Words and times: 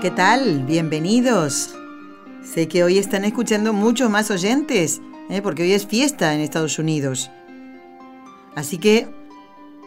¿Qué 0.00 0.10
tal? 0.10 0.64
Bienvenidos. 0.64 1.74
Sé 2.42 2.68
que 2.68 2.82
hoy 2.82 2.96
están 2.96 3.26
escuchando 3.26 3.74
muchos 3.74 4.08
más 4.08 4.30
oyentes, 4.30 5.02
¿eh? 5.28 5.42
porque 5.42 5.62
hoy 5.62 5.72
es 5.72 5.86
fiesta 5.86 6.32
en 6.34 6.40
Estados 6.40 6.78
Unidos. 6.78 7.30
Así 8.54 8.78
que 8.78 9.08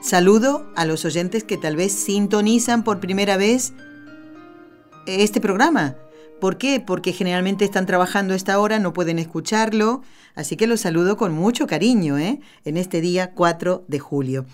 saludo 0.04 0.72
a 0.76 0.86
los 0.86 1.04
oyentes 1.04 1.44
que 1.44 1.58
tal 1.58 1.76
vez 1.76 1.94
sintonizan 1.94 2.84
por 2.84 3.00
primera 3.00 3.38
vez 3.38 3.74
este 5.08 5.42
programa. 5.42 5.96
¿Por 6.40 6.60
qué? 6.60 6.80
Porque 6.80 7.12
generalmente 7.12 7.66
están 7.66 7.88
trabajando 7.88 8.34
a 8.34 8.38
esta 8.38 8.60
hora, 8.60 8.78
no 8.78 8.94
pueden 8.94 9.18
escucharlo, 9.18 10.04
así 10.36 10.56
que 10.56 10.68
los 10.68 10.82
saludo 10.82 11.18
con 11.18 11.34
mucho 11.34 11.66
cariño 11.66 12.20
¿eh? 12.20 12.40
en 12.66 12.78
este 12.78 13.02
día 13.02 13.32
4 13.32 13.86
de 13.88 13.98
julio. 13.98 14.46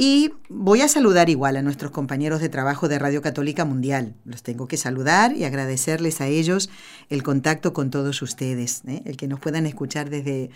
Y 0.00 0.30
voy 0.48 0.82
a 0.82 0.86
saludar 0.86 1.28
igual 1.28 1.56
a 1.56 1.62
nuestros 1.62 1.90
compañeros 1.90 2.40
de 2.40 2.48
trabajo 2.48 2.86
de 2.86 3.00
Radio 3.00 3.20
Católica 3.20 3.64
Mundial. 3.64 4.14
Los 4.24 4.44
tengo 4.44 4.68
que 4.68 4.76
saludar 4.76 5.36
y 5.36 5.42
agradecerles 5.42 6.20
a 6.20 6.28
ellos 6.28 6.70
el 7.08 7.24
contacto 7.24 7.72
con 7.72 7.90
todos 7.90 8.22
ustedes, 8.22 8.82
¿eh? 8.86 9.02
el 9.06 9.16
que 9.16 9.26
nos 9.26 9.40
puedan 9.40 9.66
escuchar 9.66 10.08
desde 10.08 10.50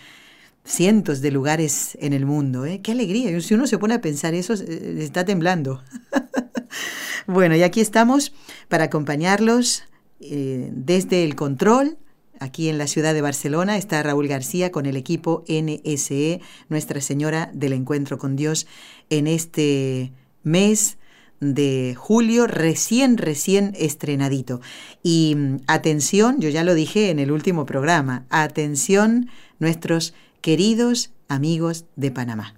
cientos 0.65 1.23
de 1.23 1.33
lugares 1.33 1.99
en 2.01 2.13
el 2.13 2.25
mundo. 2.25 2.67
¿eh? 2.67 2.83
Qué 2.85 2.93
alegría. 2.93 3.41
Si 3.41 3.53
uno 3.55 3.67
se 3.67 3.79
pone 3.79 3.95
a 3.95 4.01
pensar 4.01 4.33
eso, 4.33 4.53
está 4.55 5.25
temblando. 5.25 5.83
bueno, 7.27 7.57
y 7.57 7.65
aquí 7.65 7.81
estamos 7.81 8.33
para 8.69 8.85
acompañarlos 8.85 9.83
eh, 10.21 10.71
desde 10.73 11.25
el 11.25 11.35
control 11.35 11.99
Aquí 12.43 12.69
en 12.69 12.77
la 12.77 12.89
ciudad 12.89 13.15
de 13.15 13.21
Barcelona 13.21 13.77
está 13.77 14.03
Raúl 14.03 14.27
García 14.27 14.73
con 14.73 14.87
el 14.87 14.97
equipo 14.97 15.45
NSE, 15.47 16.41
Nuestra 16.69 17.01
Señora 17.01 17.49
del 17.55 17.73
Encuentro 17.73 18.19
con 18.19 18.35
Dios, 18.35 18.67
en 19.11 19.29
este 19.29 20.13
mes 20.43 20.99
de 21.39 21.95
julio 21.97 22.49
recién, 22.49 23.17
recién 23.17 23.75
estrenadito. 23.79 24.61
Y 25.05 25.35
mm, 25.37 25.57
atención, 25.69 26.41
yo 26.41 26.49
ya 26.49 26.65
lo 26.65 26.75
dije 26.75 27.11
en 27.11 27.21
el 27.21 27.31
último 27.31 27.65
programa, 27.65 28.27
atención 28.29 29.29
nuestros 29.61 30.13
queridos 30.41 31.13
amigos 31.29 31.85
de 31.95 32.11
Panamá. 32.11 32.57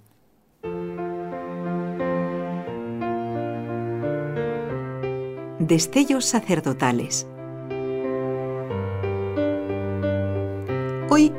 Destellos 5.59 6.25
sacerdotales 6.25 7.27
Hoy 11.17 11.31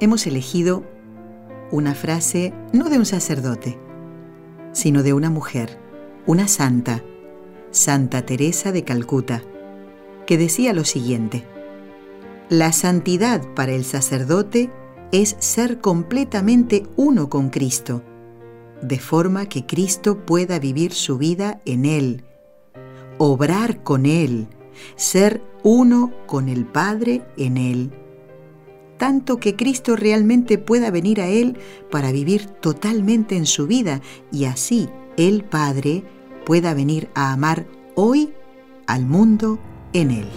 hemos 0.00 0.26
elegido 0.26 0.84
una 1.70 1.94
frase 1.94 2.52
no 2.74 2.90
de 2.90 2.98
un 2.98 3.06
sacerdote, 3.06 3.78
sino 4.72 5.02
de 5.02 5.14
una 5.14 5.30
mujer, 5.30 5.78
una 6.26 6.48
santa, 6.48 7.02
Santa 7.70 8.26
Teresa 8.26 8.72
de 8.72 8.84
Calcuta, 8.84 9.42
que 10.26 10.36
decía 10.36 10.74
lo 10.74 10.84
siguiente, 10.84 11.46
La 12.50 12.72
santidad 12.72 13.40
para 13.54 13.72
el 13.72 13.86
sacerdote 13.86 14.70
es 15.12 15.34
ser 15.38 15.80
completamente 15.80 16.82
uno 16.96 17.30
con 17.30 17.48
Cristo, 17.48 18.02
de 18.82 18.98
forma 18.98 19.46
que 19.46 19.64
Cristo 19.64 20.26
pueda 20.26 20.58
vivir 20.58 20.92
su 20.92 21.16
vida 21.16 21.62
en 21.64 21.86
Él, 21.86 22.26
obrar 23.16 23.82
con 23.82 24.04
Él, 24.04 24.48
ser 24.96 25.42
uno 25.62 26.12
con 26.26 26.50
el 26.50 26.66
Padre 26.66 27.22
en 27.38 27.56
Él 27.56 27.92
tanto 29.02 29.38
que 29.38 29.56
Cristo 29.56 29.96
realmente 29.96 30.58
pueda 30.58 30.92
venir 30.92 31.20
a 31.20 31.26
Él 31.26 31.56
para 31.90 32.12
vivir 32.12 32.46
totalmente 32.46 33.36
en 33.36 33.46
su 33.46 33.66
vida 33.66 34.00
y 34.30 34.44
así 34.44 34.88
el 35.16 35.42
Padre 35.42 36.04
pueda 36.46 36.72
venir 36.72 37.08
a 37.16 37.32
amar 37.32 37.66
hoy 37.96 38.32
al 38.86 39.04
mundo 39.04 39.58
en 39.92 40.12
Él. 40.12 40.28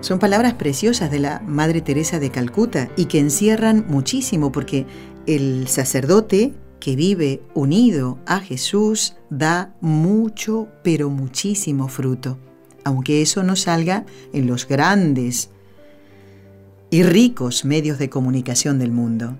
Son 0.00 0.18
palabras 0.18 0.54
preciosas 0.54 1.12
de 1.12 1.20
la 1.20 1.38
Madre 1.46 1.80
Teresa 1.80 2.18
de 2.18 2.30
Calcuta 2.30 2.90
y 2.96 3.04
que 3.04 3.20
encierran 3.20 3.84
muchísimo 3.86 4.50
porque 4.50 4.84
el 5.26 5.68
sacerdote 5.68 6.54
que 6.80 6.96
vive 6.96 7.40
unido 7.54 8.18
a 8.26 8.40
Jesús 8.40 9.14
da 9.30 9.76
mucho, 9.80 10.66
pero 10.82 11.08
muchísimo 11.08 11.86
fruto 11.86 12.36
aunque 12.84 13.22
eso 13.22 13.42
no 13.42 13.56
salga 13.56 14.04
en 14.32 14.46
los 14.46 14.66
grandes 14.66 15.50
y 16.90 17.02
ricos 17.02 17.64
medios 17.64 17.98
de 17.98 18.10
comunicación 18.10 18.78
del 18.78 18.92
mundo. 18.92 19.36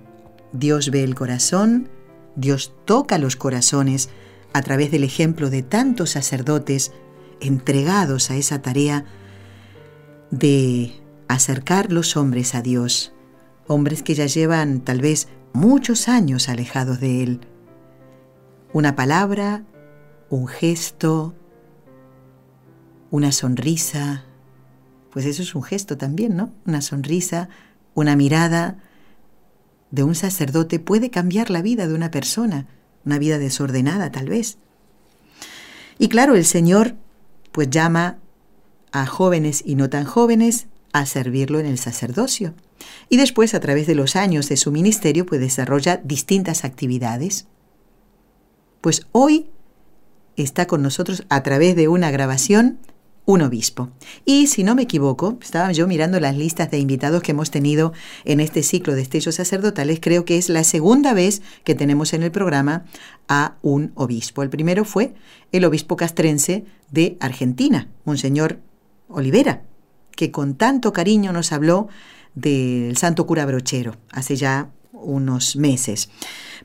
Dios 0.52 0.90
ve 0.90 1.02
el 1.02 1.14
corazón, 1.14 1.88
Dios 2.36 2.72
toca 2.84 3.18
los 3.18 3.36
corazones 3.36 4.08
a 4.52 4.62
través 4.62 4.90
del 4.90 5.04
ejemplo 5.04 5.50
de 5.50 5.62
tantos 5.62 6.10
sacerdotes 6.10 6.92
entregados 7.40 8.30
a 8.30 8.36
esa 8.36 8.62
tarea 8.62 9.04
de 10.30 10.92
acercar 11.28 11.92
los 11.92 12.16
hombres 12.16 12.54
a 12.54 12.62
Dios, 12.62 13.12
hombres 13.66 14.02
que 14.02 14.14
ya 14.14 14.26
llevan 14.26 14.80
tal 14.80 15.00
vez 15.00 15.28
muchos 15.52 16.08
años 16.08 16.48
alejados 16.48 17.00
de 17.00 17.22
Él. 17.22 17.40
Una 18.72 18.94
palabra, 18.94 19.64
un 20.28 20.46
gesto, 20.46 21.34
una 23.10 23.32
sonrisa, 23.32 24.24
pues 25.10 25.26
eso 25.26 25.42
es 25.42 25.54
un 25.54 25.62
gesto 25.62 25.96
también, 25.96 26.36
¿no? 26.36 26.52
Una 26.66 26.80
sonrisa, 26.80 27.48
una 27.94 28.16
mirada 28.16 28.78
de 29.90 30.04
un 30.04 30.14
sacerdote 30.14 30.78
puede 30.78 31.10
cambiar 31.10 31.50
la 31.50 31.62
vida 31.62 31.86
de 31.88 31.94
una 31.94 32.10
persona, 32.10 32.66
una 33.04 33.18
vida 33.18 33.38
desordenada 33.38 34.12
tal 34.12 34.28
vez. 34.28 34.58
Y 35.98 36.08
claro, 36.08 36.34
el 36.34 36.44
Señor 36.44 36.94
pues 37.52 37.68
llama 37.70 38.18
a 38.92 39.06
jóvenes 39.06 39.62
y 39.64 39.74
no 39.74 39.90
tan 39.90 40.04
jóvenes 40.04 40.66
a 40.92 41.06
servirlo 41.06 41.60
en 41.60 41.66
el 41.66 41.78
sacerdocio. 41.78 42.54
Y 43.08 43.16
después, 43.16 43.54
a 43.54 43.60
través 43.60 43.86
de 43.86 43.94
los 43.94 44.16
años 44.16 44.48
de 44.48 44.56
su 44.56 44.72
ministerio, 44.72 45.26
pues 45.26 45.40
desarrolla 45.40 45.98
distintas 45.98 46.64
actividades. 46.64 47.46
Pues 48.80 49.06
hoy 49.12 49.50
está 50.36 50.66
con 50.66 50.82
nosotros 50.82 51.24
a 51.28 51.42
través 51.42 51.76
de 51.76 51.88
una 51.88 52.10
grabación 52.10 52.78
un 53.30 53.42
obispo. 53.42 53.90
Y 54.24 54.48
si 54.48 54.64
no 54.64 54.74
me 54.74 54.82
equivoco, 54.82 55.38
estaba 55.40 55.70
yo 55.72 55.86
mirando 55.86 56.18
las 56.18 56.36
listas 56.36 56.70
de 56.70 56.78
invitados 56.78 57.22
que 57.22 57.30
hemos 57.30 57.50
tenido 57.50 57.92
en 58.24 58.40
este 58.40 58.62
ciclo 58.62 58.94
de 58.94 59.02
estellos 59.02 59.36
sacerdotales, 59.36 60.00
creo 60.00 60.24
que 60.24 60.36
es 60.36 60.48
la 60.48 60.64
segunda 60.64 61.14
vez 61.14 61.40
que 61.62 61.76
tenemos 61.76 62.12
en 62.12 62.22
el 62.22 62.32
programa 62.32 62.84
a 63.28 63.56
un 63.62 63.92
obispo. 63.94 64.42
El 64.42 64.50
primero 64.50 64.84
fue 64.84 65.14
el 65.52 65.64
obispo 65.64 65.96
castrense 65.96 66.64
de 66.90 67.16
Argentina, 67.20 67.88
Monseñor 68.04 68.58
Olivera, 69.08 69.62
que 70.16 70.32
con 70.32 70.56
tanto 70.56 70.92
cariño 70.92 71.32
nos 71.32 71.52
habló 71.52 71.88
del 72.34 72.96
santo 72.96 73.26
cura 73.26 73.46
brochero 73.46 73.96
hace 74.10 74.34
ya 74.36 74.70
unos 74.92 75.54
meses. 75.56 76.10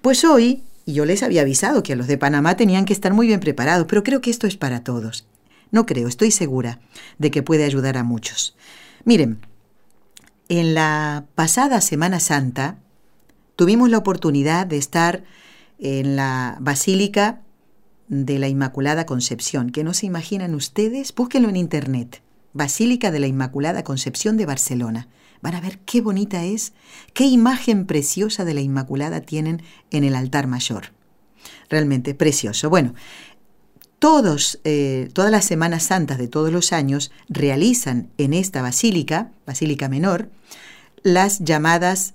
Pues 0.02 0.26
hoy, 0.26 0.64
y 0.86 0.94
yo 0.94 1.06
les 1.06 1.22
había 1.22 1.42
avisado 1.42 1.84
que 1.84 1.94
a 1.94 1.96
los 1.96 2.08
de 2.08 2.18
Panamá 2.18 2.58
tenían 2.58 2.86
que 2.86 2.94
estar 2.94 3.14
muy 3.14 3.28
bien 3.28 3.40
preparados, 3.40 3.86
pero 3.88 4.04
creo 4.04 4.22
que 4.22 4.32
esto 4.32 4.48
es 4.48 4.58
para 4.58 4.84
todos. 4.84 5.28
No 5.76 5.86
creo, 5.86 6.08
estoy 6.08 6.32
segura 6.32 6.80
de 7.18 7.32
que 7.32 7.44
puede 7.44 7.66
ayudar 7.66 7.98
a 7.98 8.06
muchos. 8.06 8.56
Miren, 9.04 9.46
en 10.48 10.74
la 10.74 11.26
pasada 11.36 11.82
Semana 11.82 12.22
Santa 12.22 12.78
tuvimos 13.58 13.90
la 13.90 13.98
oportunidad 13.98 14.68
de 14.68 14.78
estar 14.78 15.26
en 15.78 16.16
la 16.16 16.56
Basílica 16.62 17.42
de 18.08 18.40
la 18.40 18.48
Inmaculada 18.48 19.06
Concepción, 19.06 19.70
que 19.70 19.84
no 19.84 19.94
se 19.94 20.06
imaginan 20.06 20.56
ustedes, 20.56 21.14
búsquenlo 21.14 21.50
en 21.50 21.58
internet. 21.58 22.22
Basílica 22.54 23.12
de 23.12 23.20
la 23.20 23.28
Inmaculada 23.28 23.84
Concepción 23.84 24.38
de 24.38 24.46
Barcelona. 24.46 25.10
Van 25.42 25.56
a 25.56 25.60
ver 25.60 25.80
qué 25.80 26.00
bonita 26.00 26.46
es, 26.46 26.72
qué 27.14 27.26
imagen 27.26 27.86
preciosa 27.86 28.46
de 28.46 28.54
la 28.54 28.62
Inmaculada 28.62 29.20
tienen 29.20 29.62
en 29.92 30.06
el 30.06 30.16
altar 30.16 30.48
mayor. 30.48 30.94
Realmente 31.70 32.16
precioso. 32.16 32.70
Bueno, 32.70 32.94
todos, 34.00 34.60
eh, 34.64 35.10
todas 35.14 35.32
las 35.32 35.46
Semanas 35.46 35.84
Santas 35.84 36.18
de 36.18 36.28
todos 36.28 36.52
los 36.52 36.74
años 36.74 37.12
realizan 37.30 38.10
en 38.18 38.34
esta 38.34 38.62
basílica, 38.62 39.32
basílica 39.46 39.90
menor, 39.90 40.30
las 41.04 41.40
llamadas 41.40 42.14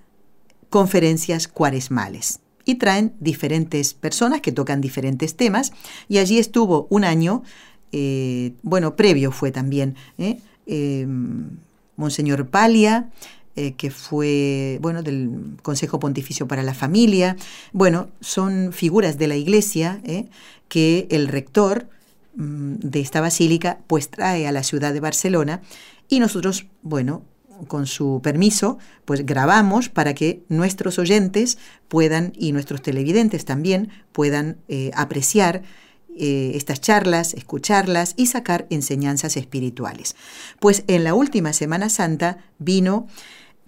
conferencias 0.68 1.48
cuaresmales. 1.48 2.40
y 2.66 2.74
traen 2.76 3.14
diferentes 3.18 3.94
personas 3.94 4.42
que 4.42 4.52
tocan 4.52 4.80
diferentes 4.80 5.34
temas 5.34 5.72
y 6.08 6.18
allí 6.18 6.38
estuvo 6.38 6.86
un 6.90 7.04
año, 7.04 7.42
eh, 7.90 8.52
bueno, 8.62 8.94
previo 8.94 9.32
fue 9.32 9.50
también, 9.50 9.96
¿eh? 10.18 10.38
Monseñor 11.96 12.48
Palia, 12.48 13.10
eh, 13.56 13.72
que 13.72 13.90
fue, 13.90 14.78
bueno, 14.80 15.02
del 15.02 15.56
Consejo 15.62 15.98
Pontificio 15.98 16.46
para 16.46 16.62
la 16.62 16.74
Familia. 16.74 17.36
Bueno, 17.72 18.08
son 18.20 18.72
figuras 18.72 19.18
de 19.18 19.26
la 19.26 19.36
Iglesia 19.36 20.00
que 20.68 21.06
el 21.10 21.28
rector 21.28 21.88
mm, 22.36 22.76
de 22.76 23.00
esta 23.00 23.20
basílica 23.20 23.80
pues 23.86 24.08
trae 24.08 24.46
a 24.46 24.52
la 24.52 24.62
ciudad 24.62 24.92
de 24.92 25.00
Barcelona 25.00 25.62
y 26.08 26.20
nosotros, 26.20 26.66
bueno, 26.82 27.24
con 27.68 27.86
su 27.86 28.20
permiso, 28.22 28.78
pues 29.04 29.24
grabamos 29.26 29.88
para 29.88 30.14
que 30.14 30.42
nuestros 30.48 30.98
oyentes 30.98 31.58
puedan, 31.88 32.32
y 32.36 32.52
nuestros 32.52 32.82
televidentes 32.82 33.44
también, 33.44 33.90
puedan 34.12 34.58
eh, 34.68 34.90
apreciar 34.94 35.62
eh, 36.16 36.52
estas 36.54 36.80
charlas, 36.80 37.34
escucharlas 37.34 38.14
y 38.16 38.26
sacar 38.26 38.66
enseñanzas 38.70 39.36
espirituales. 39.36 40.16
Pues 40.58 40.84
en 40.86 41.04
la 41.04 41.14
última 41.14 41.52
Semana 41.52 41.88
Santa 41.88 42.38
vino 42.58 43.06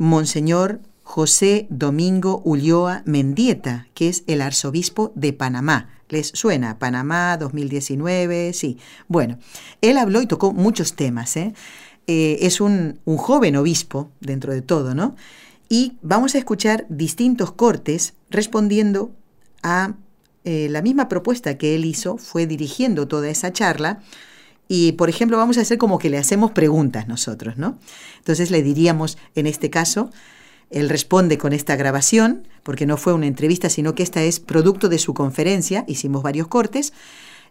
Monseñor 0.03 0.81
José 1.05 1.69
Domingo 1.71 2.43
Ulloa 2.45 3.03
Mendieta, 3.07 3.87
que 3.95 4.09
es 4.09 4.25
el 4.27 4.41
arzobispo 4.41 5.13
de 5.15 5.33
Panamá. 5.33 5.91
¿Les 6.09 6.27
suena? 6.35 6.81
Panamá 6.81 7.37
2019, 7.37 8.53
sí. 8.53 8.79
Bueno, 9.07 9.39
él 9.81 9.99
habló 9.99 10.21
y 10.21 10.27
tocó 10.27 10.53
muchos 10.53 10.97
temas. 10.97 11.37
¿eh? 11.37 11.55
Eh, 12.09 12.39
es 12.41 12.61
un, 12.61 12.99
joven 13.07 13.55
obispo 13.55 14.11
dentro 14.19 14.53
de 14.53 14.61
todo, 14.61 14.97
¿no? 14.97 15.15
Y 15.69 15.99
vamos 16.03 16.35
a 16.35 16.39
escuchar 16.39 16.85
distintos 16.89 17.53
cortes 17.53 18.15
respondiendo 18.29 19.13
a 19.63 19.95
eh, 20.43 20.67
la 20.69 20.83
misma 20.83 21.09
propuesta 21.09 21.57
que 21.59 21.77
él 21.77 21.85
hizo, 21.85 22.19
fue 22.19 22.49
dirigiendo 22.49 23.07
toda 23.07 23.31
esa 23.31 23.53
charla. 23.53 24.03
Y, 24.75 24.93
por 24.93 25.11
ejemplo, 25.11 25.37
vamos 25.37 25.59
a 25.59 25.61
hacer 25.61 25.77
como 25.77 25.99
que 25.99 26.09
le 26.09 26.17
hacemos 26.17 26.53
preguntas 26.53 27.07
nosotros, 27.07 27.59
¿no? 27.59 27.77
Entonces 28.17 28.51
le 28.51 28.63
diríamos, 28.63 29.19
en 29.35 29.47
este 29.47 29.69
caso, 29.69 30.09
él 30.71 30.89
responde 30.89 31.37
con 31.37 31.53
esta 31.53 31.77
grabación, 31.77 32.49
porque 32.63 32.87
no 32.87 32.97
fue 32.97 33.13
una 33.13 33.27
entrevista, 33.27 33.69
sino 33.69 33.95
que 33.95 34.03
esta 34.03 34.23
es 34.23 34.41
producto 34.41 34.89
de 34.89 34.97
su 34.97 35.13
conferencia, 35.13 35.85
hicimos 35.89 36.23
varios 36.23 36.49
cortes, 36.49 36.95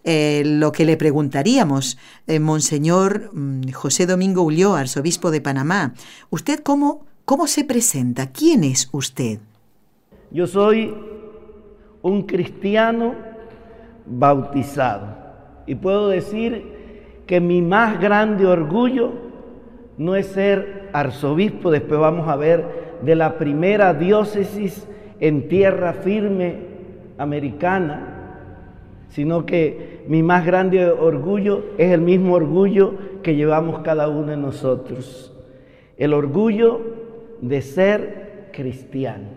eh, 0.03 0.41
lo 0.43 0.71
que 0.71 0.83
le 0.83 0.97
preguntaríamos, 0.97 1.99
eh, 2.25 2.39
Monseñor 2.39 3.29
mm, 3.31 3.69
José 3.71 4.07
Domingo 4.07 4.41
Ulloa, 4.41 4.79
arzobispo 4.79 5.29
de 5.29 5.41
Panamá, 5.41 5.93
¿usted 6.31 6.61
cómo, 6.61 7.05
cómo 7.25 7.45
se 7.45 7.63
presenta? 7.65 8.31
¿Quién 8.31 8.63
es 8.63 8.89
usted? 8.93 9.37
Yo 10.31 10.47
soy 10.47 10.91
un 12.01 12.23
cristiano 12.23 13.13
bautizado 14.07 15.15
y 15.67 15.75
puedo 15.75 16.07
decir 16.07 16.80
que 17.31 17.39
mi 17.39 17.61
más 17.61 17.97
grande 18.01 18.45
orgullo 18.45 19.11
no 19.97 20.17
es 20.17 20.25
ser 20.25 20.89
arzobispo, 20.91 21.71
después 21.71 21.97
vamos 21.97 22.27
a 22.27 22.35
ver, 22.35 22.65
de 23.03 23.15
la 23.15 23.37
primera 23.37 23.93
diócesis 23.93 24.85
en 25.21 25.47
tierra 25.47 25.93
firme 25.93 26.55
americana, 27.17 28.65
sino 29.07 29.45
que 29.45 30.03
mi 30.09 30.21
más 30.21 30.45
grande 30.45 30.91
orgullo 30.91 31.67
es 31.77 31.93
el 31.93 32.01
mismo 32.01 32.33
orgullo 32.33 32.95
que 33.23 33.37
llevamos 33.37 33.79
cada 33.79 34.09
uno 34.09 34.31
de 34.31 34.35
nosotros. 34.35 35.33
El 35.95 36.13
orgullo 36.13 36.81
de 37.39 37.61
ser 37.61 38.49
cristiano. 38.51 39.29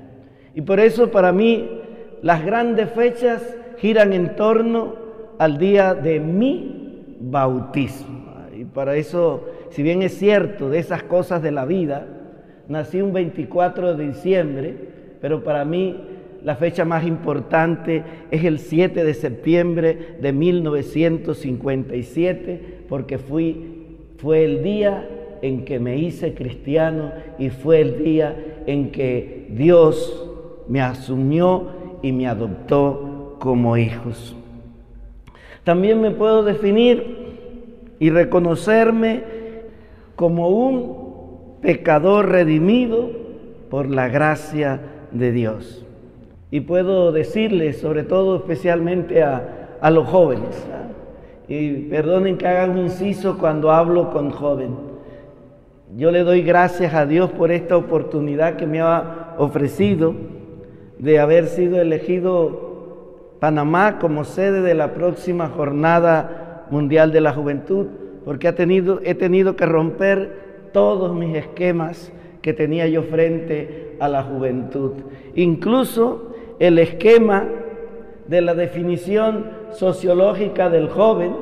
Y 0.52 0.62
por 0.62 0.80
eso 0.80 1.12
para 1.12 1.30
mí 1.30 1.80
las 2.22 2.44
grandes 2.44 2.90
fechas 2.90 3.56
giran 3.78 4.12
en 4.12 4.34
torno 4.34 4.96
al 5.38 5.58
día 5.58 5.94
de 5.94 6.18
mi 6.18 6.83
bautismo. 7.30 8.34
Y 8.56 8.64
para 8.64 8.96
eso, 8.96 9.44
si 9.70 9.82
bien 9.82 10.02
es 10.02 10.16
cierto 10.16 10.70
de 10.70 10.78
esas 10.78 11.02
cosas 11.02 11.42
de 11.42 11.50
la 11.50 11.64
vida, 11.64 12.06
nací 12.68 13.02
un 13.02 13.12
24 13.12 13.96
de 13.96 14.06
diciembre, 14.08 14.76
pero 15.20 15.42
para 15.42 15.64
mí 15.64 15.96
la 16.42 16.54
fecha 16.56 16.84
más 16.84 17.06
importante 17.06 18.02
es 18.30 18.44
el 18.44 18.58
7 18.58 19.02
de 19.02 19.14
septiembre 19.14 20.18
de 20.20 20.32
1957, 20.32 22.84
porque 22.88 23.16
fui, 23.18 23.96
fue 24.18 24.44
el 24.44 24.62
día 24.62 25.08
en 25.42 25.64
que 25.64 25.80
me 25.80 25.98
hice 25.98 26.34
cristiano 26.34 27.12
y 27.38 27.50
fue 27.50 27.80
el 27.80 28.04
día 28.04 28.36
en 28.66 28.92
que 28.92 29.48
Dios 29.50 30.30
me 30.68 30.80
asumió 30.80 31.98
y 32.02 32.12
me 32.12 32.26
adoptó 32.26 33.36
como 33.40 33.76
hijos. 33.76 34.36
También 35.64 36.00
me 36.00 36.10
puedo 36.10 36.42
definir 36.42 37.24
y 37.98 38.10
reconocerme 38.10 39.22
como 40.14 40.48
un 40.50 41.58
pecador 41.62 42.28
redimido 42.28 43.10
por 43.70 43.88
la 43.88 44.08
gracia 44.08 44.80
de 45.10 45.32
Dios. 45.32 45.84
Y 46.50 46.60
puedo 46.60 47.12
decirles, 47.12 47.80
sobre 47.80 48.02
todo 48.02 48.36
especialmente 48.36 49.22
a, 49.22 49.90
los 49.90 50.06
jóvenes, 50.06 50.66
y 51.48 51.88
perdonen 51.88 52.38
que 52.38 52.46
hagan 52.46 52.70
un 52.70 52.78
inciso 52.78 53.38
cuando 53.38 53.70
hablo 53.70 54.10
con 54.10 54.30
joven. 54.30 54.76
Yo 55.96 56.10
le 56.10 56.20
doy 56.20 56.42
gracias 56.42 56.94
a 56.94 57.06
Dios 57.06 57.30
por 57.30 57.50
esta 57.50 57.76
oportunidad 57.76 58.56
que 58.56 58.66
me 58.66 58.80
ha 58.80 59.34
ofrecido 59.38 60.14
de 60.98 61.18
haber 61.18 61.46
sido 61.46 61.80
elegido 61.80 62.63
Panamá 63.44 63.98
como 63.98 64.24
sede 64.24 64.62
de 64.62 64.72
la 64.72 64.94
próxima 64.94 65.50
jornada 65.50 66.64
mundial 66.70 67.12
de 67.12 67.20
la 67.20 67.34
juventud, 67.34 67.88
porque 68.24 68.48
he 68.48 69.14
tenido 69.14 69.54
que 69.54 69.66
romper 69.66 70.70
todos 70.72 71.14
mis 71.14 71.36
esquemas 71.36 72.10
que 72.40 72.54
tenía 72.54 72.86
yo 72.86 73.02
frente 73.02 73.98
a 74.00 74.08
la 74.08 74.22
juventud. 74.22 74.92
Incluso 75.34 76.34
el 76.58 76.78
esquema 76.78 77.44
de 78.28 78.40
la 78.40 78.54
definición 78.54 79.50
sociológica 79.72 80.70
del 80.70 80.88
joven, 80.88 81.36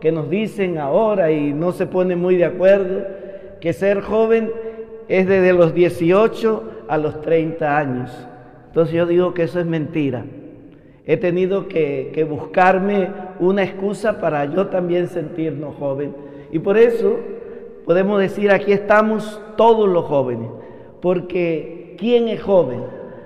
que 0.00 0.10
nos 0.10 0.28
dicen 0.28 0.78
ahora 0.78 1.30
y 1.30 1.52
no 1.52 1.70
se 1.70 1.86
pone 1.86 2.16
muy 2.16 2.34
de 2.34 2.46
acuerdo, 2.46 3.04
que 3.60 3.72
ser 3.72 4.00
joven 4.00 4.50
es 5.06 5.28
desde 5.28 5.52
los 5.52 5.72
18 5.72 6.64
a 6.88 6.98
los 6.98 7.20
30 7.20 7.78
años. 7.78 8.10
Entonces 8.66 8.92
yo 8.92 9.06
digo 9.06 9.34
que 9.34 9.44
eso 9.44 9.60
es 9.60 9.66
mentira. 9.66 10.24
He 11.06 11.16
tenido 11.16 11.68
que, 11.68 12.26
buscarme 12.28 13.10
una 13.38 13.62
excusa 13.62 14.20
para 14.20 14.44
yo 14.46 14.68
también 14.68 15.08
sentirnos 15.08 15.76
joven. 15.76 16.14
Y 16.50 16.58
por 16.58 16.78
eso 16.78 17.18
podemos 17.84 18.20
decir, 18.20 18.50
aquí 18.50 18.72
estamos 18.72 19.40
todos 19.56 19.88
los 19.88 20.04
jóvenes, 20.04 20.48
porque 21.00 21.94
¿quién 21.98 22.28
es 22.28 22.42
joven? 22.42 22.80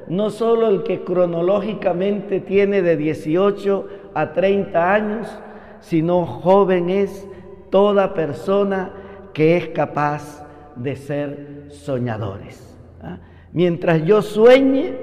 no 0.09 0.31
solo 0.31 0.69
el 0.69 0.83
que 0.83 1.05
cronológicamente 1.05 2.41
tiene 2.41 2.83
de 2.83 2.97
18 2.97 3.87
a 4.15 4.33
30 4.33 4.95
años, 4.95 5.39
sino 5.81 6.25
joven 6.25 6.91
es 6.91 7.29
toda 7.71 8.15
persona 8.15 8.93
que 9.35 9.57
es 9.57 9.69
capaz 9.69 10.47
de 10.77 10.97
ser 10.97 11.67
soñadores. 11.69 12.77
¿ah? 13.03 13.19
Mientras 13.53 14.05
yo 14.05 14.23
sueñe, 14.23 14.95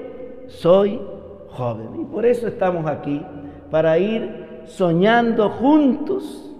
soy 0.47 0.99
Y 1.97 2.05
por 2.05 2.25
eso 2.25 2.47
estamos 2.47 2.85
aquí, 2.85 3.21
para 3.71 3.97
ir 3.97 4.63
soñando 4.65 5.49
juntos 5.49 6.53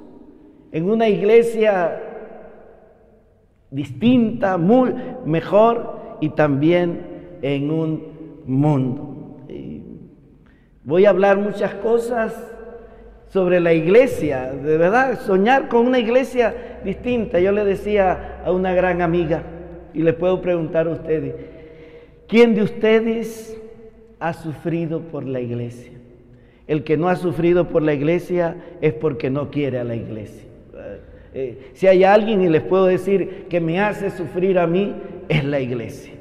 en 0.72 0.90
una 0.90 1.10
iglesia 1.10 2.02
distinta, 3.72 4.58
muy 4.58 4.94
mejor 5.26 6.18
y 6.22 6.30
también 6.30 7.38
en 7.42 7.72
un 7.72 8.44
mundo. 8.46 9.12
voy 10.84 11.06
a 11.06 11.10
hablar 11.10 11.40
muchas 11.40 11.74
cosas 11.76 12.34
sobre 13.28 13.60
la 13.60 13.74
iglesia, 13.74 14.54
de 14.54 14.78
verdad, 14.78 15.20
soñar 15.20 15.68
con 15.68 15.88
una 15.88 16.00
iglesia 16.00 16.80
distinta. 16.86 17.40
Yo 17.40 17.52
le 17.52 17.66
decía 17.66 18.42
a 18.46 18.52
una 18.52 18.74
gran 18.74 19.02
amiga, 19.02 19.44
y 19.94 20.04
le 20.04 20.14
puedo 20.14 20.42
preguntar 20.42 20.88
a 20.88 20.92
ustedes, 20.92 21.36
¿quién 22.28 22.54
de 22.54 22.62
ustedes 22.62 23.60
ha 24.28 24.34
sufrido 24.34 25.02
por 25.02 25.26
la 25.26 25.40
iglesia? 25.40 25.92
El 26.68 26.84
que 26.84 26.98
no 26.98 27.10
ha 27.10 27.16
sufrido 27.16 27.70
por 27.70 27.82
la 27.82 27.94
iglesia 27.94 28.56
es 28.82 28.94
porque 28.94 29.30
no 29.30 29.52
quiere 29.52 29.80
a 29.80 29.84
la 29.84 29.96
iglesia. 29.96 30.44
Eh, 31.34 31.72
si 31.74 31.88
hay 31.88 32.04
alguien 32.04 32.42
y 32.42 32.50
les 32.50 32.62
puedo 32.62 32.86
decir 32.86 33.46
que 33.50 33.60
me 33.60 33.80
hace 33.80 34.10
sufrir 34.10 34.58
a 34.58 34.68
mí, 34.68 34.94
es 35.28 35.44
la 35.44 35.60
iglesia. 35.60 36.14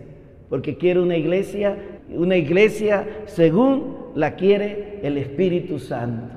Porque 0.48 0.76
quiero 0.76 1.02
una 1.02 1.16
iglesia 1.16 1.76
una 2.10 2.36
iglesia 2.36 3.06
según 3.26 3.96
la 4.14 4.34
quiere 4.34 5.00
el 5.02 5.16
Espíritu 5.18 5.78
Santo. 5.78 6.34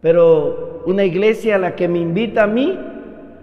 Pero 0.00 0.84
una 0.86 1.04
iglesia 1.04 1.56
a 1.56 1.58
la 1.58 1.74
que 1.74 1.88
me 1.88 1.98
invita 1.98 2.44
a 2.44 2.46
mí, 2.46 2.78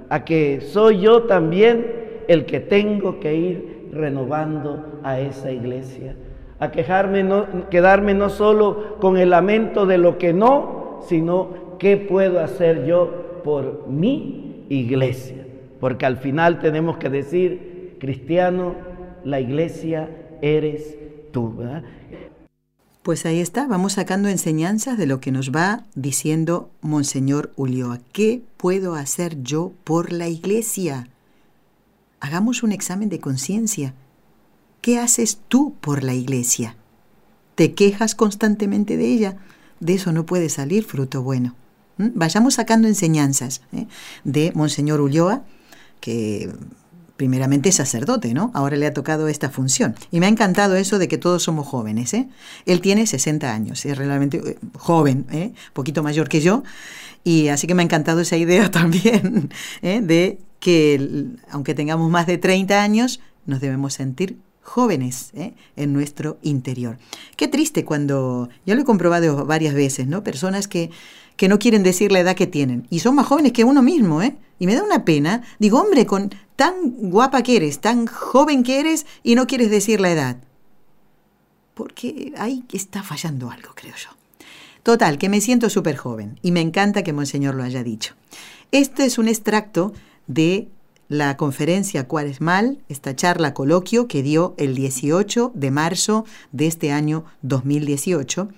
a 0.09 0.23
que 0.23 0.61
soy 0.61 1.01
yo 1.01 1.23
también 1.23 1.85
el 2.27 2.45
que 2.45 2.59
tengo 2.59 3.19
que 3.19 3.35
ir 3.35 3.89
renovando 3.91 4.99
a 5.03 5.19
esa 5.19 5.51
iglesia, 5.51 6.15
a 6.59 6.71
quejarme, 6.71 7.23
no, 7.23 7.69
quedarme 7.69 8.13
no 8.13 8.29
solo 8.29 8.97
con 8.99 9.17
el 9.17 9.31
lamento 9.31 9.85
de 9.85 9.97
lo 9.97 10.17
que 10.17 10.33
no, 10.33 11.01
sino 11.07 11.77
qué 11.79 11.97
puedo 11.97 12.39
hacer 12.39 12.85
yo 12.85 13.41
por 13.43 13.87
mi 13.87 14.65
iglesia. 14.69 15.45
Porque 15.79 16.05
al 16.05 16.17
final 16.17 16.59
tenemos 16.59 16.97
que 16.97 17.09
decir, 17.09 17.97
cristiano, 17.99 18.75
la 19.23 19.39
iglesia 19.39 20.09
eres 20.41 20.97
tú. 21.31 21.53
Pues 23.03 23.25
ahí 23.25 23.39
está, 23.39 23.67
vamos 23.67 23.93
sacando 23.93 24.29
enseñanzas 24.29 24.97
de 24.97 25.05
lo 25.05 25.19
que 25.19 25.31
nos 25.31 25.51
va 25.51 25.83
diciendo 25.93 26.69
Monseñor 26.81 27.51
Ulloa. 27.55 27.99
¿Qué 28.13 28.41
puedo 28.57 28.95
hacer 28.95 29.43
yo 29.43 29.73
por 29.83 30.11
la 30.11 30.27
iglesia? 30.27 31.07
Hagamos 32.19 32.63
un 32.63 32.71
examen 32.71 33.09
de 33.09 33.19
conciencia. 33.19 33.93
¿Qué 34.85 34.99
haces 34.99 35.39
tú 35.47 35.73
por 35.81 36.03
la 36.03 36.13
iglesia? 36.13 36.75
¿Te 37.55 37.73
quejas 37.73 38.13
constantemente 38.13 38.97
de 38.97 39.07
ella? 39.07 39.37
De 39.79 39.95
eso 39.95 40.11
no 40.11 40.27
puede 40.27 40.47
salir 40.47 40.83
fruto 40.83 41.23
bueno. 41.23 41.55
Vayamos 41.97 42.53
sacando 42.53 42.87
enseñanzas 42.87 43.63
¿eh? 43.73 43.87
de 44.25 44.51
Monseñor 44.53 45.01
Ulloa, 45.01 45.41
que 45.99 46.53
primeramente 47.17 47.69
es 47.69 47.75
sacerdote, 47.77 48.35
¿no? 48.35 48.51
Ahora 48.53 48.77
le 48.77 48.85
ha 48.85 48.93
tocado 48.93 49.27
esta 49.27 49.49
función. 49.49 49.95
Y 50.11 50.19
me 50.19 50.27
ha 50.27 50.29
encantado 50.29 50.75
eso 50.75 50.99
de 50.99 51.07
que 51.07 51.17
todos 51.17 51.41
somos 51.41 51.65
jóvenes, 51.65 52.13
¿eh? 52.13 52.29
Él 52.67 52.79
tiene 52.79 53.07
60 53.07 53.51
años, 53.51 53.83
es 53.87 53.97
realmente 53.97 54.37
eh, 54.37 54.59
joven, 54.77 55.25
¿eh? 55.31 55.53
poquito 55.73 56.03
mayor 56.03 56.29
que 56.29 56.41
yo, 56.41 56.61
y 57.23 57.47
así 57.47 57.65
que 57.65 57.73
me 57.73 57.81
ha 57.81 57.85
encantado 57.85 58.21
esa 58.21 58.37
idea 58.37 58.69
también, 58.79 59.49
de 59.81 60.37
que 60.59 61.25
aunque 61.49 61.73
tengamos 61.73 62.11
más 62.11 62.27
de 62.27 62.37
30 62.37 62.83
años, 62.83 63.19
nos 63.47 63.61
debemos 63.61 63.95
sentir 63.95 64.37
jóvenes 64.65 65.29
¿eh? 65.35 65.53
en 65.77 65.93
nuestro 65.93 66.37
interior. 66.41 66.97
Qué 67.37 67.47
triste 67.47 67.85
cuando, 67.85 68.49
ya 68.65 68.75
lo 68.75 68.81
he 68.81 68.85
comprobado 68.85 69.45
varias 69.45 69.75
veces, 69.75 70.07
¿no? 70.07 70.23
Personas 70.23 70.67
que, 70.67 70.89
que 71.37 71.47
no 71.47 71.59
quieren 71.59 71.83
decir 71.83 72.11
la 72.11 72.19
edad 72.19 72.35
que 72.35 72.47
tienen 72.47 72.87
y 72.89 72.99
son 72.99 73.15
más 73.15 73.27
jóvenes 73.27 73.53
que 73.53 73.63
uno 73.63 73.81
mismo, 73.81 74.21
¿eh? 74.21 74.35
Y 74.57 74.65
me 74.65 74.75
da 74.75 74.83
una 74.83 75.05
pena, 75.05 75.43
digo, 75.59 75.79
hombre, 75.79 76.05
con 76.05 76.33
tan 76.55 76.91
guapa 77.09 77.43
que 77.43 77.57
eres, 77.57 77.79
tan 77.79 78.07
joven 78.07 78.63
que 78.63 78.79
eres 78.79 79.05
y 79.21 79.35
no 79.35 79.47
quieres 79.47 79.69
decir 79.69 80.01
la 80.01 80.11
edad. 80.11 80.37
Porque 81.73 82.33
ahí 82.37 82.63
está 82.73 83.03
fallando 83.03 83.51
algo, 83.51 83.69
creo 83.75 83.93
yo. 83.95 84.09
Total, 84.81 85.17
que 85.17 85.29
me 85.29 85.41
siento 85.41 85.69
súper 85.69 85.97
joven 85.97 86.39
y 86.41 86.51
me 86.51 86.61
encanta 86.61 87.03
que 87.03 87.13
Monseñor 87.13 87.55
lo 87.55 87.63
haya 87.63 87.83
dicho. 87.83 88.15
Este 88.71 89.05
es 89.05 89.17
un 89.17 89.27
extracto 89.27 89.93
de 90.27 90.69
la 91.07 91.37
conferencia 91.37 92.07
Cuaresmal, 92.07 92.79
esta 92.89 93.15
charla 93.15 93.53
coloquio 93.53 94.07
que 94.07 94.23
dio 94.23 94.55
el 94.57 94.75
18 94.75 95.51
de 95.53 95.71
marzo 95.71 96.25
de 96.51 96.67
este 96.67 96.91
año 96.91 97.25
2018. 97.41 98.49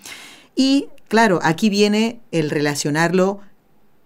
Y 0.56 0.88
claro, 1.08 1.40
aquí 1.44 1.70
viene 1.70 2.22
el 2.32 2.50
relacionarlo 2.50 3.42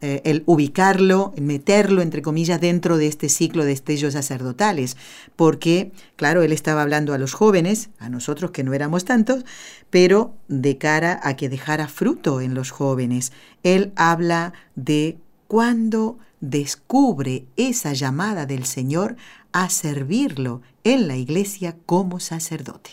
eh, 0.04 0.24
el 0.26 0.42
ubicarlo, 0.48 1.32
meterlo, 1.40 2.02
entre 2.02 2.24
comillas, 2.24 2.60
dentro 2.60 2.98
de 2.98 3.06
este 3.06 3.30
ciclo 3.30 3.66
de 3.66 3.74
estellos 3.74 4.14
sacerdotales, 4.14 4.98
porque, 5.36 5.92
claro, 6.16 6.42
él 6.42 6.54
estaba 6.54 6.82
hablando 6.82 7.14
a 7.14 7.20
los 7.20 7.34
jóvenes, 7.34 7.92
a 8.00 8.10
nosotros 8.10 8.50
que 8.50 8.64
no 8.64 8.74
éramos 8.74 9.06
tantos, 9.06 9.46
pero 9.92 10.34
de 10.48 10.80
cara 10.80 11.20
a 11.22 11.36
que 11.36 11.50
dejara 11.50 11.88
fruto 11.88 12.42
en 12.42 12.56
los 12.56 12.72
jóvenes. 12.72 13.32
Él 13.62 13.92
habla 13.96 14.54
de 14.76 15.20
cuando 15.48 16.18
descubre 16.42 17.46
esa 17.56 17.94
llamada 17.94 18.46
del 18.46 18.66
Señor 18.66 19.16
a 19.54 19.70
servirlo 19.70 20.62
en 20.84 21.08
la 21.08 21.16
iglesia 21.16 21.76
como 21.86 22.20
sacerdote. 22.20 22.92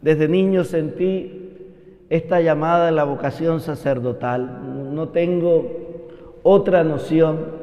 Desde 0.00 0.28
niño 0.28 0.64
sentí 0.64 1.48
esta 2.08 2.40
llamada 2.40 2.86
de 2.86 2.92
la 2.92 3.04
vocación 3.04 3.60
sacerdotal. 3.60 4.94
No 4.94 5.08
tengo 5.08 6.38
otra 6.42 6.84
noción. 6.84 7.58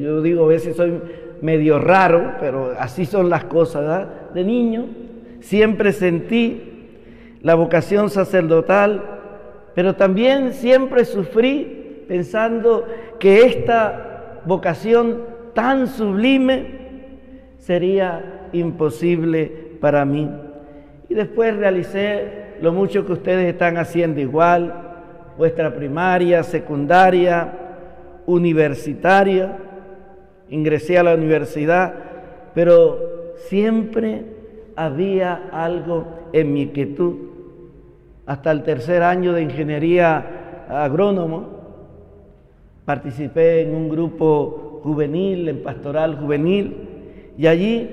Yo 0.00 0.20
digo, 0.20 0.44
a 0.44 0.48
veces 0.48 0.76
soy 0.76 1.00
medio 1.40 1.78
raro, 1.78 2.34
pero 2.40 2.72
así 2.78 3.06
son 3.06 3.30
las 3.30 3.44
cosas. 3.44 4.08
De 4.34 4.44
niño 4.44 4.86
siempre 5.40 5.92
sentí 5.92 6.60
la 7.42 7.54
vocación 7.54 8.10
sacerdotal, 8.10 9.02
pero 9.74 9.94
también 9.94 10.52
siempre 10.52 11.04
sufrí 11.04 12.04
pensando 12.08 12.84
que 13.20 13.42
esta 13.44 14.15
vocación 14.46 15.22
tan 15.54 15.88
sublime 15.88 16.86
sería 17.58 18.48
imposible 18.52 19.76
para 19.80 20.04
mí. 20.04 20.30
Y 21.08 21.14
después 21.14 21.56
realicé 21.56 22.56
lo 22.60 22.72
mucho 22.72 23.04
que 23.04 23.12
ustedes 23.12 23.52
están 23.52 23.76
haciendo 23.76 24.20
igual, 24.20 24.72
vuestra 25.36 25.74
primaria, 25.74 26.42
secundaria, 26.42 27.52
universitaria, 28.26 29.58
ingresé 30.48 30.98
a 30.98 31.02
la 31.02 31.14
universidad, 31.14 31.94
pero 32.54 33.34
siempre 33.48 34.24
había 34.74 35.48
algo 35.52 36.06
en 36.32 36.52
mi 36.52 36.68
quietud. 36.68 37.14
Hasta 38.26 38.50
el 38.50 38.62
tercer 38.62 39.02
año 39.02 39.32
de 39.32 39.42
ingeniería 39.42 40.66
agrónomo, 40.68 41.56
participé 42.86 43.62
en 43.62 43.74
un 43.74 43.90
grupo 43.90 44.80
juvenil, 44.82 45.48
en 45.48 45.62
pastoral 45.62 46.16
juvenil, 46.16 46.74
y 47.36 47.46
allí 47.48 47.90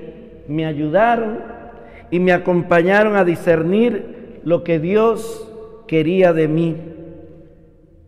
me 0.48 0.64
ayudaron 0.64 1.40
y 2.10 2.20
me 2.20 2.32
acompañaron 2.32 3.16
a 3.16 3.24
discernir 3.24 4.40
lo 4.44 4.62
que 4.62 4.78
Dios 4.78 5.50
quería 5.86 6.32
de 6.32 6.48
mí. 6.48 6.76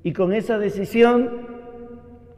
Y 0.04 0.12
con 0.12 0.32
esa 0.32 0.58
decisión 0.58 1.28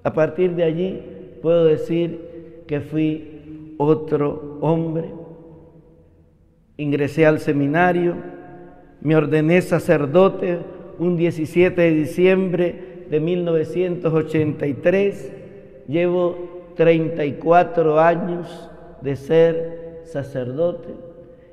a 0.02 0.14
partir 0.14 0.54
de 0.54 0.64
allí 0.64 1.02
puedo 1.42 1.66
decir 1.66 2.64
que 2.66 2.80
fui 2.80 3.74
otro 3.76 4.58
hombre. 4.62 5.10
Ingresé 6.78 7.26
al 7.26 7.40
seminario, 7.40 8.14
me 9.02 9.14
ordené 9.14 9.60
sacerdote 9.60 10.58
un 10.98 11.16
17 11.16 11.80
de 11.80 11.90
diciembre 11.90 12.97
de 13.10 13.20
1983. 13.20 15.32
Llevo 15.88 16.72
34 16.76 18.00
años 18.00 18.70
de 19.00 19.16
ser 19.16 20.02
sacerdote. 20.04 20.88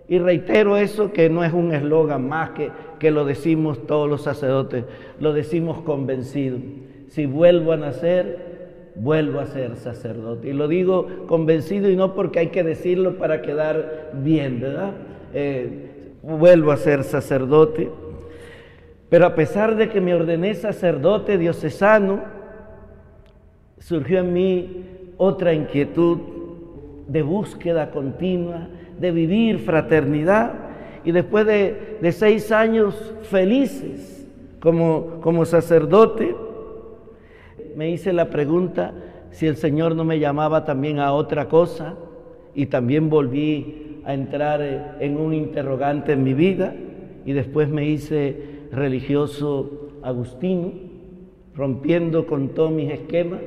Y 0.07 0.19
reitero 0.19 0.77
eso 0.77 1.11
que 1.11 1.29
no 1.29 1.43
es 1.43 1.51
un 1.51 1.73
eslogan 1.73 2.27
más 2.27 2.51
que, 2.51 2.69
que 2.99 3.09
lo 3.11 3.25
decimos 3.25 3.87
todos 3.87 4.07
los 4.07 4.21
sacerdotes, 4.21 4.85
lo 5.19 5.33
decimos 5.33 5.81
convencidos 5.81 6.61
si 7.15 7.25
vuelvo 7.25 7.71
a 7.71 7.77
nacer, 7.77 8.91
vuelvo 8.95 9.39
a 9.39 9.45
ser 9.45 9.77
sacerdote. 9.77 10.49
Y 10.49 10.53
lo 10.53 10.67
digo 10.67 11.07
convencido 11.27 11.89
y 11.89 11.95
no 11.95 12.13
porque 12.13 12.39
hay 12.39 12.47
que 12.47 12.63
decirlo 12.63 13.17
para 13.17 13.41
quedar 13.41 14.11
bien, 14.13 14.59
¿verdad? 14.59 14.91
Eh, 15.33 16.13
vuelvo 16.21 16.71
a 16.71 16.77
ser 16.77 17.03
sacerdote. 17.03 17.89
Pero 19.09 19.25
a 19.25 19.35
pesar 19.35 19.75
de 19.75 19.89
que 19.89 20.01
me 20.01 20.15
ordené 20.15 20.53
sacerdote 20.55 21.37
diocesano, 21.37 22.21
surgió 23.79 24.19
en 24.19 24.33
mí 24.33 24.85
otra 25.17 25.53
inquietud 25.53 26.19
de 27.07 27.21
búsqueda 27.21 27.91
continua, 27.91 28.67
de 28.99 29.11
vivir 29.11 29.59
fraternidad. 29.59 30.53
Y 31.03 31.11
después 31.11 31.45
de, 31.45 31.97
de 32.01 32.11
seis 32.11 32.51
años 32.51 33.13
felices 33.23 34.27
como, 34.59 35.19
como 35.21 35.45
sacerdote, 35.45 36.35
me 37.75 37.91
hice 37.91 38.13
la 38.13 38.29
pregunta 38.29 38.93
si 39.29 39.45
el 39.45 39.57
Señor 39.57 39.95
no 39.95 40.03
me 40.03 40.17
llamaba 40.17 40.65
también 40.65 40.99
a 40.99 41.13
otra 41.13 41.47
cosa 41.47 41.95
y 42.55 42.67
también 42.67 43.09
volví 43.09 44.01
a 44.05 44.13
entrar 44.13 44.97
en 44.99 45.17
un 45.17 45.33
interrogante 45.33 46.13
en 46.13 46.23
mi 46.23 46.33
vida 46.33 46.73
y 47.25 47.33
después 47.33 47.69
me 47.69 47.85
hice 47.85 48.54
religioso 48.71 49.89
agustino, 50.03 50.71
rompiendo 51.55 52.27
con 52.27 52.49
todos 52.49 52.71
mis 52.71 52.91
esquemas. 52.91 53.39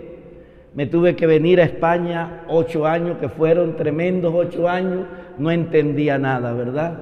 Me 0.74 0.86
tuve 0.86 1.16
que 1.16 1.26
venir 1.26 1.60
a 1.60 1.64
España 1.64 2.44
ocho 2.48 2.86
años, 2.86 3.18
que 3.18 3.28
fueron 3.28 3.76
tremendos 3.76 4.32
ocho 4.34 4.68
años, 4.68 5.06
no 5.38 5.50
entendía 5.50 6.18
nada, 6.18 6.52
¿verdad? 6.52 6.98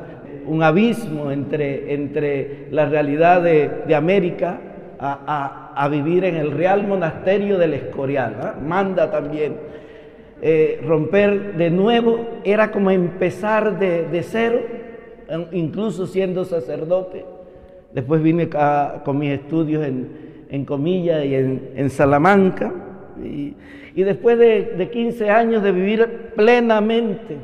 Un 0.47 0.63
abismo 0.63 1.31
entre, 1.31 1.95
entre 1.95 2.69
la 2.71 2.87
realidad 2.87 3.43
de, 3.43 3.71
de 3.87 3.95
América 3.95 4.61
a, 4.99 5.89
vivir 5.91 6.25
en 6.25 6.37
el 6.37 6.53
Real 6.53 6.87
Monasterio 6.87 7.59
del 7.59 7.75
Escorial. 7.75 8.37
¿ah? 8.41 8.55
Manda 8.61 9.11
también. 9.11 9.57
Eh, 10.43 10.83
romper 10.85 11.55
de 11.57 11.71
nuevo 11.71 12.41
era 12.45 12.71
como 12.71 12.91
empezar 12.91 13.79
de, 13.79 14.23
cero, 14.23 14.61
incluso 15.53 16.07
siendo 16.07 16.45
sacerdote. 16.45 17.25
Después 17.97 18.23
vine 18.23 18.51
con 19.07 19.19
mis 19.19 19.31
estudios 19.31 19.83
en, 19.83 20.65
Comilla 20.67 21.25
y 21.25 21.35
en, 21.35 21.89
Salamanca. 21.89 22.71
Y, 23.25 23.55
después 24.03 24.39
de, 24.39 24.75
de, 24.77 24.91
15 24.91 25.31
años 25.31 25.63
de 25.63 25.73
vivir 25.73 26.33
plenamente 26.37 27.39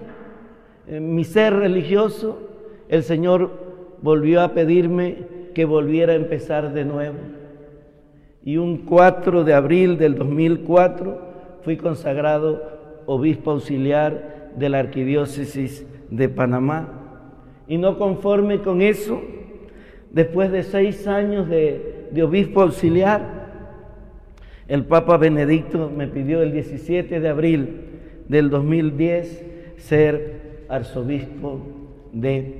en 0.86 1.14
mi 1.14 1.24
ser 1.24 1.54
religioso, 1.54 2.38
el 2.90 3.02
Señor 3.02 3.50
volvió 4.02 4.42
a 4.42 4.52
pedirme 4.52 5.16
que 5.54 5.64
volviera 5.64 6.12
a 6.12 6.16
empezar 6.16 6.74
de 6.74 6.84
nuevo. 6.84 7.16
Y 8.44 8.58
un 8.58 8.76
4 8.76 9.44
de 9.44 9.54
abril 9.54 9.96
del 9.96 10.16
2004 10.16 11.18
fui 11.62 11.78
consagrado 11.78 12.62
obispo 13.06 13.52
auxiliar 13.52 14.50
de 14.54 14.68
la 14.68 14.80
arquidiócesis 14.80 15.86
de 16.10 16.28
Panamá. 16.28 16.90
Y 17.66 17.78
no 17.78 17.96
conforme 17.96 18.60
con 18.60 18.82
eso, 18.82 19.22
después 20.12 20.52
de 20.52 20.62
seis 20.62 21.06
años 21.06 21.48
de, 21.48 22.22
obispo 22.22 22.62
auxiliar, 22.62 23.42
el 24.68 24.84
Papa 24.84 25.16
Benedicto 25.16 25.90
me 25.94 26.06
pidió 26.06 26.42
el 26.42 26.52
17 26.52 27.20
de 27.20 27.28
abril 27.28 27.80
del 28.28 28.48
2010 28.50 29.44
ser 29.78 30.64
arzobispo 30.68 31.60
de 32.12 32.54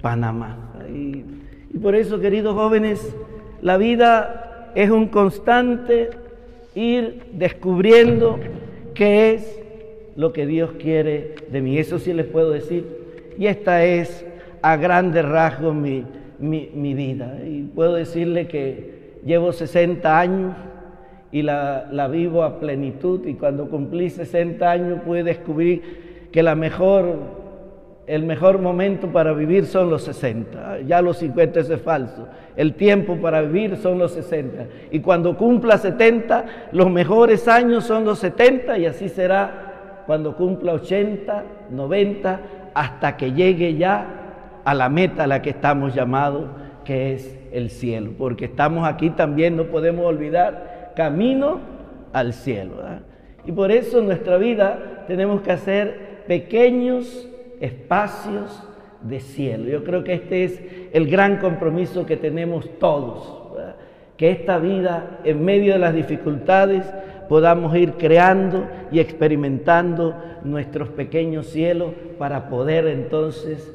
Panamá. 0.00 0.74
Y, 0.92 1.24
y 1.72 1.78
por 1.78 1.94
eso, 1.94 2.20
queridos 2.20 2.54
jóvenes, 2.54 3.14
la 3.62 3.76
vida 3.76 4.72
es 4.74 4.90
un 4.90 5.06
constante 5.06 6.10
ir 6.74 7.22
descubriendo 7.32 8.38
qué 8.94 9.34
es 9.34 9.60
lo 10.16 10.32
que 10.32 10.46
Dios 10.46 10.72
quiere 10.78 11.36
de 11.50 11.60
mí. 11.60 11.78
Eso 11.78 11.98
sí 11.98 12.12
les 12.12 12.26
puedo 12.26 12.50
decir. 12.50 12.84
Y 13.38 13.46
esta 13.46 13.84
es 13.84 14.26
a 14.62 14.76
grandes 14.76 15.24
rasgos 15.24 15.74
mi, 15.74 16.04
mi, 16.38 16.94
vida. 16.94 17.38
Y 17.46 17.62
puedo 17.62 17.94
decirle 17.94 18.46
que 18.46 19.20
llevo 19.24 19.52
60 19.52 20.18
años 20.18 20.56
y 21.30 21.42
la, 21.42 21.88
la, 21.90 22.08
vivo 22.08 22.42
a 22.42 22.60
plenitud. 22.60 23.26
Y 23.26 23.34
cuando 23.34 23.68
cumplí 23.68 24.10
60 24.10 24.70
años 24.70 25.00
pude 25.04 25.22
descubrir 25.22 26.28
que 26.32 26.42
la 26.42 26.54
mejor 26.54 27.38
el 28.08 28.22
mejor 28.22 28.58
momento 28.58 29.08
para 29.08 29.34
vivir 29.34 29.66
son 29.66 29.90
los 29.90 30.02
60. 30.04 30.80
Ya 30.86 31.02
los 31.02 31.18
50 31.18 31.60
es 31.60 31.82
falso. 31.82 32.26
El 32.56 32.72
tiempo 32.72 33.16
para 33.16 33.42
vivir 33.42 33.76
son 33.76 33.98
los 33.98 34.12
60. 34.12 34.66
Y 34.90 35.00
cuando 35.00 35.36
cumpla 35.36 35.76
70, 35.76 36.70
los 36.72 36.90
mejores 36.90 37.46
años 37.46 37.84
son 37.84 38.06
los 38.06 38.18
70 38.20 38.78
y 38.78 38.86
así 38.86 39.10
será 39.10 40.02
cuando 40.06 40.34
cumpla 40.36 40.72
80, 40.72 41.44
90, 41.70 42.40
hasta 42.72 43.14
que 43.18 43.32
llegue 43.32 43.76
ya 43.76 44.17
a 44.68 44.74
la 44.74 44.90
meta 44.90 45.24
a 45.24 45.26
la 45.26 45.40
que 45.40 45.48
estamos 45.48 45.94
llamados, 45.94 46.44
que 46.84 47.14
es 47.14 47.38
el 47.52 47.70
cielo. 47.70 48.10
Porque 48.18 48.44
estamos 48.44 48.86
aquí 48.86 49.08
también, 49.08 49.56
no 49.56 49.64
podemos 49.64 50.04
olvidar, 50.04 50.92
camino 50.94 51.60
al 52.12 52.34
cielo. 52.34 52.74
Y 53.46 53.52
por 53.52 53.72
eso 53.72 54.00
en 54.00 54.04
nuestra 54.04 54.36
vida 54.36 55.06
tenemos 55.06 55.40
que 55.40 55.52
hacer 55.52 56.24
pequeños 56.26 57.26
espacios 57.60 58.62
de 59.00 59.20
cielo. 59.20 59.70
Yo 59.70 59.84
creo 59.84 60.04
que 60.04 60.12
este 60.12 60.44
es 60.44 60.62
el 60.92 61.08
gran 61.08 61.38
compromiso 61.38 62.04
que 62.04 62.18
tenemos 62.18 62.68
todos, 62.78 63.38
que 64.18 64.30
esta 64.30 64.58
vida 64.58 65.20
en 65.24 65.46
medio 65.46 65.72
de 65.72 65.78
las 65.78 65.94
dificultades 65.94 66.84
podamos 67.26 67.74
ir 67.74 67.92
creando 67.92 68.66
y 68.92 69.00
experimentando 69.00 70.14
nuestros 70.44 70.90
pequeños 70.90 71.46
cielos 71.46 71.94
para 72.18 72.50
poder 72.50 72.86
entonces 72.86 73.74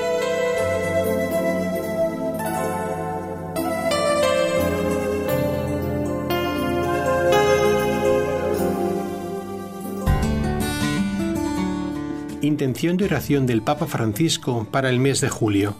Intención 12.41 12.97
de 12.97 13.05
oración 13.05 13.45
del 13.45 13.61
Papa 13.61 13.85
Francisco 13.85 14.67
para 14.71 14.89
el 14.89 14.99
mes 14.99 15.21
de 15.21 15.29
julio 15.29 15.75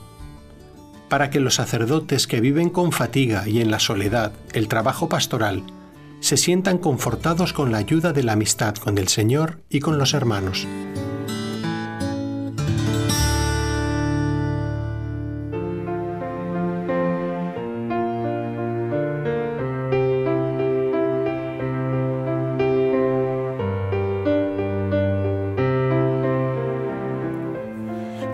para 1.11 1.29
que 1.29 1.41
los 1.41 1.55
sacerdotes 1.55 2.25
que 2.25 2.39
viven 2.39 2.69
con 2.69 2.93
fatiga 2.93 3.45
y 3.45 3.59
en 3.59 3.69
la 3.69 3.79
soledad 3.79 4.31
el 4.53 4.69
trabajo 4.69 5.09
pastoral 5.09 5.63
se 6.21 6.37
sientan 6.37 6.77
confortados 6.77 7.51
con 7.51 7.71
la 7.73 7.79
ayuda 7.79 8.13
de 8.13 8.23
la 8.23 8.33
amistad 8.33 8.75
con 8.75 8.97
el 8.97 9.09
Señor 9.09 9.59
y 9.69 9.81
con 9.81 9.97
los 9.97 10.13
hermanos. 10.13 10.65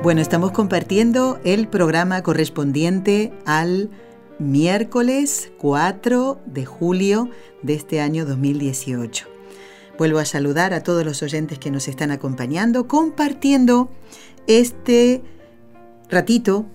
Bueno, 0.08 0.22
estamos 0.22 0.54
compartiendo 0.54 1.38
el 1.43 1.67
programa 1.67 2.24
correspondiente 2.24 3.34
al 3.46 3.89
miércoles 4.39 5.52
4 5.58 6.39
de 6.46 6.65
julio 6.65 7.30
de 7.62 7.74
este 7.74 8.00
año 8.00 8.26
2018. 8.26 9.28
Vuelvo 9.98 10.20
a 10.20 10.24
saludar 10.24 10.74
a 10.74 10.82
todos 10.82 11.04
los 11.04 11.22
oyentes 11.24 11.60
que 11.60 11.72
nos 11.72 11.89
están 11.89 12.12
acompañando, 12.12 12.88
compartiendo 12.88 13.89
este 14.48 15.24
ratito, 16.08 16.65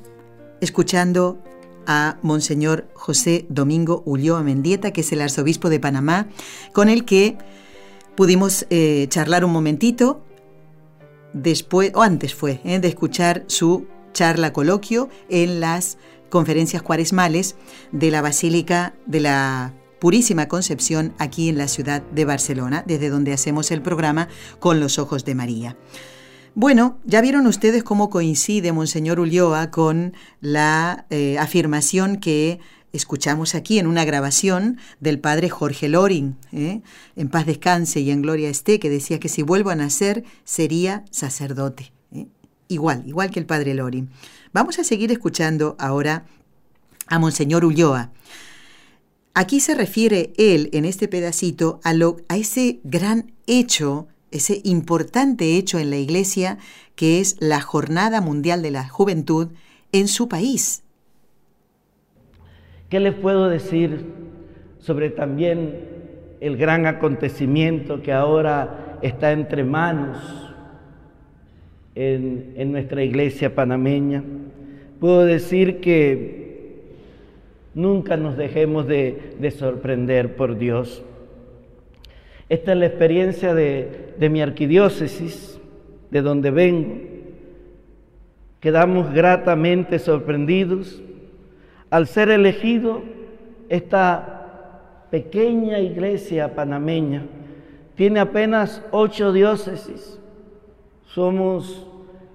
escuchando 0.60 1.42
a 1.86 2.18
Monseñor 2.20 2.86
José 2.92 3.46
Domingo 3.48 4.02
Ulloa 4.04 4.42
Mendieta, 4.42 4.90
que 4.90 5.00
es 5.00 5.10
el 5.10 5.22
arzobispo 5.22 5.70
de 5.70 5.80
Panamá, 5.80 6.28
con 6.74 6.90
el 6.90 7.06
que 7.06 7.38
pudimos 8.14 8.66
eh, 8.68 9.06
charlar 9.08 9.42
un 9.46 9.52
momentito 9.52 10.20
después, 11.32 11.92
o 11.94 12.02
antes 12.02 12.34
fue, 12.34 12.60
¿eh? 12.64 12.78
de 12.78 12.88
escuchar 12.88 13.44
su 13.46 13.86
charla 14.12 14.52
coloquio 14.52 15.08
en 15.28 15.60
las 15.60 15.98
conferencias 16.30 16.82
cuaresmales 16.82 17.56
de 17.92 18.10
la 18.10 18.22
Basílica 18.22 18.94
de 19.06 19.20
la 19.20 19.74
Purísima 20.00 20.48
Concepción 20.48 21.14
aquí 21.18 21.48
en 21.48 21.58
la 21.58 21.68
ciudad 21.68 22.02
de 22.02 22.24
Barcelona, 22.24 22.82
desde 22.86 23.08
donde 23.08 23.32
hacemos 23.32 23.70
el 23.70 23.82
programa 23.82 24.28
con 24.58 24.80
los 24.80 24.98
ojos 24.98 25.24
de 25.24 25.34
María. 25.34 25.76
Bueno, 26.54 26.98
ya 27.04 27.20
vieron 27.22 27.46
ustedes 27.46 27.82
cómo 27.82 28.10
coincide 28.10 28.72
Monseñor 28.72 29.20
Ulloa 29.20 29.70
con 29.70 30.14
la 30.40 31.06
eh, 31.08 31.38
afirmación 31.38 32.16
que 32.16 32.60
escuchamos 32.92 33.54
aquí 33.54 33.78
en 33.78 33.86
una 33.86 34.04
grabación 34.04 34.78
del 35.00 35.18
padre 35.18 35.48
Jorge 35.48 35.88
Loring, 35.88 36.36
¿eh? 36.52 36.82
en 37.16 37.28
paz 37.28 37.46
descanse 37.46 38.00
y 38.00 38.10
en 38.10 38.22
gloria 38.22 38.48
esté, 38.48 38.78
que 38.78 38.90
decía 38.90 39.18
que 39.18 39.28
si 39.28 39.42
vuelvo 39.42 39.70
a 39.70 39.74
nacer 39.74 40.24
sería 40.44 41.04
sacerdote. 41.10 41.92
¿eh? 42.12 42.26
Igual, 42.68 43.04
igual 43.06 43.30
que 43.30 43.40
el 43.40 43.46
padre 43.46 43.74
Loring. 43.74 44.10
Vamos 44.52 44.78
a 44.78 44.84
seguir 44.84 45.10
escuchando 45.10 45.76
ahora 45.78 46.26
a 47.06 47.18
Monseñor 47.18 47.64
Ulloa. 47.64 48.12
Aquí 49.34 49.60
se 49.60 49.74
refiere 49.74 50.32
él 50.36 50.68
en 50.72 50.84
este 50.84 51.08
pedacito 51.08 51.80
a, 51.84 51.94
lo, 51.94 52.18
a 52.28 52.36
ese 52.36 52.80
gran 52.84 53.32
hecho, 53.46 54.08
ese 54.30 54.60
importante 54.64 55.56
hecho 55.56 55.78
en 55.78 55.88
la 55.88 55.96
Iglesia, 55.96 56.58
que 56.96 57.20
es 57.20 57.36
la 57.40 57.62
Jornada 57.62 58.20
Mundial 58.20 58.60
de 58.60 58.70
la 58.70 58.86
Juventud 58.86 59.48
en 59.92 60.08
su 60.08 60.28
país, 60.28 60.82
¿Qué 62.92 63.00
les 63.00 63.14
puedo 63.14 63.48
decir 63.48 64.04
sobre 64.78 65.08
también 65.08 65.80
el 66.42 66.58
gran 66.58 66.84
acontecimiento 66.84 68.02
que 68.02 68.12
ahora 68.12 68.98
está 69.00 69.32
entre 69.32 69.64
manos 69.64 70.18
en, 71.94 72.70
nuestra 72.70 73.02
iglesia 73.02 73.54
panameña? 73.54 74.22
Puedo 75.00 75.24
decir 75.24 75.80
que 75.80 76.82
nunca 77.72 78.18
nos 78.18 78.36
dejemos 78.36 78.86
de, 78.86 79.50
sorprender 79.56 80.36
por 80.36 80.58
Dios. 80.58 81.02
Esta 82.50 82.72
es 82.72 82.78
la 82.78 82.86
experiencia 82.88 83.54
de, 83.54 84.12
de 84.18 84.28
mi 84.28 84.42
arquidiócesis, 84.42 85.58
de 86.10 86.20
donde 86.20 86.50
vengo. 86.50 86.96
Quedamos 88.60 89.14
gratamente 89.14 89.98
sorprendidos 89.98 91.02
al 91.92 92.06
ser 92.06 92.30
elegido 92.30 93.02
esta 93.68 95.04
pequeña 95.10 95.78
iglesia 95.78 96.54
panameña, 96.54 97.26
tiene 97.96 98.18
apenas 98.18 98.82
ocho 98.92 99.30
diócesis. 99.30 100.18
Somos 101.04 101.86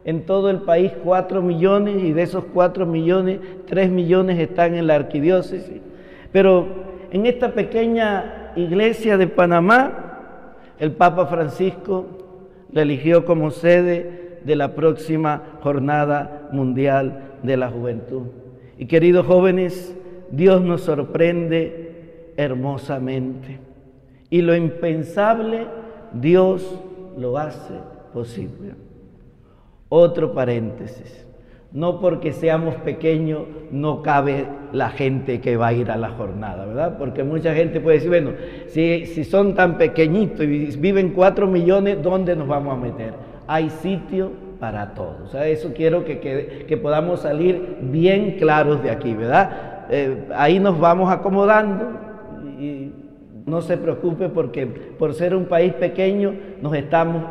en 0.06 0.28
todo 0.28 0.52
el 0.52 0.60
país 0.60 0.92
cuatro 1.04 1.42
millones 1.42 2.04
y 2.04 2.14
de 2.14 2.22
esos 2.22 2.44
cuatro 2.54 2.86
millones, 2.86 3.40
tres 3.66 3.90
millones 3.90 4.38
están 4.38 4.76
en 4.76 4.86
la 4.86 4.94
arquidiócesis. 4.94 5.82
Pero 6.32 6.68
en 7.10 7.26
esta 7.26 7.54
pequeña 7.54 8.52
iglesia 8.56 9.18
de 9.18 9.26
Panamá, 9.26 10.54
el 10.78 10.92
Papa 10.92 11.26
Francisco 11.26 12.06
la 12.72 12.84
eligió 12.84 13.26
como 13.26 13.50
sede 13.50 14.40
de 14.46 14.56
la 14.56 14.76
próxima 14.76 15.42
Jornada 15.62 16.48
Mundial 16.52 17.32
de 17.42 17.58
la 17.58 17.72
Juventud. 17.72 18.28
Y 18.78 18.86
queridos 18.86 19.26
jóvenes, 19.26 19.96
Dios 20.32 20.62
nos 20.62 20.82
sorprende 20.82 22.34
hermosamente. 22.38 23.60
Y 24.30 24.42
lo 24.42 24.56
impensable, 24.56 25.68
Dios 26.14 26.80
lo 27.18 27.38
hace 27.38 27.74
posible. 28.14 28.74
Otro 29.90 30.34
paréntesis. 30.34 31.26
No 31.72 32.00
porque 32.00 32.32
seamos 32.32 32.76
pequeños 32.76 33.42
no 33.72 34.02
cabe 34.02 34.48
la 34.72 34.90
gente 34.90 35.42
que 35.42 35.58
va 35.58 35.68
a 35.68 35.74
ir 35.74 35.92
a 35.92 35.98
la 35.98 36.10
jornada, 36.12 36.66
¿verdad? 36.66 36.98
Porque 36.98 37.24
mucha 37.24 37.54
gente 37.54 37.82
puede 37.82 37.98
decir, 37.98 38.10
bueno, 38.10 38.32
si, 38.68 39.06
si 39.06 39.24
son 39.24 39.54
tan 39.54 39.78
pequeñitos 39.78 40.46
y 40.46 40.78
viven 40.78 41.12
cuatro 41.12 41.46
millones, 41.48 42.02
¿dónde 42.02 42.36
nos 42.36 42.48
vamos 42.48 42.78
a 42.78 42.80
meter? 42.80 43.14
Hay 43.48 43.70
sitio 43.70 44.32
para 44.60 44.94
todos. 44.94 45.22
O 45.22 45.28
sea, 45.28 45.48
eso 45.48 45.74
quiero 45.76 46.06
que, 46.06 46.20
que, 46.68 46.78
podamos 46.78 47.22
salir 47.22 47.78
bien 47.82 48.38
claros 48.38 48.82
de 48.84 48.92
aquí, 48.92 49.14
¿verdad? 49.14 49.86
Eh, 49.90 50.28
ahí 50.36 50.60
nos 50.60 50.80
vamos 50.80 51.12
acomodando 51.12 52.00
y 52.60 52.92
no 53.46 53.62
se 53.62 53.78
preocupe 53.78 54.30
porque 54.30 54.68
por 54.68 55.14
ser 55.14 55.36
un 55.36 55.46
país 55.46 55.74
pequeño 55.74 56.36
nos 56.62 56.76
estamos 56.76 57.24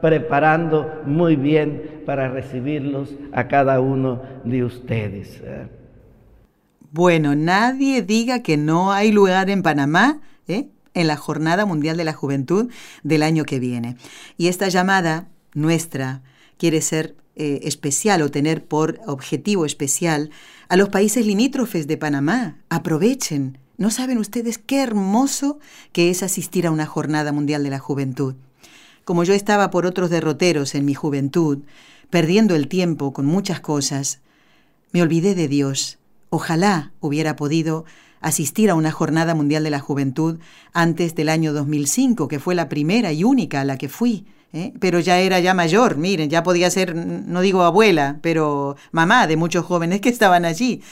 preparando 0.00 1.02
muy 1.04 1.36
bien 1.36 2.02
para 2.06 2.28
recibirlos 2.28 3.14
a 3.32 3.48
cada 3.48 3.80
uno 3.80 4.22
de 4.44 4.64
ustedes. 4.64 5.40
¿eh? 5.42 5.66
Bueno, 6.92 7.34
nadie 7.34 8.02
diga 8.02 8.42
que 8.42 8.56
no 8.56 8.92
hay 8.92 9.10
lugar 9.10 9.50
en 9.50 9.62
Panamá 9.62 10.20
¿eh? 10.46 10.68
en 10.94 11.06
la 11.08 11.16
Jornada 11.16 11.66
Mundial 11.66 11.96
de 11.96 12.04
la 12.04 12.12
Juventud 12.12 12.70
del 13.02 13.22
año 13.22 13.44
que 13.44 13.58
viene. 13.58 13.96
Y 14.36 14.48
esta 14.48 14.68
llamada 14.68 15.28
nuestra 15.54 16.22
quiere 16.58 16.80
ser 16.80 17.16
eh, 17.34 17.60
especial 17.64 18.22
o 18.22 18.30
tener 18.30 18.64
por 18.64 19.00
objetivo 19.06 19.66
especial 19.66 20.30
a 20.68 20.76
los 20.76 20.88
países 20.88 21.26
limítrofes 21.26 21.86
de 21.86 21.96
Panamá. 21.96 22.58
Aprovechen. 22.70 23.58
¿No 23.78 23.90
saben 23.90 24.16
ustedes 24.16 24.56
qué 24.56 24.80
hermoso 24.82 25.58
que 25.92 26.08
es 26.08 26.22
asistir 26.22 26.66
a 26.66 26.70
una 26.70 26.86
Jornada 26.86 27.32
Mundial 27.32 27.62
de 27.62 27.70
la 27.70 27.78
Juventud? 27.78 28.36
Como 29.04 29.22
yo 29.22 29.34
estaba 29.34 29.70
por 29.70 29.84
otros 29.84 30.08
derroteros 30.08 30.74
en 30.74 30.86
mi 30.86 30.94
juventud, 30.94 31.58
perdiendo 32.08 32.56
el 32.56 32.68
tiempo 32.68 33.12
con 33.12 33.26
muchas 33.26 33.60
cosas, 33.60 34.20
me 34.92 35.02
olvidé 35.02 35.34
de 35.34 35.46
Dios. 35.46 35.98
Ojalá 36.30 36.92
hubiera 37.00 37.36
podido 37.36 37.84
asistir 38.20 38.70
a 38.70 38.74
una 38.74 38.92
Jornada 38.92 39.34
Mundial 39.34 39.62
de 39.62 39.70
la 39.70 39.80
Juventud 39.80 40.38
antes 40.72 41.14
del 41.14 41.28
año 41.28 41.52
2005, 41.52 42.28
que 42.28 42.40
fue 42.40 42.54
la 42.54 42.68
primera 42.70 43.12
y 43.12 43.24
única 43.24 43.60
a 43.60 43.64
la 43.64 43.76
que 43.76 43.90
fui. 43.90 44.24
¿Eh? 44.52 44.72
Pero 44.80 45.00
ya 45.00 45.18
era 45.18 45.40
ya 45.40 45.54
mayor, 45.54 45.96
miren, 45.96 46.30
ya 46.30 46.42
podía 46.42 46.70
ser, 46.70 46.94
no 46.94 47.40
digo 47.40 47.62
abuela, 47.62 48.18
pero 48.22 48.76
mamá 48.92 49.26
de 49.26 49.36
muchos 49.36 49.64
jóvenes 49.64 50.00
que 50.00 50.08
estaban 50.08 50.44
allí. 50.44 50.82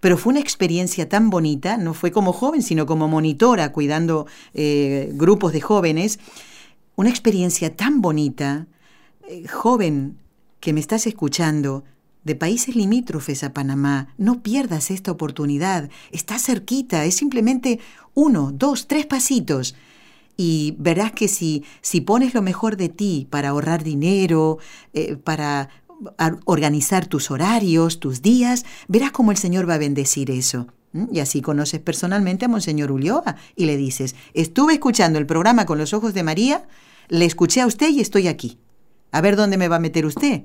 Pero 0.00 0.16
fue 0.16 0.30
una 0.30 0.40
experiencia 0.40 1.08
tan 1.08 1.28
bonita, 1.28 1.76
no 1.76 1.92
fue 1.92 2.12
como 2.12 2.32
joven, 2.32 2.62
sino 2.62 2.86
como 2.86 3.08
monitora 3.08 3.72
cuidando 3.72 4.26
eh, 4.54 5.10
grupos 5.14 5.52
de 5.52 5.60
jóvenes, 5.60 6.20
una 6.94 7.10
experiencia 7.10 7.74
tan 7.74 8.00
bonita, 8.00 8.66
eh, 9.28 9.46
joven 9.48 10.18
que 10.60 10.72
me 10.72 10.80
estás 10.80 11.06
escuchando, 11.06 11.84
de 12.24 12.34
países 12.34 12.76
limítrofes 12.76 13.42
a 13.42 13.52
Panamá, 13.52 14.08
no 14.18 14.42
pierdas 14.42 14.90
esta 14.90 15.10
oportunidad. 15.10 15.88
Está 16.12 16.38
cerquita, 16.38 17.04
es 17.04 17.14
simplemente 17.16 17.80
uno, 18.14 18.52
dos, 18.52 18.86
tres 18.86 19.06
pasitos. 19.06 19.74
Y 20.38 20.76
verás 20.78 21.12
que 21.12 21.28
si, 21.28 21.64
si 21.82 22.00
pones 22.00 22.32
lo 22.32 22.42
mejor 22.42 22.76
de 22.76 22.88
ti 22.88 23.26
para 23.28 23.50
ahorrar 23.50 23.82
dinero, 23.82 24.58
eh, 24.94 25.16
para 25.16 25.68
organizar 26.44 27.06
tus 27.06 27.30
horarios, 27.32 27.98
tus 27.98 28.22
días, 28.22 28.64
verás 28.86 29.10
cómo 29.10 29.32
el 29.32 29.36
Señor 29.36 29.68
va 29.68 29.74
a 29.74 29.78
bendecir 29.78 30.30
eso. 30.30 30.68
Y 31.12 31.18
así 31.18 31.42
conoces 31.42 31.80
personalmente 31.80 32.44
a 32.44 32.48
Monseñor 32.48 32.92
Ulloa 32.92 33.36
y 33.56 33.66
le 33.66 33.76
dices, 33.76 34.14
estuve 34.32 34.74
escuchando 34.74 35.18
el 35.18 35.26
programa 35.26 35.66
con 35.66 35.76
los 35.76 35.92
ojos 35.92 36.14
de 36.14 36.22
María 36.22 36.66
le 37.08 37.24
escuché 37.24 37.60
a 37.60 37.66
usted 37.66 37.88
y 37.88 38.00
estoy 38.00 38.28
aquí. 38.28 38.58
A 39.10 39.20
ver 39.20 39.36
dónde 39.36 39.56
me 39.56 39.68
va 39.68 39.76
a 39.76 39.80
meter 39.80 40.06
usted. 40.06 40.42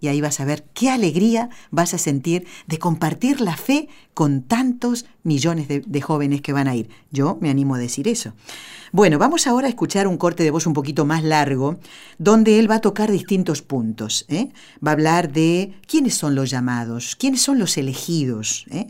Y 0.00 0.08
ahí 0.08 0.20
vas 0.20 0.40
a 0.40 0.44
ver 0.44 0.64
qué 0.74 0.90
alegría 0.90 1.50
vas 1.70 1.94
a 1.94 1.98
sentir 1.98 2.46
de 2.66 2.78
compartir 2.78 3.40
la 3.40 3.56
fe 3.56 3.88
con 4.14 4.42
tantos 4.42 5.06
millones 5.22 5.68
de, 5.68 6.00
jóvenes 6.00 6.40
que 6.40 6.52
van 6.52 6.68
a 6.68 6.76
ir. 6.76 6.88
Yo 7.10 7.38
me 7.40 7.50
animo 7.50 7.74
a 7.74 7.78
decir 7.78 8.08
eso. 8.08 8.32
Bueno, 8.92 9.18
vamos 9.18 9.46
ahora 9.46 9.66
a 9.66 9.70
escuchar 9.70 10.06
un 10.06 10.16
corte 10.16 10.42
de 10.42 10.50
voz 10.50 10.66
un 10.66 10.72
poquito 10.72 11.04
más 11.04 11.22
largo, 11.22 11.78
donde 12.18 12.58
él 12.58 12.70
va 12.70 12.76
a 12.76 12.80
tocar 12.80 13.10
distintos 13.10 13.60
puntos. 13.60 14.24
¿eh? 14.28 14.48
Va 14.84 14.92
a 14.92 14.94
hablar 14.94 15.32
de 15.32 15.74
quiénes 15.86 16.14
son 16.14 16.34
los 16.34 16.50
llamados, 16.50 17.16
quiénes 17.16 17.42
son 17.42 17.58
los 17.58 17.76
elegidos, 17.76 18.66
¿eh? 18.70 18.86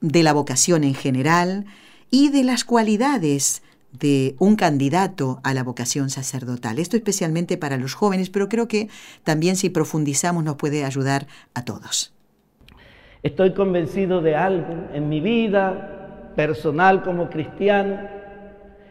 de 0.00 0.22
la 0.22 0.32
vocación 0.32 0.84
en 0.84 0.94
general 0.94 1.66
y 2.10 2.30
de 2.30 2.44
las 2.44 2.64
cualidades 2.64 3.62
de 3.92 4.34
un 4.38 4.56
candidato 4.56 5.40
a 5.42 5.54
la 5.54 5.64
vocación 5.64 6.10
sacerdotal. 6.10 6.78
Esto 6.78 6.96
especialmente 6.96 7.56
para 7.56 7.76
los 7.76 7.94
jóvenes, 7.94 8.30
pero 8.30 8.48
creo 8.48 8.68
que 8.68 8.88
también 9.24 9.56
si 9.56 9.70
profundizamos 9.70 10.44
nos 10.44 10.56
puede 10.56 10.84
ayudar 10.84 11.26
a 11.54 11.64
todos. 11.64 12.14
Estoy 13.22 13.52
convencido 13.52 14.20
de 14.20 14.36
algo 14.36 14.88
en 14.92 15.08
mi 15.08 15.20
vida 15.20 16.32
personal 16.36 17.02
como 17.02 17.30
cristiano 17.30 17.98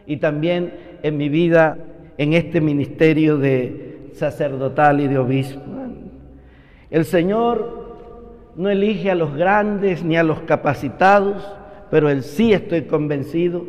y 0.06 0.18
también 0.18 0.74
en 1.04 1.18
mi 1.18 1.30
vida 1.30 1.78
en 2.18 2.34
este 2.34 2.60
ministerio 2.60 3.38
de 3.38 4.12
sacerdotal 4.14 5.00
y 5.00 5.08
de 5.08 5.18
obispo. 5.18 5.62
El 6.90 7.06
Señor 7.06 8.52
no 8.56 8.70
elige 8.70 9.12
a 9.12 9.16
los 9.16 9.34
grandes 9.36 10.04
ni 10.04 10.18
a 10.18 10.24
los 10.24 10.42
capacitados, 10.42 11.44
pero 11.92 12.10
Él 12.10 12.24
sí 12.24 12.54
estoy 12.54 12.84
convencido 12.84 13.66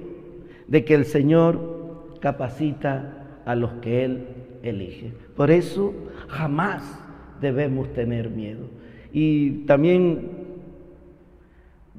de 0.68 0.84
que 0.84 0.94
el 0.94 1.04
Señor 1.04 2.16
capacita 2.20 3.40
a 3.44 3.54
los 3.54 3.72
que 3.80 4.04
Él 4.04 4.26
elige. 4.62 5.12
Por 5.34 5.50
eso 5.50 5.94
jamás 6.28 7.02
debemos 7.40 7.92
tener 7.92 8.30
miedo. 8.30 8.66
Y 9.12 9.64
también 9.64 10.30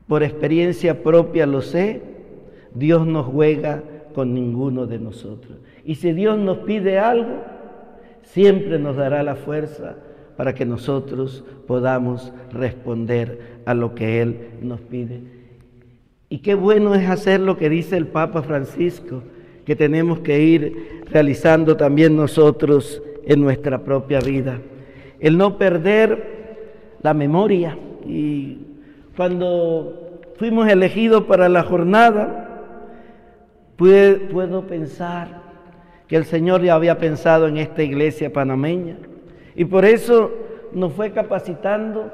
por 0.08 0.24
experiencia 0.24 1.04
propia 1.04 1.46
lo 1.46 1.62
sé, 1.62 2.02
Dios 2.74 3.06
no 3.06 3.24
juega 3.24 3.84
con 4.14 4.34
ninguno 4.34 4.86
de 4.86 5.00
nosotros. 5.00 5.60
Y 5.84 5.96
si 5.96 6.14
Dios 6.14 6.38
nos 6.38 6.60
pide 6.60 7.00
algo, 7.00 7.44
siempre 8.24 8.80
nos 8.80 8.96
dará 8.96 9.24
la 9.24 9.36
fuerza 9.36 9.98
para 10.36 10.54
que 10.54 10.66
nosotros 10.66 11.44
podamos 11.68 12.34
responder 12.52 13.60
a 13.66 13.74
lo 13.74 13.96
que 13.96 14.22
Él 14.22 14.50
nos 14.62 14.82
pide. 14.82 15.39
Y 16.30 16.40
qué 16.40 16.54
bueno 16.54 16.94
es 16.94 17.10
hacer 17.10 17.40
lo 17.40 17.58
que 17.58 17.70
dice 17.70 17.98
el 17.98 18.06
Papa 18.06 18.44
Francisco, 18.44 19.24
que 19.66 19.76
tenemos 19.76 20.20
que 20.20 20.40
ir 20.40 21.02
realizando 21.10 21.76
también 21.76 22.16
nosotros 22.16 23.02
en 23.26 23.42
nuestra 23.42 23.80
propia 23.80 24.20
vida. 24.20 24.60
El 25.20 25.38
no 25.38 25.58
perder 25.58 26.98
la 27.02 27.16
memoria. 27.16 27.78
Y 28.06 28.60
cuando 29.18 30.22
fuimos 30.36 30.70
elegidos 30.70 31.24
para 31.24 31.50
la 31.50 31.64
jornada, 31.64 32.46
puedo 33.76 34.68
pensar 34.68 35.42
que 36.08 36.16
el 36.16 36.26
Señor 36.26 36.62
ya 36.62 36.76
había 36.76 37.00
pensado 37.00 37.48
en 37.48 37.58
esta 37.58 37.82
iglesia 37.82 38.32
panameña. 38.32 38.98
Y 39.56 39.66
por 39.66 39.84
eso 39.84 40.32
nos 40.74 40.94
fue 40.94 41.12
capacitando 41.12 42.12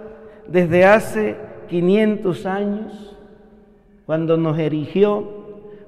desde 0.48 0.86
hace 0.86 1.36
500 1.68 2.46
años 2.46 3.15
cuando 4.06 4.38
nos 4.38 4.58
erigió 4.60 5.46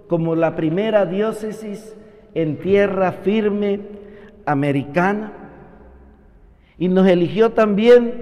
como 0.07 0.35
la 0.35 0.55
primera 0.55 1.05
diócesis 1.05 1.95
en 2.33 2.57
tierra 2.57 3.11
firme 3.11 3.81
americana 4.45 5.33
y 6.77 6.87
nos 6.87 7.07
eligió 7.07 7.51
también 7.51 8.13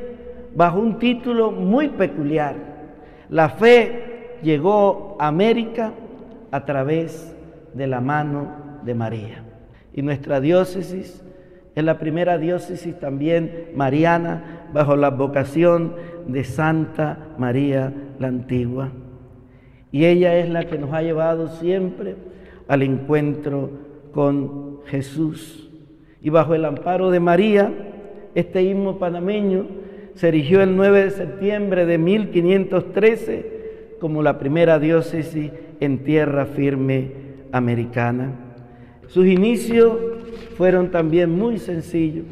bajo 0.56 0.80
un 0.80 1.00
título 1.00 1.52
muy 1.52 1.90
peculiar. 1.90 2.56
La 3.30 3.50
fe 3.50 4.38
llegó 4.42 5.18
a 5.20 5.28
América 5.28 5.92
a 6.52 6.66
través 6.66 7.36
de 7.74 7.88
la 7.88 8.00
mano 8.02 8.80
de 8.84 8.96
María. 8.96 9.44
Y 9.94 10.02
nuestra 10.02 10.40
diócesis 10.40 11.24
es 11.76 11.84
la 11.84 12.00
primera 12.00 12.38
diócesis 12.38 12.98
también 13.00 13.72
mariana 13.76 14.70
bajo 14.74 14.96
la 14.96 15.10
vocación 15.10 15.94
de 16.28 16.44
Santa 16.44 17.18
María 17.38 17.94
la 18.18 18.28
Antigua. 18.28 18.92
Y 19.96 20.06
ella 20.08 20.38
es 20.38 20.50
la 20.50 20.66
que 20.66 20.78
nos 20.78 20.92
ha 20.92 21.02
llevado 21.02 21.48
siempre 21.48 22.18
al 22.68 22.82
encuentro 22.82 23.70
con 24.12 24.80
Jesús. 24.88 25.70
Y 26.22 26.30
bajo 26.30 26.54
el 26.54 26.66
amparo 26.66 27.12
de 27.12 27.22
María, 27.22 27.72
este 28.36 28.62
himno 28.62 28.98
panameño 28.98 29.68
se 30.16 30.28
erigió 30.28 30.62
el 30.62 30.76
9 30.76 31.06
de 31.06 31.12
septiembre 31.12 31.86
de 31.86 31.98
1513 31.98 33.96
como 34.02 34.22
la 34.22 34.38
primera 34.38 34.80
diócesis 34.80 35.54
en 35.80 36.04
tierra 36.04 36.46
firme 36.46 37.12
americana. 37.54 38.34
Sus 39.08 39.26
inicios 39.26 39.96
fueron 40.58 40.92
también 40.92 41.32
muy 41.32 41.58
sencillos. 41.58 42.26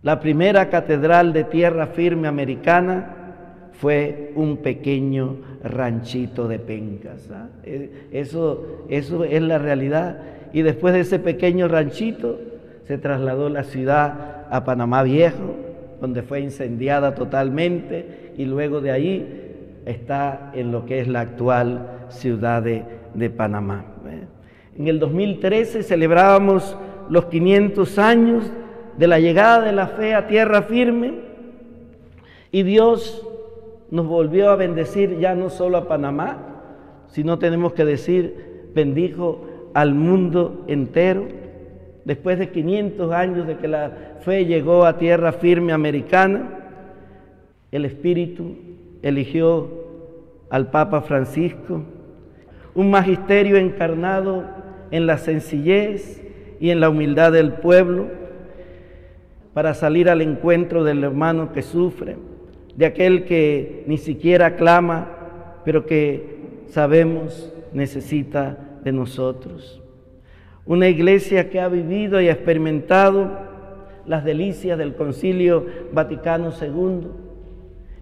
La 0.00 0.20
primera 0.20 0.70
catedral 0.70 1.34
de 1.34 1.44
tierra 1.44 1.88
firme 1.88 2.28
americana 2.28 3.23
fue 3.80 4.32
un 4.34 4.58
pequeño 4.58 5.36
ranchito 5.62 6.48
de 6.48 6.58
pencas. 6.58 7.30
¿ah? 7.32 7.48
Eh, 7.64 8.08
eso, 8.12 8.84
eso 8.88 9.24
es 9.24 9.42
la 9.42 9.58
realidad. 9.58 10.18
Y 10.52 10.62
después 10.62 10.94
de 10.94 11.00
ese 11.00 11.18
pequeño 11.18 11.68
ranchito 11.68 12.38
se 12.86 12.98
trasladó 12.98 13.48
la 13.48 13.64
ciudad 13.64 14.46
a 14.50 14.64
Panamá 14.64 15.02
Viejo, 15.02 15.56
donde 16.00 16.22
fue 16.22 16.40
incendiada 16.40 17.14
totalmente 17.14 18.32
y 18.36 18.44
luego 18.44 18.80
de 18.80 18.90
ahí 18.90 19.80
está 19.86 20.52
en 20.54 20.70
lo 20.70 20.86
que 20.86 21.00
es 21.00 21.08
la 21.08 21.20
actual 21.20 22.06
ciudad 22.08 22.62
de, 22.62 22.84
de 23.14 23.30
Panamá. 23.30 23.84
¿eh? 24.06 24.26
En 24.78 24.88
el 24.88 24.98
2013 24.98 25.82
celebrábamos 25.82 26.76
los 27.08 27.26
500 27.26 27.98
años 27.98 28.52
de 28.96 29.06
la 29.08 29.18
llegada 29.18 29.62
de 29.62 29.72
la 29.72 29.88
fe 29.88 30.14
a 30.14 30.26
tierra 30.26 30.62
firme 30.62 31.14
y 32.52 32.62
Dios 32.62 33.26
nos 33.94 34.08
volvió 34.08 34.50
a 34.50 34.56
bendecir 34.56 35.20
ya 35.20 35.36
no 35.36 35.50
solo 35.50 35.76
a 35.76 35.86
Panamá, 35.86 36.38
sino 37.06 37.38
tenemos 37.38 37.74
que 37.74 37.84
decir, 37.84 38.72
bendijo 38.74 39.46
al 39.72 39.94
mundo 39.94 40.64
entero. 40.66 41.28
Después 42.04 42.40
de 42.40 42.50
500 42.50 43.12
años 43.12 43.46
de 43.46 43.56
que 43.56 43.68
la 43.68 44.16
fe 44.22 44.46
llegó 44.46 44.84
a 44.84 44.98
tierra 44.98 45.30
firme 45.30 45.72
americana, 45.72 46.58
el 47.70 47.84
Espíritu 47.84 48.56
eligió 49.02 49.70
al 50.50 50.72
Papa 50.72 51.02
Francisco, 51.02 51.82
un 52.74 52.90
magisterio 52.90 53.58
encarnado 53.58 54.42
en 54.90 55.06
la 55.06 55.18
sencillez 55.18 56.20
y 56.58 56.70
en 56.70 56.80
la 56.80 56.88
humildad 56.88 57.30
del 57.30 57.52
pueblo, 57.52 58.08
para 59.52 59.72
salir 59.72 60.10
al 60.10 60.20
encuentro 60.20 60.82
del 60.82 61.04
hermano 61.04 61.52
que 61.52 61.62
sufre, 61.62 62.16
de 62.76 62.86
aquel 62.86 63.24
que 63.24 63.84
ni 63.86 63.98
siquiera 63.98 64.56
clama, 64.56 65.08
pero 65.64 65.86
que 65.86 66.38
sabemos 66.68 67.52
necesita 67.72 68.58
de 68.82 68.92
nosotros. 68.92 69.80
Una 70.66 70.88
iglesia 70.88 71.50
que 71.50 71.60
ha 71.60 71.68
vivido 71.68 72.20
y 72.20 72.28
experimentado 72.28 73.30
las 74.06 74.24
delicias 74.24 74.78
del 74.78 74.94
Concilio 74.94 75.66
Vaticano 75.92 76.52
II. 76.60 77.08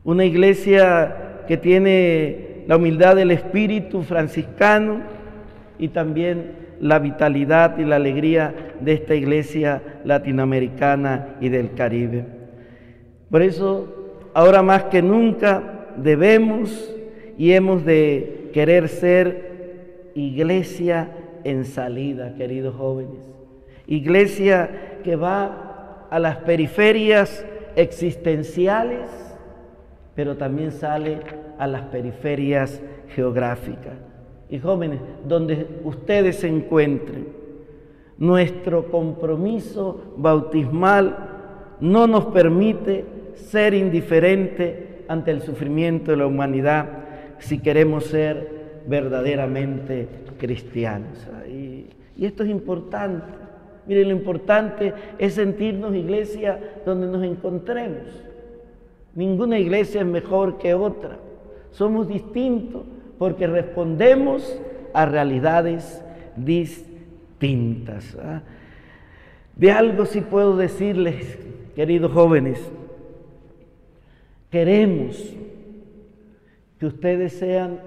Una 0.04 0.24
iglesia 0.24 1.44
que 1.46 1.56
tiene 1.56 2.64
la 2.66 2.76
humildad 2.76 3.16
del 3.16 3.30
espíritu 3.30 4.02
franciscano 4.02 5.00
y 5.78 5.88
también 5.88 6.62
la 6.80 6.98
vitalidad 6.98 7.78
y 7.78 7.84
la 7.84 7.96
alegría 7.96 8.54
de 8.80 8.92
esta 8.92 9.14
iglesia 9.14 9.82
latinoamericana 10.04 11.36
y 11.40 11.48
del 11.48 11.74
Caribe. 11.74 12.24
Por 13.30 13.42
eso 13.42 14.01
ahora 14.34 14.62
más 14.62 14.84
que 14.84 15.02
nunca 15.02 15.86
debemos 15.96 16.94
y 17.38 17.52
hemos 17.52 17.84
de 17.84 18.50
querer 18.52 18.88
ser 18.88 20.10
iglesia 20.14 21.10
en 21.44 21.64
salida, 21.64 22.34
queridos 22.34 22.74
jóvenes. 22.76 23.20
Iglesia 23.86 24.98
que 25.02 25.16
va 25.16 26.06
a 26.10 26.18
las 26.18 26.36
periferias 26.38 27.44
existenciales, 27.76 29.08
pero 30.14 30.36
también 30.36 30.72
sale 30.72 31.20
a 31.58 31.66
las 31.66 31.82
periferias 31.82 32.80
geográficas. 33.14 33.94
Y 34.50 34.58
jóvenes, 34.58 35.00
donde 35.26 35.66
ustedes 35.84 36.36
se 36.36 36.48
encuentren, 36.48 37.28
nuestro 38.18 38.90
compromiso 38.90 40.14
bautismal 40.16 41.16
no 41.80 42.06
nos 42.06 42.26
permite 42.26 43.04
ser 43.34 43.74
indiferente 43.74 45.04
ante 45.08 45.30
el 45.30 45.42
sufrimiento 45.42 46.10
de 46.10 46.16
la 46.16 46.26
humanidad 46.26 46.86
si 47.38 47.58
queremos 47.58 48.04
ser 48.04 48.82
verdaderamente 48.86 50.08
cristianos. 50.38 51.26
Y, 51.48 51.86
esto 52.20 52.44
es 52.44 52.50
importante. 52.50 53.26
Miren, 53.86 54.08
lo 54.08 54.14
importante 54.14 54.92
es 55.18 55.34
sentirnos 55.34 55.94
iglesia 55.94 56.60
donde 56.86 57.08
nos 57.08 57.24
encontremos. 57.24 58.22
Ninguna 59.14 59.58
iglesia 59.58 60.02
es 60.02 60.06
mejor 60.06 60.58
que 60.58 60.72
otra. 60.72 61.18
Somos 61.72 62.06
distintos 62.06 62.82
porque 63.18 63.46
respondemos 63.46 64.60
a 64.94 65.06
realidades 65.06 66.02
distintas. 66.36 68.16
¿ah? 68.22 68.42
De 69.56 69.72
algo 69.72 70.06
sí 70.06 70.20
puedo 70.20 70.56
decirles, 70.56 71.38
queridos 71.74 72.12
jóvenes, 72.12 72.60
Queremos 74.52 75.34
que 76.78 76.84
ustedes 76.84 77.32
sean 77.32 77.80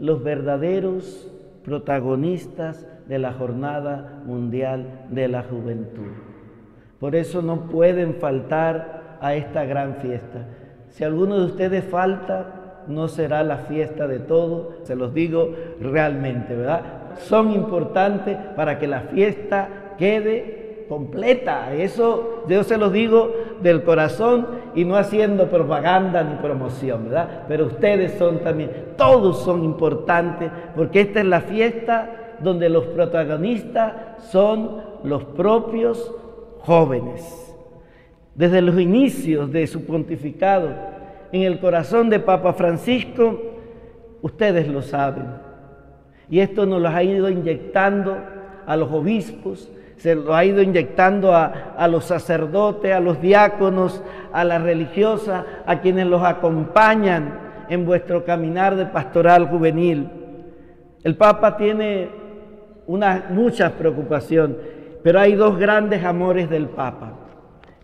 los 0.00 0.20
verdaderos 0.24 1.32
protagonistas 1.64 2.84
de 3.06 3.20
la 3.20 3.32
Jornada 3.34 4.20
Mundial 4.26 5.06
de 5.10 5.28
la 5.28 5.44
Juventud. 5.44 6.10
Por 6.98 7.14
eso 7.14 7.40
no 7.40 7.68
pueden 7.68 8.16
faltar 8.16 9.18
a 9.20 9.36
esta 9.36 9.64
gran 9.64 9.98
fiesta. 9.98 10.48
Si 10.88 11.04
alguno 11.04 11.38
de 11.38 11.46
ustedes 11.46 11.84
falta, 11.84 12.82
no 12.88 13.06
será 13.06 13.44
la 13.44 13.58
fiesta 13.58 14.08
de 14.08 14.18
todos, 14.18 14.74
se 14.82 14.96
los 14.96 15.14
digo 15.14 15.54
realmente, 15.80 16.56
¿verdad? 16.56 16.82
Son 17.18 17.52
importantes 17.52 18.36
para 18.56 18.80
que 18.80 18.88
la 18.88 19.02
fiesta 19.02 19.94
quede 19.98 20.84
completa. 20.88 21.72
Eso 21.72 22.44
yo 22.48 22.64
se 22.64 22.76
los 22.76 22.92
digo 22.92 23.32
del 23.62 23.84
corazón 23.84 24.61
y 24.74 24.84
no 24.84 24.96
haciendo 24.96 25.48
propaganda 25.48 26.22
ni 26.22 26.36
promoción, 26.36 27.04
¿verdad? 27.04 27.44
Pero 27.48 27.66
ustedes 27.66 28.12
son 28.18 28.40
también, 28.40 28.70
todos 28.96 29.42
son 29.42 29.64
importantes 29.64 30.50
porque 30.74 31.02
esta 31.02 31.20
es 31.20 31.26
la 31.26 31.40
fiesta 31.42 32.36
donde 32.40 32.68
los 32.68 32.86
protagonistas 32.86 33.92
son 34.30 34.82
los 35.04 35.24
propios 35.24 36.14
jóvenes. 36.60 37.38
Desde 38.34 38.62
los 38.62 38.78
inicios 38.80 39.52
de 39.52 39.66
su 39.66 39.84
pontificado, 39.84 40.70
en 41.32 41.42
el 41.42 41.60
corazón 41.60 42.10
de 42.10 42.18
Papa 42.18 42.52
Francisco, 42.52 43.40
ustedes 44.22 44.68
lo 44.68 44.82
saben. 44.82 45.26
Y 46.28 46.40
esto 46.40 46.64
nos 46.66 46.80
lo 46.80 46.88
ha 46.88 47.02
ido 47.02 47.28
inyectando 47.28 48.16
a 48.66 48.76
los 48.76 48.90
obispos, 48.90 49.70
se 50.02 50.16
lo 50.16 50.34
ha 50.34 50.44
ido 50.44 50.60
inyectando 50.62 51.32
a, 51.32 51.86
los 51.86 52.06
sacerdotes, 52.06 52.92
a 52.92 52.98
los 52.98 53.22
diáconos, 53.22 54.02
a 54.32 54.42
la 54.42 54.58
religiosa, 54.58 55.46
a 55.64 55.80
quienes 55.80 56.08
los 56.08 56.24
acompañan 56.24 57.38
en 57.68 57.86
vuestro 57.86 58.24
caminar 58.24 58.74
de 58.74 58.86
pastoral 58.86 59.46
juvenil. 59.46 60.10
El 61.04 61.16
Papa 61.16 61.56
tiene 61.56 62.08
muchas 63.30 63.70
preocupaciones, 63.74 64.56
pero 65.04 65.20
hay 65.20 65.36
dos 65.36 65.56
grandes 65.56 66.02
amores 66.02 66.50
del 66.50 66.66
Papa. 66.66 67.20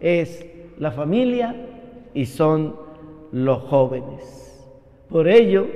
Es 0.01 0.45
la 0.77 0.91
familia 0.91 1.55
y 2.15 2.27
son 2.27 2.75
los 3.31 3.63
jóvenes. 3.63 4.75
Por 5.09 5.29
ello, 5.29 5.69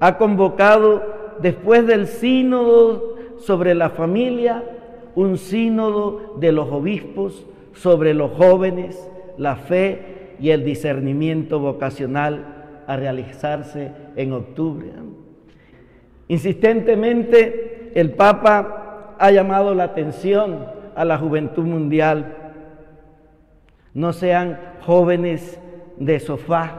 ha 0.00 0.18
convocado 0.18 1.36
después 1.40 1.86
del 1.86 2.08
sínodo 2.08 3.14
sobre 3.38 3.76
la 3.76 3.90
familia, 3.90 4.64
un 5.18 5.36
sínodo 5.36 6.36
de 6.38 6.52
los 6.52 6.70
obispos 6.70 7.44
sobre 7.72 8.14
los 8.14 8.30
jóvenes, 8.30 9.10
la 9.36 9.56
fe 9.56 10.36
y 10.38 10.50
el 10.50 10.64
discernimiento 10.64 11.58
vocacional 11.58 12.84
a 12.86 12.96
realizarse 12.96 13.90
en 14.14 14.32
octubre. 14.32 14.86
Insistentemente 16.28 17.90
el 17.96 18.12
Papa 18.12 19.16
ha 19.18 19.30
llamado 19.32 19.74
la 19.74 19.84
atención 19.84 20.66
a 20.94 21.04
la 21.04 21.18
juventud 21.18 21.64
mundial. 21.64 22.36
No 23.94 24.12
sean 24.12 24.56
jóvenes 24.82 25.58
de 25.96 26.20
sofá. 26.20 26.76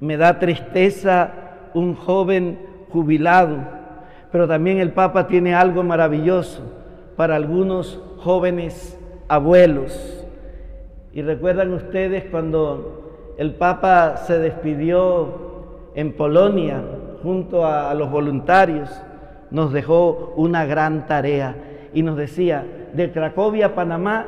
Me 0.00 0.16
da 0.16 0.40
tristeza 0.40 1.30
un 1.72 1.94
joven 1.94 2.58
jubilado, 2.88 3.58
pero 4.32 4.48
también 4.48 4.78
el 4.78 4.90
Papa 4.90 5.28
tiene 5.28 5.54
algo 5.54 5.84
maravilloso 5.84 6.76
para 7.16 7.36
algunos 7.36 8.00
jóvenes 8.18 8.98
abuelos. 9.28 10.24
Y 11.12 11.22
recuerdan 11.22 11.72
ustedes 11.72 12.24
cuando 12.30 13.34
el 13.38 13.54
Papa 13.54 14.18
se 14.18 14.38
despidió 14.38 15.46
en 15.94 16.12
Polonia 16.12 16.82
junto 17.22 17.66
a, 17.66 17.92
los 17.94 18.10
voluntarios, 18.10 18.90
nos 19.50 19.72
dejó 19.72 20.34
una 20.36 20.64
gran 20.66 21.06
tarea 21.06 21.56
y 21.94 22.02
nos 22.02 22.16
decía, 22.16 22.64
de 22.92 23.10
Cracovia 23.12 23.66
a 23.66 23.74
Panamá, 23.74 24.26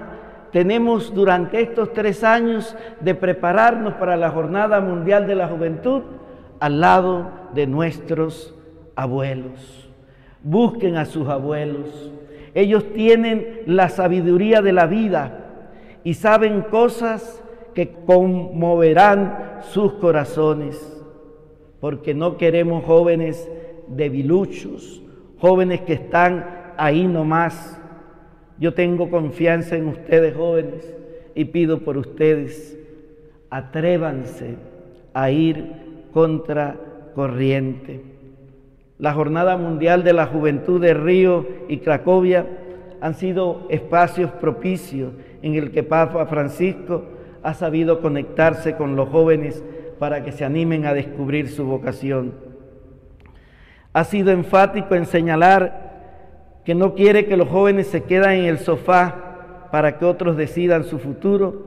tenemos 0.53 1.15
durante 1.15 1.61
estos 1.61 1.93
tres 1.93 2.25
años 2.25 2.75
de 3.01 3.15
prepararnos 3.15 3.95
para 3.95 4.17
la 4.17 4.31
Jornada 4.31 4.81
Mundial 4.81 5.27
de 5.27 5.35
la 5.35 5.49
Juventud 5.49 6.03
al 6.59 6.81
lado 6.81 7.31
de 7.55 7.67
nuestros 7.67 8.55
abuelos. 8.97 9.89
Busquen 10.43 10.97
a 10.97 11.05
sus 11.05 11.29
abuelos. 11.29 12.13
Ellos 12.55 12.93
tienen 12.93 13.63
la 13.67 13.89
sabiduría 13.89 14.63
de 14.63 14.73
la 14.73 14.87
vida 14.87 15.47
y 16.05 16.15
saben 16.15 16.63
cosas 16.63 17.43
que 17.75 17.91
conmoverán 18.07 19.61
sus 19.71 19.95
corazones. 19.95 20.95
Porque 21.81 22.15
no 22.15 22.37
queremos 22.37 22.85
jóvenes 22.85 23.49
debiluchos, 23.89 25.03
jóvenes 25.39 25.83
que 25.83 25.93
están 25.95 26.75
ahí 26.77 27.07
nomás. 27.07 27.81
Yo 28.59 28.75
tengo 28.75 29.11
confianza 29.11 29.77
en 29.77 29.89
ustedes 29.89 30.35
jóvenes 30.35 30.93
y 31.35 31.45
pido 31.45 31.81
por 31.81 31.97
ustedes, 31.97 32.77
atrévanse 33.51 34.57
a 35.15 35.31
ir 35.31 35.73
contra 36.13 36.77
corriente. 37.15 38.03
La 38.99 39.13
Jornada 39.13 39.57
Mundial 39.57 40.03
de 40.03 40.13
la 40.13 40.27
Juventud 40.27 40.81
de 40.81 40.93
Río 40.93 41.47
y 41.69 41.79
Cracovia 41.79 42.47
han 43.01 43.15
sido 43.15 43.67
espacios 43.71 44.33
propicios 44.33 45.13
en 45.41 45.55
el 45.55 45.71
que 45.71 45.85
Papa 45.85 46.27
Francisco 46.27 47.05
ha 47.45 47.55
sabido 47.55 48.01
conectarse 48.01 48.75
con 48.75 48.97
los 48.97 49.09
jóvenes 49.09 49.63
para 50.01 50.25
que 50.25 50.33
se 50.33 50.45
animen 50.45 50.85
a 50.85 50.95
descubrir 50.95 51.49
su 51.49 51.65
vocación. 51.65 52.35
Ha 53.93 54.03
sido 54.03 54.33
enfático 54.33 54.97
en 54.97 55.07
señalar 55.07 56.61
que 56.65 56.75
no 56.75 56.95
quiere 56.95 57.27
que 57.27 57.37
los 57.37 57.49
jóvenes 57.49 57.87
se 57.87 58.03
queden 58.03 58.41
en 58.41 58.45
el 58.47 58.59
sofá 58.59 59.69
para 59.71 59.99
que 59.99 60.05
otros 60.05 60.37
decidan 60.37 60.85
su 60.85 60.99
futuro 60.99 61.67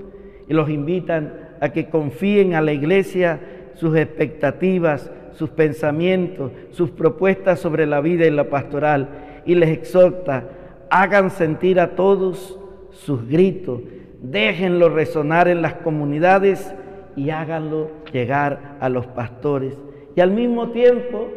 y 0.50 0.54
los 0.54 0.70
invitan 0.70 1.34
a 1.62 1.70
que 1.70 1.89
confíen 1.89 2.56
a 2.56 2.62
la 2.62 2.74
iglesia 2.74 3.39
sus 3.76 3.96
expectativas, 3.96 5.12
sus 5.34 5.50
pensamientos, 5.50 6.52
sus 6.72 6.91
propuestas 6.91 7.60
sobre 7.60 7.86
la 7.86 8.02
vida 8.02 8.26
y 8.26 8.32
la 8.32 8.50
pastoral 8.50 9.10
y 9.46 9.56
les 9.56 9.70
exhorta, 9.70 10.50
hagan 10.89 11.30
sentir 11.30 11.80
a 11.80 11.96
todos 11.96 12.60
sus 12.91 13.28
gritos, 13.28 13.82
déjenlo 14.22 14.89
resonar 14.89 15.48
en 15.48 15.62
las 15.62 15.76
comunidades 15.76 16.74
y 17.15 17.30
háganlo 17.30 17.89
llegar 18.12 18.78
a 18.80 18.89
los 18.89 19.08
pastores. 19.08 19.78
Y 20.15 20.22
al 20.22 20.32
mismo 20.32 20.70
tiempo 20.70 21.28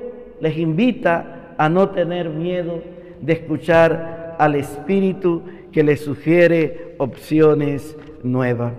les 0.41 0.57
invita 0.59 1.55
a 1.57 1.69
no 1.69 1.91
tener 1.91 2.31
miedo 2.31 2.83
de 3.21 3.33
escuchar 3.33 4.37
al 4.39 4.57
Espíritu 4.57 5.43
que 5.73 5.83
les 5.83 6.01
sugiere 6.05 6.95
opciones 6.99 7.97
nuevas. 8.23 8.73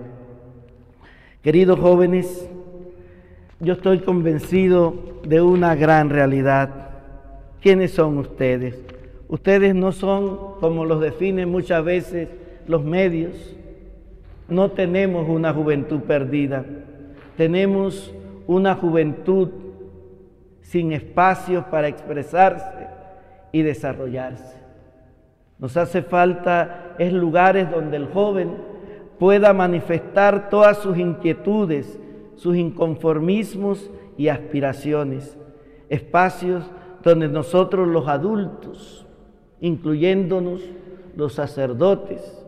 Queridos 1.42 1.78
jóvenes, 1.78 2.50
yo 3.60 3.72
estoy 3.72 4.00
convencido 4.00 4.94
de 5.26 5.40
una 5.40 5.74
gran 5.74 6.10
realidad. 6.10 6.90
¿Quiénes 7.60 7.92
son 7.92 8.18
ustedes? 8.18 8.78
Ustedes 9.28 9.74
no 9.74 9.92
son, 9.92 10.58
como 10.60 10.84
los 10.84 11.00
definen 11.00 11.50
muchas 11.50 11.84
veces 11.84 12.28
los 12.66 12.84
medios, 12.84 13.56
no 14.48 14.70
tenemos 14.70 15.28
una 15.28 15.52
juventud 15.52 16.00
perdida, 16.00 16.64
tenemos 17.36 18.14
una 18.46 18.74
juventud 18.74 19.48
sin 20.60 20.92
espacios 20.92 21.64
para 21.64 21.88
expresarse 21.88 22.86
y 23.52 23.62
desarrollarse. 23.62 24.56
Nos 25.58 25.76
hace 25.76 26.02
falta 26.02 26.94
es 26.98 27.12
lugares 27.12 27.70
donde 27.70 27.96
el 27.96 28.06
joven 28.06 28.50
pueda 29.18 29.52
manifestar 29.52 30.50
todas 30.50 30.78
sus 30.78 30.98
inquietudes, 30.98 31.98
sus 32.36 32.56
inconformismos 32.56 33.90
y 34.16 34.28
aspiraciones. 34.28 35.36
Espacios 35.88 36.64
donde 37.02 37.28
nosotros 37.28 37.88
los 37.88 38.08
adultos, 38.08 39.06
incluyéndonos 39.60 40.62
los 41.16 41.34
sacerdotes, 41.34 42.44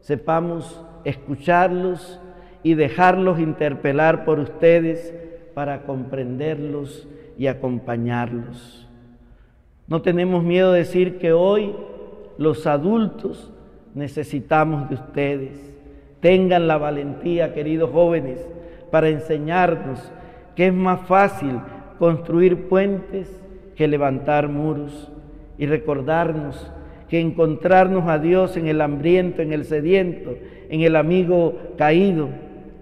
sepamos 0.00 0.82
escucharlos 1.04 2.20
y 2.62 2.74
dejarlos 2.74 3.38
interpelar 3.38 4.24
por 4.24 4.38
ustedes 4.38 5.14
para 5.54 5.82
comprenderlos 5.82 7.08
y 7.38 7.46
acompañarlos. 7.46 8.86
No 9.86 10.02
tenemos 10.02 10.44
miedo 10.44 10.72
de 10.72 10.80
decir 10.80 11.18
que 11.18 11.32
hoy 11.32 11.74
los 12.38 12.66
adultos 12.66 13.52
necesitamos 13.94 14.88
de 14.88 14.94
ustedes. 14.94 15.76
Tengan 16.20 16.68
la 16.68 16.78
valentía, 16.78 17.52
queridos 17.54 17.90
jóvenes, 17.90 18.46
para 18.90 19.08
enseñarnos 19.08 20.12
que 20.54 20.66
es 20.66 20.74
más 20.74 21.00
fácil 21.02 21.60
construir 21.98 22.68
puentes 22.68 23.40
que 23.76 23.88
levantar 23.88 24.48
muros 24.48 25.10
y 25.58 25.66
recordarnos 25.66 26.72
que 27.10 27.20
encontrarnos 27.20 28.08
a 28.08 28.20
Dios 28.20 28.56
en 28.56 28.68
el 28.68 28.80
hambriento, 28.80 29.42
en 29.42 29.52
el 29.52 29.64
sediento, 29.64 30.36
en 30.68 30.82
el 30.82 30.94
amigo 30.94 31.58
caído, 31.76 32.28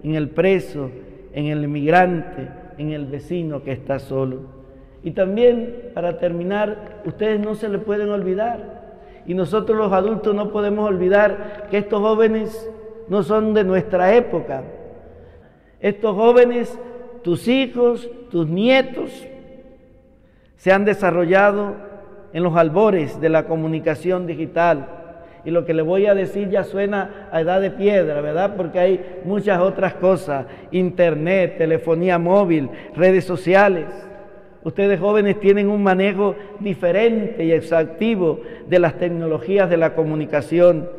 en 0.03 0.13
el 0.13 0.29
preso, 0.29 0.91
en 1.33 1.47
el 1.47 1.63
inmigrante, 1.63 2.47
en 2.77 2.91
el 2.91 3.07
vecino 3.07 3.63
que 3.63 3.71
está 3.71 3.97
solo. 3.97 4.41
Y 5.03 5.11
también, 5.11 5.91
para 5.95 6.19
terminar, 6.19 7.01
ustedes 7.05 7.39
no 7.39 7.55
se 7.55 7.69
le 7.69 7.79
pueden 7.79 8.09
olvidar. 8.09 8.79
Y 9.25 9.33
nosotros 9.33 9.75
los 9.75 9.91
adultos 9.91 10.35
no 10.35 10.51
podemos 10.51 10.87
olvidar 10.87 11.67
que 11.71 11.79
estos 11.79 11.99
jóvenes 11.99 12.69
no 13.07 13.23
son 13.23 13.55
de 13.55 13.63
nuestra 13.63 14.15
época. 14.15 14.61
Estos 15.79 16.15
jóvenes, 16.15 16.77
tus 17.23 17.47
hijos, 17.47 18.09
tus 18.29 18.47
nietos, 18.47 19.27
se 20.57 20.71
han 20.71 20.83
desarrollado 20.85 21.75
en 22.33 22.43
los 22.43 22.55
albores 22.55 23.19
de 23.21 23.29
la 23.29 23.45
comunicación 23.45 24.27
digital. 24.27 24.87
Y 25.45 25.51
lo 25.51 25.65
que 25.65 25.73
le 25.73 25.81
voy 25.81 26.05
a 26.05 26.13
decir 26.13 26.49
ya 26.49 26.65
suena 26.65 27.29
a 27.31 27.39
edad 27.39 27.61
de 27.61 27.71
piedra, 27.71 28.19
¿verdad? 28.19 28.55
Porque 28.57 28.79
hay 28.79 29.21
muchas 29.23 29.59
otras 29.61 29.93
cosas, 29.93 30.45
internet, 30.71 31.57
telefonía 31.57 32.19
móvil, 32.19 32.69
redes 32.93 33.23
sociales. 33.23 33.85
Ustedes 34.63 34.99
jóvenes 34.99 35.39
tienen 35.39 35.69
un 35.69 35.81
manejo 35.81 36.35
diferente 36.59 37.45
y 37.45 37.53
exhaustivo 37.53 38.41
de 38.67 38.79
las 38.79 38.97
tecnologías 38.97 39.69
de 39.69 39.77
la 39.77 39.95
comunicación. 39.95 40.89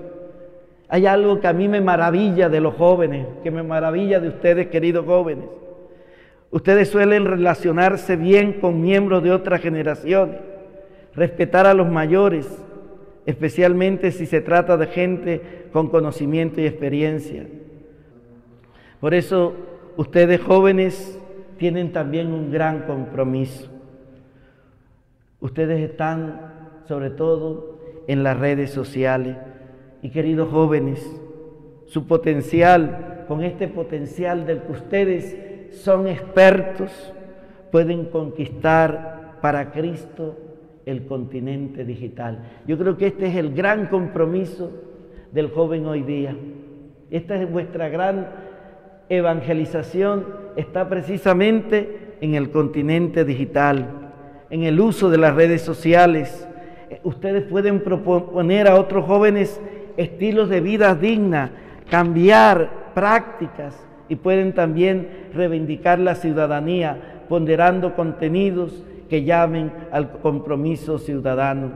Hay 0.92 1.06
algo 1.06 1.38
que 1.38 1.46
a 1.46 1.52
mí 1.52 1.68
me 1.68 1.80
maravilla 1.80 2.48
de 2.48 2.60
los 2.60 2.74
jóvenes, 2.74 3.24
que 3.44 3.52
me 3.52 3.62
maravilla 3.62 4.18
de 4.18 4.26
ustedes, 4.26 4.66
queridos 4.66 5.06
jóvenes. 5.06 5.44
Ustedes 6.50 6.88
suelen 6.88 7.26
relacionarse 7.26 8.16
bien 8.16 8.54
con 8.54 8.80
miembros 8.80 9.22
de 9.22 9.30
otras 9.30 9.60
generaciones, 9.60 10.40
respetar 11.14 11.64
a 11.68 11.74
los 11.74 11.88
mayores, 11.88 12.48
especialmente 13.24 14.10
si 14.10 14.26
se 14.26 14.40
trata 14.40 14.76
de 14.76 14.88
gente 14.88 15.68
con 15.72 15.90
conocimiento 15.90 16.60
y 16.60 16.66
experiencia. 16.66 17.46
Por 18.98 19.14
eso 19.14 19.54
ustedes 19.96 20.40
jóvenes 20.40 21.20
tienen 21.56 21.92
también 21.92 22.32
un 22.32 22.50
gran 22.50 22.80
compromiso. 22.80 23.70
Ustedes 25.40 25.88
están 25.88 26.80
sobre 26.88 27.10
todo 27.10 27.78
en 28.08 28.24
las 28.24 28.36
redes 28.36 28.72
sociales 28.72 29.36
y 30.02 30.10
queridos 30.10 30.50
jóvenes, 30.50 31.20
su 31.86 32.06
potencial, 32.06 33.24
con 33.28 33.42
este 33.42 33.68
potencial 33.68 34.46
del 34.46 34.62
que 34.62 34.72
ustedes 34.72 35.72
son 35.72 36.08
expertos, 36.08 37.12
pueden 37.70 38.06
conquistar 38.06 39.38
para 39.40 39.70
Cristo 39.72 40.36
el 40.86 41.06
continente 41.06 41.84
digital. 41.84 42.40
Yo 42.66 42.78
creo 42.78 42.96
que 42.96 43.08
este 43.08 43.26
es 43.26 43.36
el 43.36 43.54
gran 43.54 43.86
compromiso 43.86 44.70
del 45.32 45.50
joven 45.50 45.86
hoy 45.86 46.02
día. 46.02 46.34
Esta 47.10 47.40
es 47.40 47.50
vuestra 47.50 47.88
gran 47.88 48.28
evangelización, 49.08 50.26
está 50.56 50.88
precisamente 50.88 52.14
en 52.20 52.34
el 52.34 52.50
continente 52.50 53.24
digital, 53.24 54.12
en 54.50 54.62
el 54.62 54.80
uso 54.80 55.10
de 55.10 55.18
las 55.18 55.34
redes 55.34 55.62
sociales. 55.62 56.48
Ustedes 57.02 57.44
pueden 57.44 57.80
proponer 57.80 58.68
a 58.68 58.76
otros 58.76 59.04
jóvenes 59.04 59.60
estilos 59.96 60.48
de 60.48 60.60
vida 60.60 60.94
digna, 60.94 61.50
cambiar 61.90 62.92
prácticas 62.94 63.76
y 64.08 64.16
pueden 64.16 64.52
también 64.52 65.08
reivindicar 65.34 65.98
la 65.98 66.14
ciudadanía 66.14 67.24
ponderando 67.28 67.94
contenidos 67.94 68.84
que 69.08 69.24
llamen 69.24 69.72
al 69.92 70.18
compromiso 70.20 70.98
ciudadano. 70.98 71.70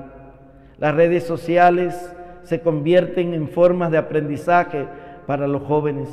Las 0.78 0.94
redes 0.94 1.24
sociales 1.24 2.12
se 2.42 2.60
convierten 2.60 3.34
en 3.34 3.48
formas 3.48 3.90
de 3.90 3.98
aprendizaje 3.98 4.86
para 5.26 5.46
los 5.46 5.62
jóvenes. 5.62 6.08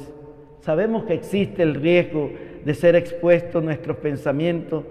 Sabemos 0.61 1.03
que 1.05 1.13
existe 1.13 1.63
el 1.63 1.75
riesgo 1.75 2.31
de 2.63 2.73
ser 2.73 2.95
expuestos 2.95 3.63
nuestros 3.63 3.97
pensamientos, 3.97 4.83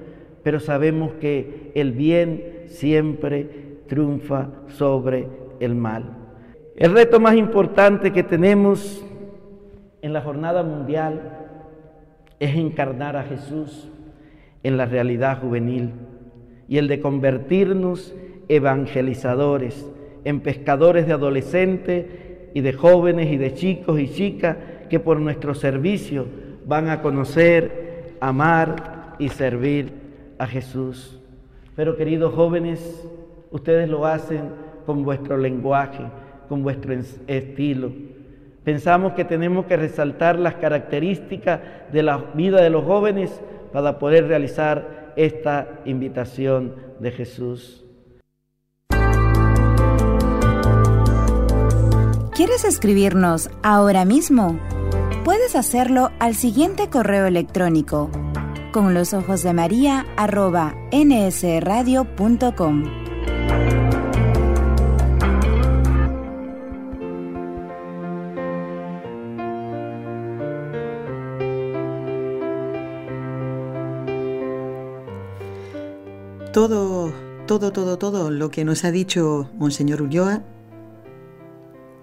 pero 0.42 0.58
sabemos 0.58 1.12
que 1.20 1.70
el 1.74 1.92
bien 1.92 2.64
siempre 2.66 3.48
triunfa 3.86 4.48
sobre 4.68 5.26
el 5.60 5.74
mal. 5.74 6.19
El 6.76 6.92
reto 6.92 7.20
más 7.20 7.34
importante 7.34 8.12
que 8.12 8.22
tenemos 8.22 9.04
en 10.02 10.12
la 10.12 10.22
jornada 10.22 10.62
mundial 10.62 11.38
es 12.38 12.56
encarnar 12.56 13.16
a 13.16 13.24
Jesús 13.24 13.88
en 14.62 14.76
la 14.76 14.86
realidad 14.86 15.40
juvenil. 15.40 15.92
y 16.68 16.78
el 16.78 16.86
de 16.86 17.00
convertirnos 17.00 18.14
evangelizadores, 18.46 19.90
en 20.24 20.38
pescadores 20.38 21.04
de 21.04 21.12
adolescentes 21.14 22.06
y 22.54 22.60
de 22.60 22.72
jóvenes 22.72 23.32
y 23.32 23.36
de 23.36 23.54
chicos 23.54 23.98
y 23.98 24.08
chicas 24.08 24.56
que 24.88 25.00
por 25.00 25.18
nuestro 25.18 25.54
servicio 25.54 26.26
van 26.66 26.88
a 26.88 27.02
conocer, 27.02 28.14
amar 28.20 29.16
y 29.18 29.30
servir 29.30 29.92
a 30.38 30.46
Jesús. 30.46 31.20
Pero 31.74 31.96
queridos 31.96 32.34
jóvenes, 32.34 33.08
ustedes 33.50 33.88
lo 33.88 34.06
hacen 34.06 34.50
con 34.86 35.02
vuestro 35.02 35.38
lenguaje, 35.38 36.04
con 36.50 36.64
vuestro 36.64 36.92
estilo. 37.28 37.92
Pensamos 38.64 39.12
que 39.12 39.24
tenemos 39.24 39.66
que 39.66 39.76
resaltar 39.76 40.36
las 40.36 40.56
características 40.56 41.60
de 41.92 42.02
la 42.02 42.18
vida 42.34 42.60
de 42.60 42.70
los 42.70 42.84
jóvenes 42.84 43.40
para 43.72 44.00
poder 44.00 44.26
realizar 44.26 45.14
esta 45.14 45.80
invitación 45.84 46.74
de 46.98 47.12
Jesús. 47.12 47.84
¿Quieres 52.34 52.64
escribirnos 52.64 53.48
ahora 53.62 54.04
mismo? 54.04 54.58
Puedes 55.24 55.54
hacerlo 55.54 56.10
al 56.18 56.34
siguiente 56.34 56.90
correo 56.90 57.26
electrónico 57.26 58.10
con 58.72 58.92
los 58.92 59.14
ojos 59.14 59.44
de 59.44 59.52
María 59.52 60.04
arroba 60.16 60.74
nsradio.com. 60.92 61.90
Todo, 76.52 77.12
todo, 77.46 77.70
todo, 77.70 77.96
todo 77.96 78.28
lo 78.32 78.50
que 78.50 78.64
nos 78.64 78.84
ha 78.84 78.90
dicho 78.90 79.48
Monseñor 79.54 80.02
Ulloa 80.02 80.42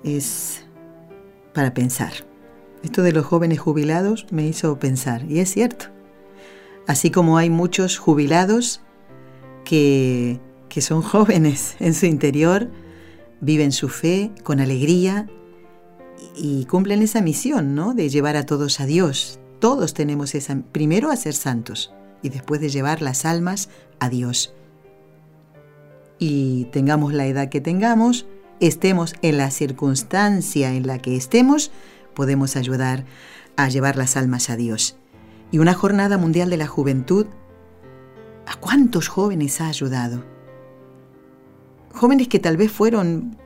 es 0.05 0.63
para 1.53 1.73
pensar. 1.73 2.13
Esto 2.81 3.01
de 3.01 3.11
los 3.11 3.25
jóvenes 3.25 3.59
jubilados 3.59 4.25
me 4.31 4.47
hizo 4.47 4.79
pensar, 4.79 5.29
y 5.29 5.39
es 5.39 5.51
cierto. 5.51 5.87
Así 6.87 7.11
como 7.11 7.37
hay 7.37 7.49
muchos 7.49 7.97
jubilados 7.97 8.79
que, 9.65 10.39
que 10.69 10.79
son 10.79 11.01
jóvenes 11.01 11.75
en 11.79 11.93
su 11.93 12.05
interior, 12.05 12.69
viven 13.41 13.73
su 13.73 13.89
fe 13.89 14.31
con 14.43 14.61
alegría 14.61 15.27
y 16.37 16.63
cumplen 16.67 17.01
esa 17.01 17.19
misión, 17.19 17.75
¿no? 17.75 17.93
De 17.93 18.07
llevar 18.07 18.37
a 18.37 18.45
todos 18.45 18.79
a 18.79 18.85
Dios. 18.85 19.41
Todos 19.59 19.93
tenemos 19.93 20.35
esa, 20.35 20.61
primero 20.71 21.11
a 21.11 21.17
ser 21.17 21.33
santos 21.33 21.91
y 22.21 22.29
después 22.29 22.61
de 22.61 22.69
llevar 22.69 23.01
las 23.01 23.25
almas 23.25 23.69
a 23.99 24.09
Dios. 24.09 24.53
Y 26.19 26.65
tengamos 26.65 27.13
la 27.13 27.25
edad 27.25 27.49
que 27.49 27.61
tengamos, 27.61 28.25
estemos 28.59 29.15
en 29.21 29.37
la 29.37 29.51
circunstancia 29.51 30.73
en 30.73 30.87
la 30.87 30.99
que 30.99 31.15
estemos, 31.15 31.71
podemos 32.13 32.55
ayudar 32.55 33.05
a 33.55 33.69
llevar 33.69 33.97
las 33.97 34.17
almas 34.17 34.49
a 34.49 34.55
Dios. 34.55 34.97
Y 35.51 35.59
una 35.59 35.73
jornada 35.73 36.17
mundial 36.17 36.49
de 36.49 36.57
la 36.57 36.67
juventud, 36.67 37.27
¿a 38.45 38.55
cuántos 38.55 39.07
jóvenes 39.07 39.61
ha 39.61 39.67
ayudado? 39.67 40.23
Jóvenes 41.93 42.27
que 42.27 42.39
tal 42.39 42.57
vez 42.57 42.71
fueron 42.71 43.37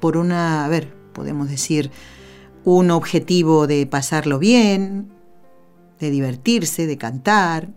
por 0.00 0.16
una, 0.16 0.64
a 0.64 0.68
ver, 0.68 0.94
podemos 1.12 1.48
decir, 1.48 1.90
un 2.64 2.90
objetivo 2.90 3.66
de 3.66 3.86
pasarlo 3.86 4.38
bien, 4.38 5.10
de 5.98 6.10
divertirse, 6.10 6.86
de 6.86 6.98
cantar, 6.98 7.70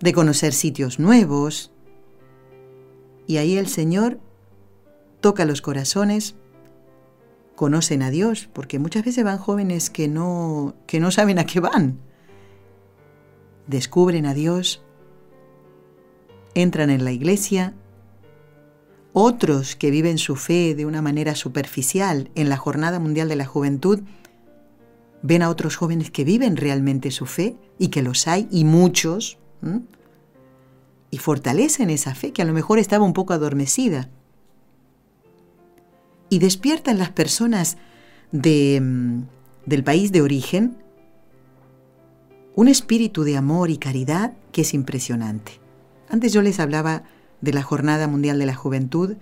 de 0.00 0.12
conocer 0.12 0.52
sitios 0.52 0.98
nuevos. 0.98 1.72
Y 3.26 3.38
ahí 3.38 3.56
el 3.56 3.66
Señor 3.66 4.20
toca 5.20 5.44
los 5.44 5.62
corazones, 5.62 6.36
conocen 7.54 8.02
a 8.02 8.10
Dios, 8.10 8.48
porque 8.52 8.78
muchas 8.78 9.04
veces 9.04 9.24
van 9.24 9.38
jóvenes 9.38 9.90
que 9.90 10.08
no, 10.08 10.74
que 10.86 11.00
no 11.00 11.10
saben 11.10 11.38
a 11.38 11.46
qué 11.46 11.60
van. 11.60 11.98
Descubren 13.66 14.26
a 14.26 14.34
Dios, 14.34 14.84
entran 16.54 16.90
en 16.90 17.04
la 17.04 17.12
iglesia, 17.12 17.74
otros 19.12 19.76
que 19.76 19.90
viven 19.90 20.18
su 20.18 20.36
fe 20.36 20.74
de 20.74 20.84
una 20.84 21.00
manera 21.00 21.34
superficial 21.34 22.30
en 22.34 22.50
la 22.50 22.58
Jornada 22.58 23.00
Mundial 23.00 23.28
de 23.30 23.36
la 23.36 23.46
Juventud, 23.46 24.00
ven 25.22 25.42
a 25.42 25.48
otros 25.48 25.76
jóvenes 25.76 26.10
que 26.10 26.24
viven 26.24 26.56
realmente 26.56 27.10
su 27.10 27.24
fe 27.24 27.56
y 27.78 27.88
que 27.88 28.02
los 28.02 28.28
hay 28.28 28.46
y 28.50 28.64
muchos, 28.64 29.38
y 31.10 31.18
fortalecen 31.18 31.90
esa 31.90 32.14
fe 32.14 32.32
que 32.32 32.42
a 32.42 32.44
lo 32.44 32.52
mejor 32.52 32.78
estaba 32.78 33.04
un 33.04 33.12
poco 33.12 33.32
adormecida. 33.32 34.08
Y 36.28 36.40
despiertan 36.40 36.98
las 36.98 37.10
personas 37.10 37.76
de, 38.32 38.80
mm, 38.82 39.22
del 39.66 39.84
país 39.84 40.12
de 40.12 40.22
origen 40.22 40.76
un 42.56 42.68
espíritu 42.68 43.22
de 43.22 43.36
amor 43.36 43.70
y 43.70 43.76
caridad 43.76 44.32
que 44.50 44.62
es 44.62 44.72
impresionante. 44.72 45.60
Antes 46.08 46.32
yo 46.32 46.40
les 46.40 46.58
hablaba 46.58 47.04
de 47.42 47.52
la 47.52 47.62
Jornada 47.62 48.08
Mundial 48.08 48.38
de 48.38 48.46
la 48.46 48.54
Juventud 48.54 49.16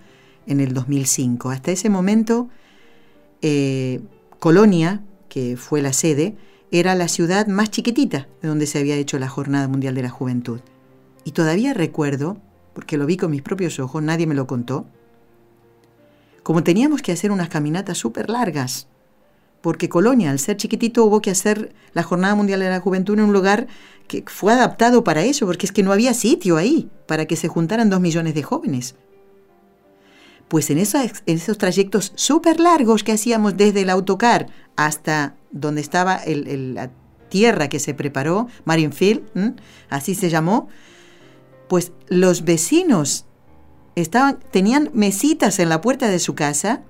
en 0.47 0.61
el 0.61 0.73
2005. 0.73 1.49
Hasta 1.49 1.71
ese 1.71 1.89
momento, 1.89 2.49
eh, 3.41 3.99
Colonia, 4.39 5.03
que 5.27 5.57
fue 5.57 5.81
la 5.81 5.91
sede, 5.91 6.37
era 6.79 6.95
la 6.95 7.07
ciudad 7.07 7.47
más 7.47 7.71
chiquitita 7.71 8.27
de 8.41 8.47
donde 8.47 8.67
se 8.67 8.79
había 8.79 8.95
hecho 8.95 9.17
la 9.17 9.29
Jornada 9.29 9.67
Mundial 9.67 9.95
de 9.95 10.03
la 10.03 10.09
Juventud. 10.09 10.59
Y 11.23 11.31
todavía 11.31 11.73
recuerdo, 11.73 12.37
porque 12.73 12.97
lo 12.97 13.05
vi 13.05 13.17
con 13.17 13.31
mis 13.31 13.41
propios 13.41 13.79
ojos, 13.79 14.03
nadie 14.03 14.27
me 14.27 14.35
lo 14.35 14.45
contó, 14.45 14.85
como 16.43 16.63
teníamos 16.63 17.01
que 17.01 17.11
hacer 17.11 17.31
unas 17.31 17.49
caminatas 17.49 17.97
súper 17.97 18.29
largas, 18.29 18.87
porque 19.61 19.89
Colonia, 19.89 20.29
al 20.29 20.37
ser 20.37 20.57
chiquitito, 20.57 21.03
hubo 21.05 21.21
que 21.21 21.31
hacer 21.31 21.73
la 21.93 22.03
Jornada 22.03 22.35
Mundial 22.35 22.59
de 22.59 22.69
la 22.69 22.81
Juventud 22.81 23.15
en 23.15 23.25
un 23.25 23.33
lugar 23.33 23.65
que 24.07 24.23
fue 24.27 24.53
adaptado 24.53 25.03
para 25.03 25.23
eso, 25.23 25.47
porque 25.47 25.65
es 25.65 25.71
que 25.71 25.81
no 25.81 25.91
había 25.91 26.13
sitio 26.13 26.57
ahí 26.57 26.91
para 27.07 27.25
que 27.25 27.35
se 27.35 27.47
juntaran 27.47 27.89
dos 27.89 27.99
millones 27.99 28.35
de 28.35 28.43
jóvenes. 28.43 28.93
Pues 30.49 30.69
en 30.69 30.77
esos, 30.77 31.23
en 31.25 31.37
esos 31.37 31.57
trayectos 31.57 32.11
súper 32.13 32.59
largos 32.59 33.03
que 33.03 33.13
hacíamos 33.13 33.57
desde 33.57 33.81
el 33.81 33.89
autocar 33.89 34.49
hasta 34.75 35.35
donde 35.55 35.81
estaba 35.81 36.21
la 36.25 36.91
tierra 37.29 37.69
que 37.69 37.79
se 37.79 37.93
preparó, 37.93 38.47
Marienfield, 38.65 39.55
así 39.89 40.13
se 40.13 40.29
llamó, 40.29 40.67
pues 41.67 41.93
los 42.07 42.43
vecinos 42.43 43.25
tenían 44.51 44.91
mesitas 44.93 45.57
en 45.59 45.69
la 45.69 45.81
puerta 45.81 46.09
de 46.09 46.19
su 46.19 46.35
casa 46.35 46.83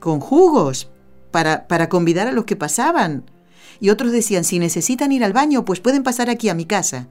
con 0.00 0.20
jugos 0.20 0.90
para, 1.30 1.68
para 1.68 1.88
convidar 1.88 2.26
a 2.26 2.32
los 2.32 2.46
que 2.46 2.56
pasaban. 2.56 3.30
Y 3.78 3.90
otros 3.90 4.10
decían, 4.10 4.44
si 4.44 4.58
necesitan 4.58 5.12
ir 5.12 5.22
al 5.22 5.34
baño, 5.34 5.66
pues 5.66 5.80
pueden 5.80 6.02
pasar 6.02 6.30
aquí 6.30 6.48
a 6.48 6.54
mi 6.54 6.64
casa. 6.64 7.08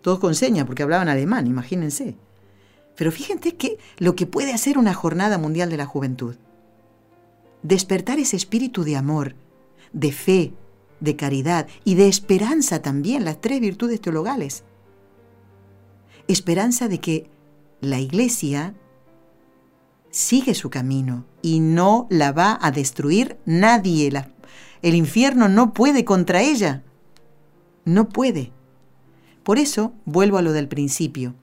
Todos 0.00 0.18
con 0.18 0.34
señas, 0.34 0.64
porque 0.64 0.82
hablaban 0.82 1.10
alemán, 1.10 1.46
imagínense. 1.46 2.16
Pero 2.96 3.12
fíjense 3.12 3.56
que 3.56 3.76
lo 3.98 4.16
que 4.16 4.26
puede 4.26 4.54
hacer 4.54 4.78
una 4.78 4.94
jornada 4.94 5.36
mundial 5.36 5.68
de 5.68 5.76
la 5.76 5.84
juventud. 5.84 6.36
Despertar 7.62 8.18
ese 8.18 8.36
espíritu 8.36 8.84
de 8.84 8.96
amor, 8.96 9.34
de 9.92 10.12
fe, 10.12 10.52
de 11.00 11.16
caridad 11.16 11.66
y 11.84 11.94
de 11.94 12.08
esperanza 12.08 12.82
también, 12.82 13.24
las 13.24 13.40
tres 13.40 13.60
virtudes 13.60 14.00
teologales 14.00 14.64
esperanza 16.32 16.88
de 16.88 17.00
que 17.00 17.30
la 17.80 17.98
iglesia 17.98 18.74
sigue 20.10 20.54
su 20.54 20.70
camino 20.70 21.24
y 21.42 21.60
no 21.60 22.06
la 22.10 22.32
va 22.32 22.58
a 22.60 22.70
destruir 22.70 23.38
nadie. 23.46 24.10
el 24.82 24.94
infierno 24.94 25.48
no 25.48 25.72
puede 25.72 26.04
contra 26.04 26.42
ella. 26.42 26.82
No 27.84 28.08
puede. 28.08 28.52
Por 29.42 29.58
eso 29.58 29.92
vuelvo 30.04 30.38
a 30.38 30.42
lo 30.42 30.52
del 30.52 30.68
principio, 30.68 31.34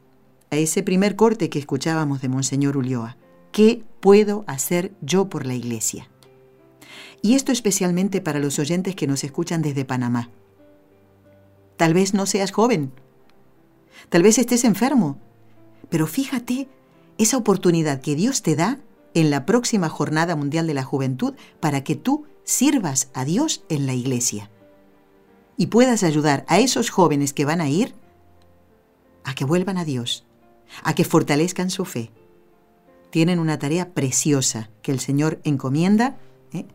a 0.51 0.55
ese 0.57 0.83
primer 0.83 1.15
corte 1.15 1.49
que 1.49 1.59
escuchábamos 1.59 2.21
de 2.21 2.29
Monseñor 2.29 2.77
Ulloa. 2.77 3.17
¿Qué 3.51 3.83
puedo 3.99 4.43
hacer 4.47 4.93
yo 5.01 5.29
por 5.29 5.45
la 5.45 5.55
iglesia? 5.55 6.09
Y 7.21 7.35
esto 7.35 7.51
especialmente 7.51 8.21
para 8.21 8.39
los 8.39 8.59
oyentes 8.59 8.95
que 8.95 9.07
nos 9.07 9.23
escuchan 9.23 9.61
desde 9.61 9.85
Panamá. 9.85 10.29
Tal 11.77 11.93
vez 11.93 12.13
no 12.13 12.25
seas 12.25 12.51
joven, 12.51 12.91
Tal 14.09 14.23
vez 14.23 14.37
estés 14.37 14.63
enfermo, 14.63 15.19
pero 15.89 16.07
fíjate 16.07 16.69
esa 17.17 17.37
oportunidad 17.37 18.01
que 18.01 18.15
Dios 18.15 18.41
te 18.41 18.55
da 18.55 18.79
en 19.13 19.29
la 19.29 19.45
próxima 19.45 19.89
Jornada 19.89 20.35
Mundial 20.35 20.67
de 20.67 20.73
la 20.73 20.83
Juventud 20.83 21.33
para 21.59 21.83
que 21.83 21.95
tú 21.95 22.25
sirvas 22.43 23.09
a 23.13 23.25
Dios 23.25 23.63
en 23.69 23.85
la 23.85 23.93
iglesia 23.93 24.49
y 25.57 25.67
puedas 25.67 26.03
ayudar 26.03 26.45
a 26.47 26.59
esos 26.59 26.89
jóvenes 26.89 27.33
que 27.33 27.45
van 27.45 27.61
a 27.61 27.69
ir 27.69 27.95
a 29.23 29.33
que 29.33 29.43
vuelvan 29.43 29.77
a 29.77 29.83
Dios, 29.83 30.25
a 30.83 30.95
que 30.95 31.03
fortalezcan 31.03 31.69
su 31.69 31.83
fe. 31.83 32.11
Tienen 33.09 33.39
una 33.39 33.59
tarea 33.59 33.93
preciosa 33.93 34.69
que 34.81 34.91
el 34.91 34.99
Señor 34.99 35.41
encomienda. 35.43 36.17
¿Eh? 36.53 36.65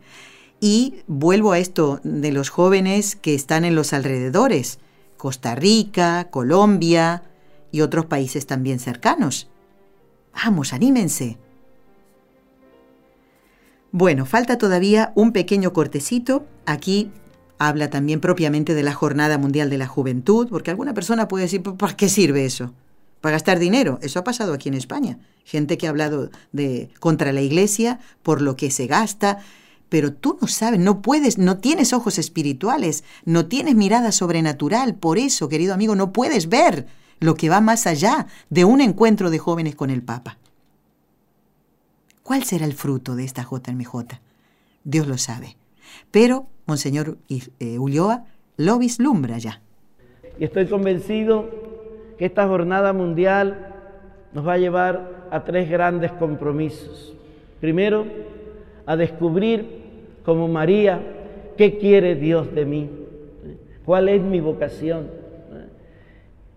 Y 0.59 1.03
vuelvo 1.07 1.51
a 1.51 1.59
esto 1.59 1.99
de 2.03 2.31
los 2.31 2.49
jóvenes 2.49 3.15
que 3.15 3.35
están 3.35 3.65
en 3.65 3.75
los 3.75 3.91
alrededores. 3.93 4.79
Costa 5.17 5.55
Rica, 5.55 6.29
Colombia, 6.29 7.23
y 7.73 7.81
otros 7.81 8.05
países 8.05 8.45
también 8.45 8.79
cercanos. 8.79 9.49
Vamos, 10.33 10.73
anímense. 10.73 11.37
Bueno, 13.91 14.25
falta 14.25 14.57
todavía 14.57 15.11
un 15.15 15.33
pequeño 15.33 15.73
cortecito. 15.73 16.45
Aquí 16.65 17.11
habla 17.57 17.89
también 17.89 18.21
propiamente 18.21 18.75
de 18.75 18.83
la 18.83 18.93
Jornada 18.93 19.37
Mundial 19.39 19.71
de 19.71 19.79
la 19.79 19.87
Juventud, 19.87 20.47
porque 20.49 20.69
alguna 20.69 20.93
persona 20.93 21.27
puede 21.27 21.45
decir, 21.45 21.63
¿para 21.63 21.95
qué 21.95 22.09
sirve 22.09 22.45
eso? 22.45 22.73
Para 23.21 23.33
gastar 23.33 23.57
dinero. 23.57 23.97
Eso 24.03 24.19
ha 24.19 24.23
pasado 24.23 24.53
aquí 24.53 24.69
en 24.69 24.75
España. 24.75 25.17
Gente 25.43 25.77
que 25.77 25.87
ha 25.87 25.89
hablado 25.89 26.29
de 26.51 26.89
contra 26.99 27.33
la 27.33 27.41
iglesia 27.41 27.99
por 28.21 28.41
lo 28.41 28.55
que 28.55 28.69
se 28.69 28.85
gasta, 28.85 29.39
pero 29.93 30.11
tú 30.11 30.39
no 30.41 30.47
sabes, 30.47 30.79
no 30.79 31.03
puedes, 31.03 31.37
no 31.37 31.59
tienes 31.59 31.93
ojos 31.93 32.17
espirituales, 32.17 33.03
no 33.25 33.45
tienes 33.45 33.75
mirada 33.75 34.11
sobrenatural, 34.11 34.95
por 34.95 35.19
eso, 35.19 35.49
querido 35.49 35.71
amigo, 35.71 35.93
no 35.93 36.11
puedes 36.11 36.49
ver 36.49 36.87
lo 37.19 37.35
que 37.35 37.47
va 37.47 37.61
más 37.61 37.85
allá 37.85 38.25
de 38.49 38.65
un 38.65 38.81
encuentro 38.81 39.29
de 39.29 39.37
jóvenes 39.37 39.75
con 39.75 39.91
el 39.91 40.01
Papa. 40.01 40.39
¿Cuál 42.23 42.43
será 42.43 42.65
el 42.65 42.73
fruto 42.73 43.15
de 43.15 43.23
esta 43.23 43.43
JMJ? 43.43 44.17
Dios 44.83 45.05
lo 45.05 45.19
sabe. 45.19 45.57
Pero 46.09 46.47
Monseñor 46.65 47.19
eh, 47.29 47.77
Ulloa 47.77 48.25
lo 48.57 48.79
vislumbra 48.79 49.37
ya. 49.37 49.61
Y 50.39 50.45
estoy 50.45 50.65
convencido 50.65 51.51
que 52.17 52.25
esta 52.25 52.47
jornada 52.47 52.93
mundial 52.93 53.75
nos 54.33 54.47
va 54.47 54.53
a 54.53 54.57
llevar 54.57 55.27
a 55.29 55.43
tres 55.43 55.69
grandes 55.69 56.11
compromisos. 56.13 57.13
Primero, 57.61 58.07
a 58.87 58.95
descubrir 58.95 59.82
como 60.23 60.47
María 60.47 61.01
qué 61.57 61.77
quiere 61.77 62.15
Dios 62.15 62.53
de 62.53 62.65
mí, 62.65 62.89
cuál 63.85 64.09
es 64.09 64.21
mi 64.21 64.39
vocación, 64.39 65.07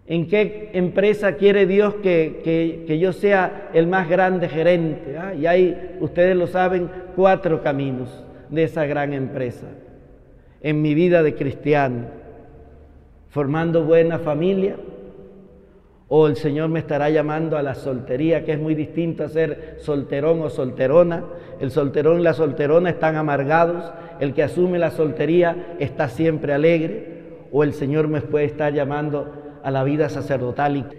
en 0.07 0.29
qué 0.29 0.71
empresa 0.73 1.33
quiere 1.33 1.67
Dios 1.67 1.95
que, 1.97 2.99
yo 3.01 3.13
sea 3.13 3.71
el 3.75 3.87
más 3.87 4.09
grande 4.09 4.49
gerente. 4.49 5.19
¿ah? 5.19 5.35
Y 5.35 5.47
hay, 5.47 5.97
ustedes 6.01 6.37
lo 6.37 6.47
saben, 6.47 6.89
cuatro 7.17 7.63
caminos 7.63 8.25
de 8.49 8.63
esa 8.63 8.87
gran 8.87 9.13
empresa 9.13 9.67
en 10.61 10.81
mi 10.81 10.95
vida 10.95 11.23
de 11.23 11.35
cristiano, 11.35 12.07
formando 13.31 13.85
buena 13.85 14.19
familia, 14.19 14.77
o 16.09 16.29
el 16.29 16.37
Señor 16.37 16.69
me 16.69 16.79
estará 16.79 17.11
llamando 17.11 17.59
a 17.59 17.63
la 17.63 17.75
soltería, 17.75 18.45
que 18.45 18.53
es 18.53 18.61
muy 18.61 18.75
distinto 18.75 19.25
a 19.25 19.29
ser 19.29 19.77
solterón 19.81 20.41
o 20.43 20.51
solterona. 20.51 21.25
El 21.59 21.73
solterón 21.73 22.21
y 22.21 22.23
la 22.23 22.33
solterona 22.33 22.91
están 22.91 23.17
amargados, 23.17 23.93
el 24.21 24.33
que 24.33 24.45
asume 24.45 24.79
la 24.79 24.91
soltería 24.91 25.75
está 25.81 26.09
siempre 26.09 26.53
alegre, 26.53 27.17
o 27.51 27.65
el 27.65 27.73
Señor 27.73 28.07
me 28.07 28.21
puede 28.21 28.45
estar 28.45 28.73
llamando 28.73 29.33
a 29.65 29.71
la 29.73 29.83
vida 29.83 30.09
sacerdotal. 30.09 30.91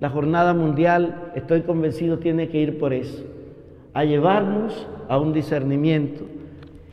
La 0.00 0.08
jornada 0.08 0.52
mundial, 0.52 1.30
estoy 1.36 1.62
convencido, 1.62 2.18
tiene 2.18 2.48
que 2.48 2.58
ir 2.58 2.78
por 2.78 2.92
eso, 2.92 3.22
a 3.94 4.04
llevarnos 4.04 4.88
a 5.08 5.18
un 5.18 5.32
discernimiento. 5.32 6.24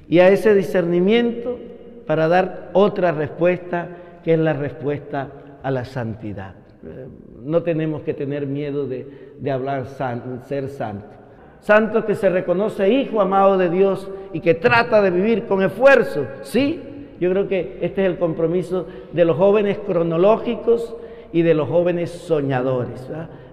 Y 0.08 0.20
a 0.20 0.30
ese 0.30 0.54
discernimiento 0.54 1.58
para 2.06 2.28
dar 2.28 2.70
otra 2.74 3.12
respuesta 3.12 3.88
que 4.24 4.34
es 4.34 4.40
la 4.40 4.54
respuesta 4.54 5.30
a 5.64 5.72
la 5.72 5.86
santidad. 5.86 6.67
Eh, 6.88 7.08
no 7.44 7.64
tenemos 7.64 8.02
que 8.02 8.14
tener 8.14 8.46
miedo 8.46 8.88
de, 8.88 9.08
hablar 9.52 9.86
ser 10.46 10.70
santo. 10.70 11.08
Santo 11.60 12.06
que 12.06 12.16
se 12.16 12.30
reconoce 12.30 12.90
hijo 12.90 13.22
amado 13.22 13.58
de 13.58 13.70
Dios 13.70 14.10
y 14.34 14.40
que 14.40 14.54
trata 14.54 15.02
de 15.02 15.12
vivir 15.12 15.46
con 15.46 15.64
esfuerzo. 15.64 16.26
Sí, 16.42 16.82
yo 17.20 17.32
creo 17.32 17.48
que 17.48 17.80
este 17.82 18.04
es 18.04 18.12
el 18.12 18.18
compromiso 18.18 18.86
de 19.12 19.26
los 19.26 19.38
jóvenes 19.38 19.80
cronológicos 19.80 20.96
y 21.34 21.42
de 21.42 21.54
los 21.54 21.68
jóvenes 21.68 22.12
soñadores. 22.12 23.10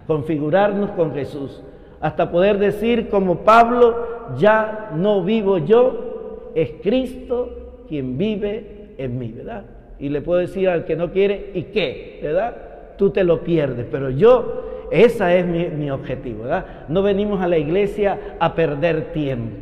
Configurarnos 0.06 0.90
con 0.90 1.14
Jesús. 1.14 1.62
Hasta 2.00 2.30
poder 2.30 2.58
decir 2.58 3.08
como 3.08 3.38
Pablo, 3.38 3.96
ya 4.36 4.90
no 4.94 5.24
vivo 5.24 5.58
yo, 5.58 6.50
es 6.54 6.72
Cristo 6.82 7.82
quien 7.88 8.18
vive 8.18 8.94
en 8.98 9.18
mí, 9.18 9.32
¿verdad? 9.32 9.64
Y 9.98 10.08
le 10.08 10.20
puedo 10.20 10.40
decir 10.40 10.68
al 10.68 10.84
que 10.84 10.96
no 10.96 11.10
quiere, 11.12 11.50
¿y 11.54 11.64
qué? 11.64 12.20
¿Verdad? 12.22 12.73
Tú 12.96 13.10
te 13.10 13.24
lo 13.24 13.42
pierdes, 13.42 13.86
pero 13.90 14.10
yo, 14.10 14.86
esa 14.90 15.34
es 15.34 15.46
mi, 15.46 15.90
objetivo, 15.90 16.44
¿verdad? 16.44 16.66
No 16.88 17.02
venimos 17.02 17.40
a 17.40 17.48
la 17.48 17.58
iglesia 17.58 18.36
a 18.38 18.54
perder 18.54 19.12
tiempo. 19.12 19.56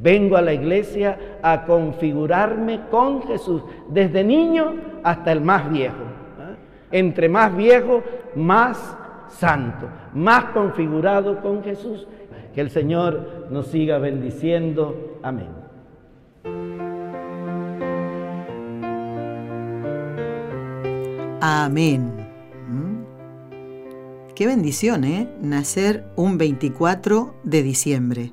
Vengo 0.00 0.36
a 0.36 0.42
la 0.42 0.52
iglesia 0.52 1.16
a 1.42 1.64
configurarme 1.64 2.80
con 2.90 3.22
Jesús, 3.22 3.62
desde 3.88 4.24
niño 4.24 4.74
hasta 5.02 5.32
el 5.32 5.40
más 5.40 5.70
viejo. 5.70 6.02
Entre 6.90 7.28
más 7.28 7.56
viejo, 7.56 8.02
más 8.34 8.96
santo, 9.28 9.88
más 10.12 10.46
configurado 10.46 11.40
con 11.40 11.62
Jesús. 11.62 12.06
Que 12.54 12.60
el 12.60 12.70
Señor 12.70 13.46
nos 13.50 13.68
siga 13.68 13.98
bendiciendo. 13.98 15.18
Amén. 15.22 15.48
Amén. 21.40 22.23
Qué 24.34 24.48
bendición, 24.48 25.04
¿eh? 25.04 25.30
Nacer 25.40 26.10
un 26.16 26.38
24 26.38 27.36
de 27.44 27.62
diciembre. 27.62 28.32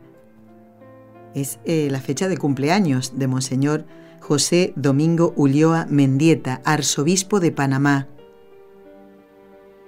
Es 1.35 1.59
eh, 1.63 1.89
la 1.91 2.01
fecha 2.01 2.27
de 2.27 2.37
cumpleaños 2.37 3.19
de 3.19 3.27
Monseñor 3.27 3.85
José 4.19 4.73
Domingo 4.75 5.31
Ulloa 5.35 5.85
Mendieta, 5.87 6.59
arzobispo 6.65 7.39
de 7.39 7.51
Panamá, 7.51 8.07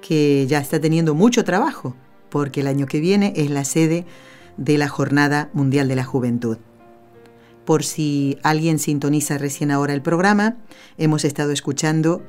que 0.03 0.45
ya 0.47 0.59
está 0.59 0.80
teniendo 0.80 1.16
mucho 1.16 1.43
trabajo, 1.43 1.95
porque 2.30 2.61
el 2.61 2.68
año 2.68 2.86
que 2.86 2.99
viene 2.99 3.34
es 3.36 3.49
la 3.49 3.66
sede 3.66 4.05
de 4.57 4.78
la 4.78 4.89
Jornada 4.89 5.49
Mundial 5.53 5.88
de 5.88 5.95
la 5.95 6.03
Juventud. 6.03 6.59
Por 7.66 7.84
si 7.84 8.38
alguien 8.43 8.78
sintoniza 8.78 9.39
recién 9.39 9.72
ahora 9.72 9.95
el 9.95 10.03
programa, 10.03 10.57
hemos 10.99 11.26
estado 11.26 11.51
escuchando 11.51 12.22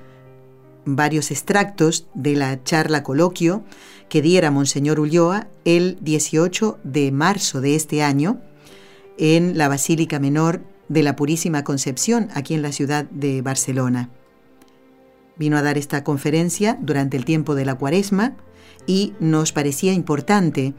varios 0.85 1.31
extractos 1.31 2.07
de 2.15 2.35
la 2.37 2.63
charla 2.63 3.03
coloquio 3.03 3.65
que 4.09 4.23
diera 4.23 4.51
Monseñor 4.51 5.01
Ulloa 5.01 5.49
el 5.65 5.99
18 6.01 6.79
de 6.85 7.11
marzo 7.13 7.61
de 7.61 7.75
este 7.75 8.03
año 8.03 8.41
en 9.19 9.57
la 9.57 9.69
Basílica 9.69 10.19
Menor 10.19 10.63
de 10.89 11.03
la 11.03 11.17
Purísima 11.17 11.65
Concepción, 11.65 12.29
aquí 12.35 12.55
en 12.55 12.63
la 12.63 12.73
ciudad 12.73 13.05
de 13.11 13.43
Barcelona. 13.43 14.11
Vino 15.37 15.57
a 15.57 15.63
dar 15.63 15.79
esta 15.79 16.05
conferencia 16.05 16.79
durante 16.81 17.17
el 17.17 17.25
tiempo 17.25 17.55
de 17.55 17.65
la 17.65 17.75
cuaresma 17.75 18.37
y 18.87 19.15
nos 19.19 19.53
parecía 19.53 19.93
importante 19.93 20.75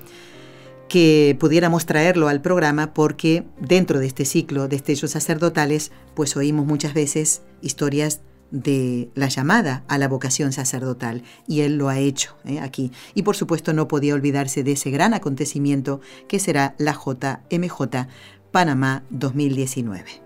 que 0.87 1.35
pudiéramos 1.39 1.85
traerlo 1.85 2.27
al 2.27 2.41
programa 2.41 2.93
porque 2.93 3.43
dentro 3.59 3.99
de 3.99 4.07
este 4.07 4.23
ciclo 4.23 4.67
de 4.67 4.75
estellos 4.75 5.11
sacerdotales 5.11 5.91
pues 6.13 6.37
oímos 6.37 6.65
muchas 6.65 6.93
veces 6.93 7.41
historias 7.61 8.21
de 8.51 9.09
la 9.15 9.27
llamada 9.27 9.83
a 9.87 9.97
la 9.97 10.07
vocación 10.07 10.51
sacerdotal 10.51 11.23
y 11.47 11.61
él 11.61 11.77
lo 11.77 11.89
ha 11.89 11.99
hecho 11.99 12.35
¿eh? 12.45 12.59
aquí. 12.59 12.91
Y 13.13 13.23
por 13.23 13.35
supuesto 13.35 13.73
no 13.73 13.87
podía 13.87 14.13
olvidarse 14.13 14.63
de 14.63 14.73
ese 14.73 14.91
gran 14.91 15.13
acontecimiento 15.13 16.01
que 16.27 16.39
será 16.39 16.75
la 16.77 16.93
JMJ 16.93 18.07
Panamá 18.51 19.03
2019. 19.09 20.21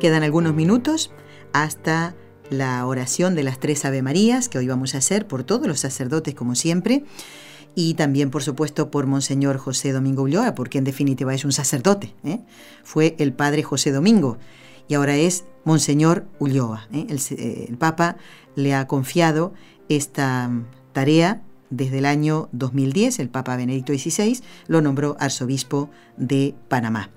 Quedan 0.00 0.22
algunos 0.22 0.54
minutos 0.54 1.10
hasta 1.52 2.14
la 2.50 2.86
oración 2.86 3.34
de 3.34 3.42
las 3.42 3.58
tres 3.58 3.84
Ave 3.84 4.00
Marías 4.00 4.48
que 4.48 4.58
hoy 4.58 4.68
vamos 4.68 4.94
a 4.94 4.98
hacer 4.98 5.26
por 5.26 5.44
todos 5.44 5.66
los 5.66 5.80
sacerdotes 5.80 6.34
como 6.34 6.54
siempre 6.54 7.04
y 7.74 7.94
también, 7.94 8.30
por 8.30 8.42
supuesto, 8.42 8.90
por 8.90 9.06
Monseñor 9.06 9.58
José 9.58 9.92
Domingo 9.92 10.22
Ulloa, 10.22 10.54
porque 10.54 10.78
en 10.78 10.84
definitiva 10.84 11.34
es 11.34 11.44
un 11.44 11.52
sacerdote. 11.52 12.14
¿eh? 12.24 12.40
Fue 12.82 13.14
el 13.18 13.32
padre 13.32 13.62
José 13.62 13.92
Domingo 13.92 14.38
y 14.88 14.94
ahora 14.94 15.16
es 15.16 15.44
Monseñor 15.64 16.26
Ulloa. 16.38 16.88
¿eh? 16.92 17.06
Eh, 17.08 17.66
el, 17.68 17.76
Papa 17.76 18.16
le 18.56 18.74
ha 18.74 18.86
confiado 18.86 19.52
esta 19.88 20.50
tarea 20.92 21.42
desde 21.70 21.98
el 21.98 22.06
año 22.06 22.48
2010. 22.52 23.20
El 23.20 23.28
Papa 23.28 23.56
Benedicto 23.56 23.92
XVI 23.92 24.40
lo 24.66 24.80
nombró 24.80 25.16
arzobispo 25.20 25.90
de 26.16 26.54
Panamá. 26.68 27.10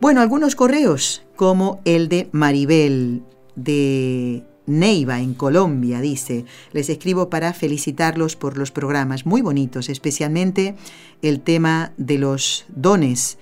Bueno, 0.00 0.20
algunos 0.20 0.56
correos, 0.56 1.22
como 1.36 1.80
el 1.86 2.08
de 2.08 2.28
Maribel 2.32 3.22
de 3.54 4.44
Neiva, 4.66 5.20
en 5.20 5.34
Colombia, 5.34 6.00
dice, 6.00 6.44
les 6.72 6.88
escribo 6.90 7.30
para 7.30 7.52
felicitarlos 7.52 8.36
por 8.36 8.58
los 8.58 8.70
programas 8.70 9.26
muy 9.26 9.42
bonitos, 9.42 9.88
especialmente 9.88 10.74
el 11.22 11.40
tema 11.40 11.92
de 11.96 12.18
los 12.18 12.66
dones 12.68 13.38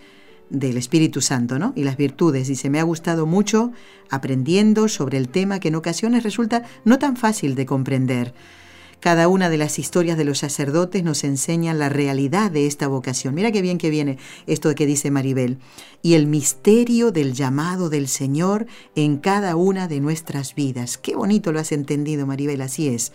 del 0.51 0.77
Espíritu 0.77 1.21
Santo 1.21 1.59
¿no? 1.59 1.73
y 1.75 1.85
las 1.85 1.97
virtudes. 1.97 2.49
Dice, 2.49 2.71
me 2.71 2.81
ha 2.81 2.85
gustado 2.85 3.27
mucho 3.27 3.73
aprendiendo 4.11 4.89
sobre 4.89 5.19
el 5.19 5.29
tema 5.29 5.61
que 5.61 5.69
en 5.69 5.75
ocasiones 5.77 6.23
resulta 6.23 6.63
no 6.85 6.99
tan 6.99 7.17
fácil 7.17 7.55
de 7.55 7.67
comprender. 7.67 8.35
Cada 9.05 9.29
una 9.29 9.51
de 9.51 9.59
las 9.59 9.79
historias 9.79 10.17
de 10.17 10.25
los 10.25 10.39
sacerdotes 10.39 11.05
nos 11.05 11.25
enseña 11.25 11.75
la 11.75 11.91
realidad 11.91 12.51
de 12.51 12.67
esta 12.67 12.89
vocación. 12.89 13.35
Mira 13.35 13.53
qué 13.53 13.61
bien 13.61 13.77
que 13.77 13.91
viene 13.91 14.17
esto 14.47 14.75
que 14.75 14.87
dice 14.87 15.11
Maribel. 15.11 15.59
Y 16.01 16.15
el 16.15 16.27
misterio 16.27 17.13
del 17.13 17.35
llamado 17.35 17.91
del 17.91 18.09
Señor 18.09 18.65
en 18.95 19.19
cada 19.19 19.57
una 19.57 19.89
de 19.89 20.01
nuestras 20.01 20.55
vidas. 20.55 20.97
Qué 20.97 21.15
bonito 21.15 21.53
lo 21.53 21.61
has 21.61 21.73
entendido, 21.73 22.27
Maribel, 22.27 22.63
así 22.63 22.89
es. 22.89 23.13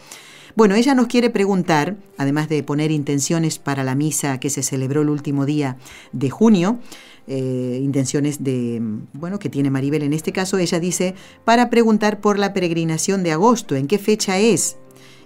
Bueno, 0.55 0.75
ella 0.75 0.93
nos 0.93 1.07
quiere 1.07 1.31
preguntar, 1.31 1.97
además 2.19 2.49
de 2.49 2.61
poner 2.61 2.91
intenciones 2.91 3.57
para 3.57 3.83
la 3.83 3.95
misa 3.95 4.39
que 4.39 4.51
se 4.51 4.61
celebró 4.61 5.01
el 5.01 5.09
último 5.09 5.47
día 5.47 5.77
de 6.11 6.29
junio, 6.29 6.77
eh, 7.25 7.79
intenciones 7.81 8.43
de, 8.43 8.79
bueno, 9.13 9.39
que 9.39 9.49
tiene 9.49 9.71
Maribel 9.71 10.03
en 10.03 10.13
este 10.13 10.33
caso, 10.33 10.59
ella 10.59 10.79
dice, 10.79 11.15
para 11.45 11.71
preguntar 11.71 12.21
por 12.21 12.37
la 12.37 12.53
peregrinación 12.53 13.23
de 13.23 13.31
agosto, 13.31 13.75
¿en 13.75 13.87
qué 13.87 13.97
fecha 13.97 14.37
es? 14.37 14.77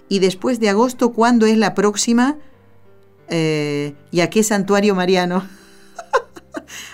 Y 0.08 0.18
después 0.18 0.60
de 0.60 0.68
agosto, 0.68 1.12
¿cuándo 1.12 1.46
es 1.46 1.56
la 1.56 1.74
próxima? 1.74 2.36
Eh, 3.28 3.94
¿Y 4.10 4.20
a 4.20 4.30
qué 4.30 4.42
santuario 4.42 4.94
mariano? 4.94 5.46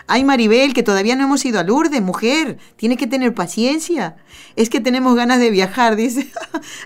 Ay, 0.06 0.24
Maribel, 0.24 0.74
que 0.74 0.82
todavía 0.82 1.16
no 1.16 1.24
hemos 1.24 1.44
ido 1.44 1.60
a 1.60 1.62
Lourdes, 1.62 2.02
mujer. 2.02 2.58
Tiene 2.76 2.96
que 2.96 3.06
tener 3.06 3.34
paciencia. 3.34 4.16
Es 4.56 4.70
que 4.70 4.80
tenemos 4.80 5.14
ganas 5.14 5.38
de 5.38 5.50
viajar, 5.50 5.96
dice, 5.96 6.28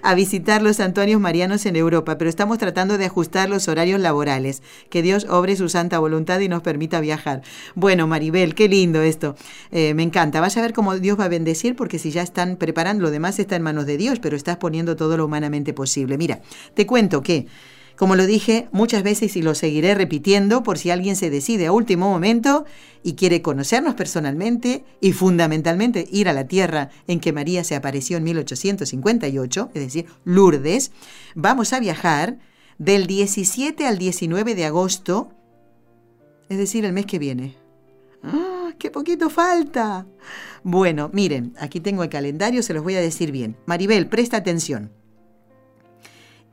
a 0.03 0.15
visitar 0.15 0.63
los 0.63 0.77
santuarios 0.77 1.21
marianos 1.21 1.67
en 1.67 1.77
Europa, 1.77 2.19
pero 2.19 2.29
estamos 2.29 2.59
tratando 2.59 2.99
de 2.99 3.07
ajustar 3.07 3.49
los 3.49 3.69
horarios 3.69 4.01
laborales. 4.01 4.63
Que 4.91 5.03
Dios 5.03 5.27
obre 5.29 5.57
su 5.57 5.69
santa 5.69 5.99
voluntad 5.99 6.41
y 6.41 6.49
nos 6.49 6.63
permita 6.63 7.01
viajar. 7.01 7.43
Bueno, 7.75 8.07
Maribel, 8.07 8.55
qué 8.55 8.69
lindo 8.69 9.03
esto. 9.03 9.37
Eh, 9.73 9.95
me 9.95 10.03
encanta. 10.03 10.41
Vas 10.41 10.57
a 10.57 10.63
ver 10.63 10.73
cómo 10.73 10.97
Dios 10.97 11.19
va 11.19 11.25
a 11.25 11.29
bendecir, 11.29 11.77
porque 11.77 11.99
si 11.99 12.11
ya 12.11 12.23
están 12.23 12.57
preparando, 12.57 13.03
lo 13.03 13.11
demás 13.11 13.39
está 13.39 13.57
en 13.57 13.63
manos 13.63 13.87
de 13.87 13.97
Dios, 13.97 14.19
pero 14.21 14.37
estás 14.37 14.57
poniendo 14.59 14.97
todo 14.97 15.17
lo 15.17 15.25
humanamente 15.25 15.73
posible. 15.73 16.19
Mira, 16.19 16.41
te 16.75 16.87
cuento 16.87 17.23
que 17.23 17.47
como 17.97 18.17
lo 18.17 18.27
dije 18.27 18.69
muchas 18.73 19.03
veces 19.03 19.37
y 19.37 19.43
lo 19.43 19.55
seguiré 19.55 19.95
repitiendo 19.95 20.63
por 20.63 20.79
si 20.79 20.91
alguien 20.91 21.17
se 21.17 21.31
decide 21.31 21.67
a 21.67 21.73
último 21.73 22.09
momento 22.09 22.65
y 23.03 23.15
quiere 23.15 23.43
conocernos 23.43 23.95
personalmente 23.95 24.85
y 25.01 25.13
fundamentalmente 25.13 26.09
ir 26.11 26.29
a 26.29 26.33
la 26.33 26.47
tierra 26.47 26.91
en 27.07 27.21
que 27.21 27.33
María 27.33 27.63
se 27.63 27.77
apareció 27.77 28.17
en 28.17 28.25
1858, 28.25 29.71
es 29.75 29.83
decir, 29.83 30.07
Lourdes, 30.25 30.91
vamos 31.35 31.73
a 31.73 31.81
viajar 31.81 32.39
del 32.79 33.07
17 33.07 33.87
al 33.87 33.99
19 33.99 34.55
de 34.55 34.65
agosto, 34.65 35.31
es 36.49 36.59
decir, 36.59 36.85
el 36.85 36.93
mes 36.93 37.07
que 37.07 37.19
viene. 37.19 37.57
¡Ah, 38.23 38.73
qué 38.79 38.91
poquito 38.91 39.31
falta! 39.31 40.07
Bueno, 40.63 41.11
miren, 41.13 41.55
aquí 41.61 41.79
tengo 41.79 42.03
el 42.03 42.09
calendario, 42.09 42.63
se 42.63 42.75
los 42.75 42.83
voy 42.83 42.95
a 42.95 43.01
decir 43.01 43.31
bien. 43.31 43.57
Maribel, 43.67 44.09
presta 44.09 44.39
atención. 44.39 44.91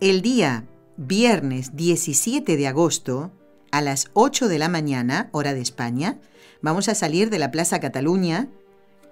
El 0.02 0.22
día 0.22 0.66
viernes 1.08 1.76
17 1.76 2.58
de 2.58 2.68
agosto, 2.68 3.32
a 3.72 3.82
las 3.82 4.12
8 4.14 4.47
de 4.47 4.60
la 4.60 4.70
mañana, 4.70 5.30
hora 5.32 5.54
de 5.54 5.62
España, 5.62 6.20
vamos 6.62 6.89
a 6.89 6.95
salir 6.95 7.30
de 7.30 7.39
la 7.39 7.49
Plaza 7.49 7.80
Cataluña, 7.80 8.49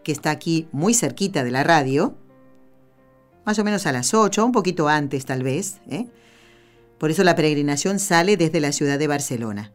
que 0.03 0.11
está 0.11 0.29
aquí 0.29 0.67
muy 0.71 0.93
cerquita 0.93 1.43
de 1.43 1.51
la 1.51 1.63
radio, 1.63 2.15
más 3.43 3.57
o 3.57 3.63
menos 3.63 3.87
a 3.87 3.91
las 3.91 4.13
8, 4.13 4.45
un 4.45 4.51
poquito 4.51 4.87
antes 4.87 5.25
tal 5.25 5.41
vez. 5.41 5.79
¿eh? 5.89 6.05
Por 6.99 7.09
eso 7.09 7.23
la 7.23 7.35
peregrinación 7.35 7.97
sale 7.97 8.37
desde 8.37 8.59
la 8.59 8.71
ciudad 8.71 8.99
de 8.99 9.07
Barcelona. 9.07 9.71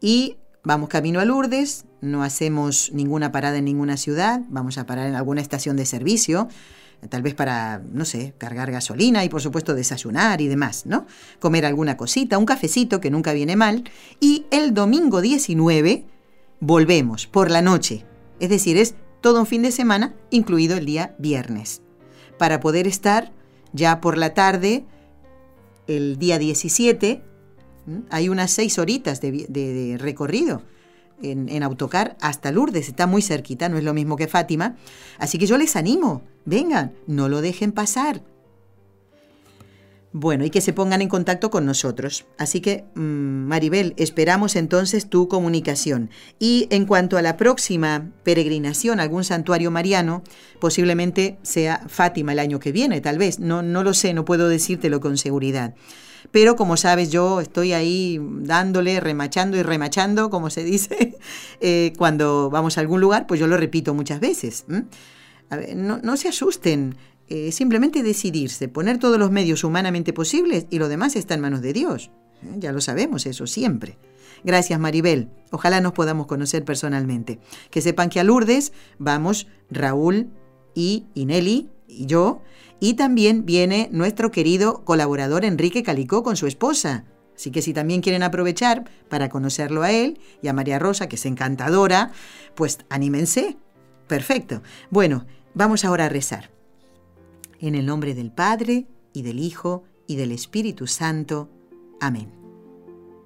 Y 0.00 0.36
vamos 0.62 0.90
camino 0.90 1.20
a 1.20 1.24
Lourdes, 1.24 1.86
no 2.02 2.22
hacemos 2.22 2.90
ninguna 2.92 3.32
parada 3.32 3.56
en 3.56 3.64
ninguna 3.64 3.96
ciudad, 3.96 4.42
vamos 4.50 4.76
a 4.76 4.84
parar 4.84 5.08
en 5.08 5.14
alguna 5.14 5.40
estación 5.40 5.76
de 5.76 5.86
servicio 5.86 6.48
tal 7.08 7.22
vez 7.22 7.34
para, 7.34 7.82
no 7.92 8.04
sé, 8.04 8.34
cargar 8.38 8.70
gasolina 8.70 9.24
y 9.24 9.28
por 9.28 9.40
supuesto 9.40 9.74
desayunar 9.74 10.40
y 10.40 10.48
demás, 10.48 10.86
¿no? 10.86 11.06
Comer 11.40 11.66
alguna 11.66 11.96
cosita, 11.96 12.38
un 12.38 12.46
cafecito 12.46 13.00
que 13.00 13.10
nunca 13.10 13.32
viene 13.32 13.56
mal. 13.56 13.84
Y 14.20 14.46
el 14.50 14.74
domingo 14.74 15.20
19 15.20 16.04
volvemos 16.60 17.26
por 17.26 17.50
la 17.50 17.62
noche, 17.62 18.04
es 18.40 18.48
decir, 18.48 18.76
es 18.76 18.94
todo 19.20 19.40
un 19.40 19.46
fin 19.46 19.62
de 19.62 19.72
semana, 19.72 20.14
incluido 20.30 20.76
el 20.76 20.86
día 20.86 21.14
viernes, 21.18 21.82
para 22.38 22.60
poder 22.60 22.86
estar 22.86 23.32
ya 23.72 24.00
por 24.00 24.16
la 24.16 24.34
tarde, 24.34 24.84
el 25.86 26.18
día 26.18 26.38
17, 26.38 27.22
hay 28.10 28.28
unas 28.28 28.50
seis 28.50 28.78
horitas 28.78 29.20
de 29.20 29.96
recorrido 30.00 30.62
en, 31.22 31.62
autocar 31.62 32.16
hasta 32.20 32.52
Lourdes, 32.52 32.88
está 32.88 33.06
muy 33.06 33.22
cerquita, 33.22 33.68
no 33.68 33.78
es 33.78 33.84
lo 33.84 33.94
mismo 33.94 34.16
que 34.16 34.28
Fátima. 34.28 34.76
Así 35.18 35.38
que 35.38 35.46
yo 35.46 35.58
les 35.58 35.76
animo, 35.76 36.22
vengan, 36.44 36.92
no 37.06 37.28
lo 37.28 37.40
dejen 37.40 37.72
pasar. 37.72 38.22
Bueno, 40.18 40.46
y 40.46 40.50
que 40.50 40.62
se 40.62 40.72
pongan 40.72 41.02
en 41.02 41.10
contacto 41.10 41.50
con 41.50 41.66
nosotros. 41.66 42.24
Así 42.38 42.62
que, 42.62 42.84
mm, 42.94 43.00
Maribel, 43.00 43.92
esperamos 43.98 44.56
entonces 44.56 45.10
tu 45.10 45.28
comunicación. 45.28 46.08
Y 46.38 46.68
en 46.70 46.86
cuanto 46.86 47.18
a 47.18 47.22
la 47.22 47.36
próxima 47.36 48.12
peregrinación 48.22 48.98
a 48.98 49.02
algún 49.02 49.24
santuario 49.24 49.70
mariano, 49.70 50.22
posiblemente 50.58 51.38
sea 51.42 51.84
Fátima 51.88 52.32
el 52.32 52.38
año 52.38 52.60
que 52.60 52.72
viene, 52.72 53.02
tal 53.02 53.18
vez. 53.18 53.40
No, 53.40 53.60
no 53.60 53.82
lo 53.82 53.92
sé, 53.92 54.14
no 54.14 54.24
puedo 54.24 54.48
decírtelo 54.48 55.00
con 55.00 55.18
seguridad. 55.18 55.74
Pero 56.30 56.56
como 56.56 56.76
sabes, 56.76 57.10
yo 57.10 57.40
estoy 57.40 57.72
ahí 57.72 58.20
dándole, 58.20 59.00
remachando 59.00 59.56
y 59.56 59.62
remachando, 59.62 60.30
como 60.30 60.50
se 60.50 60.64
dice, 60.64 61.16
eh, 61.60 61.92
cuando 61.96 62.50
vamos 62.50 62.78
a 62.78 62.80
algún 62.80 63.00
lugar, 63.00 63.26
pues 63.26 63.40
yo 63.40 63.46
lo 63.46 63.56
repito 63.56 63.94
muchas 63.94 64.20
veces. 64.20 64.64
no, 64.68 66.16
se 66.16 66.28
asusten, 66.28 66.96
eh, 67.28 67.52
simplemente 67.52 68.02
decidirse, 68.02 68.68
poner 68.68 68.98
todos 68.98 69.18
los 69.18 69.30
medios 69.30 69.64
humanamente 69.64 70.12
posibles 70.12 70.66
y 70.70 70.78
lo 70.78 70.88
demás 70.88 71.16
está 71.16 71.34
en 71.34 71.40
manos 71.40 71.62
de 71.62 71.72
Dios. 71.72 72.10
¿eh? 72.42 72.54
Ya 72.58 72.72
lo 72.72 72.80
sabemos 72.80 73.26
eso 73.26 73.46
siempre. 73.46 73.98
Gracias 74.44 74.78
Maribel, 74.78 75.30
ojalá 75.50 75.80
nos 75.80 75.92
podamos 75.92 76.26
conocer 76.26 76.64
personalmente. 76.64 77.40
Que 77.70 77.80
sepan 77.80 78.10
que 78.10 78.20
a 78.20 78.24
Lourdes 78.24 78.72
vamos 78.98 79.48
Raúl 79.70 80.30
y 80.74 81.06
Ineli 81.14 81.68
y 81.88 82.06
yo, 82.06 82.42
y 82.80 82.94
también 82.94 83.46
viene 83.46 83.88
nuestro 83.92 84.30
querido 84.30 84.84
colaborador 84.84 85.44
Enrique 85.44 85.82
Calicó 85.82 86.22
con 86.22 86.36
su 86.36 86.46
esposa. 86.46 87.04
Así 87.34 87.50
que 87.50 87.62
si 87.62 87.72
también 87.72 88.00
quieren 88.00 88.22
aprovechar 88.22 88.88
para 89.08 89.28
conocerlo 89.28 89.82
a 89.82 89.92
él 89.92 90.18
y 90.42 90.48
a 90.48 90.52
María 90.52 90.78
Rosa, 90.78 91.08
que 91.08 91.16
es 91.16 91.26
encantadora, 91.26 92.12
pues 92.54 92.78
anímense. 92.88 93.56
Perfecto. 94.06 94.62
Bueno, 94.90 95.26
vamos 95.54 95.84
ahora 95.84 96.06
a 96.06 96.08
rezar. 96.08 96.50
En 97.60 97.74
el 97.74 97.86
nombre 97.86 98.14
del 98.14 98.32
Padre, 98.32 98.86
y 99.12 99.22
del 99.22 99.38
Hijo, 99.38 99.84
y 100.06 100.16
del 100.16 100.32
Espíritu 100.32 100.86
Santo. 100.86 101.50
Amén. 102.00 102.32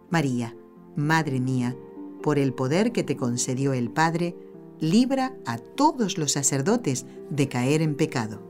María, 0.09 0.57
Madre 0.96 1.40
mía, 1.40 1.76
por 2.22 2.38
el 2.38 2.53
poder 2.53 2.92
que 2.92 3.05
te 3.05 3.16
concedió 3.16 3.72
el 3.72 3.90
Padre, 3.90 4.36
libra 4.80 5.34
a 5.46 5.59
todos 5.59 6.18
los 6.18 6.32
sacerdotes 6.32 7.07
de 7.30 7.48
caer 7.48 7.82
en 7.82 7.94
pecado. 7.94 8.49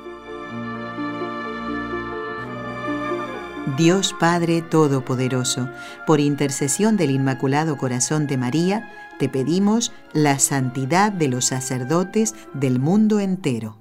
Dios 3.77 4.13
Padre 4.19 4.61
Todopoderoso, 4.61 5.69
por 6.05 6.19
intercesión 6.19 6.97
del 6.97 7.11
Inmaculado 7.11 7.77
Corazón 7.77 8.27
de 8.27 8.35
María, 8.37 8.91
te 9.17 9.29
pedimos 9.29 9.93
la 10.13 10.39
santidad 10.39 11.11
de 11.11 11.27
los 11.27 11.45
sacerdotes 11.45 12.35
del 12.53 12.79
mundo 12.79 13.19
entero. 13.19 13.77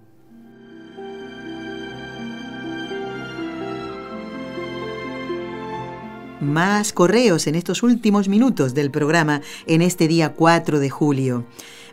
Más 6.41 6.93
correos 6.93 7.47
en 7.47 7.55
estos 7.55 7.83
últimos 7.83 8.29
minutos 8.29 8.75
del 8.75 8.91
programa 8.91 9.41
en 9.67 9.83
este 9.83 10.09
día 10.09 10.35
4 10.35 10.79
de 10.79 10.91
julio. 10.91 11.47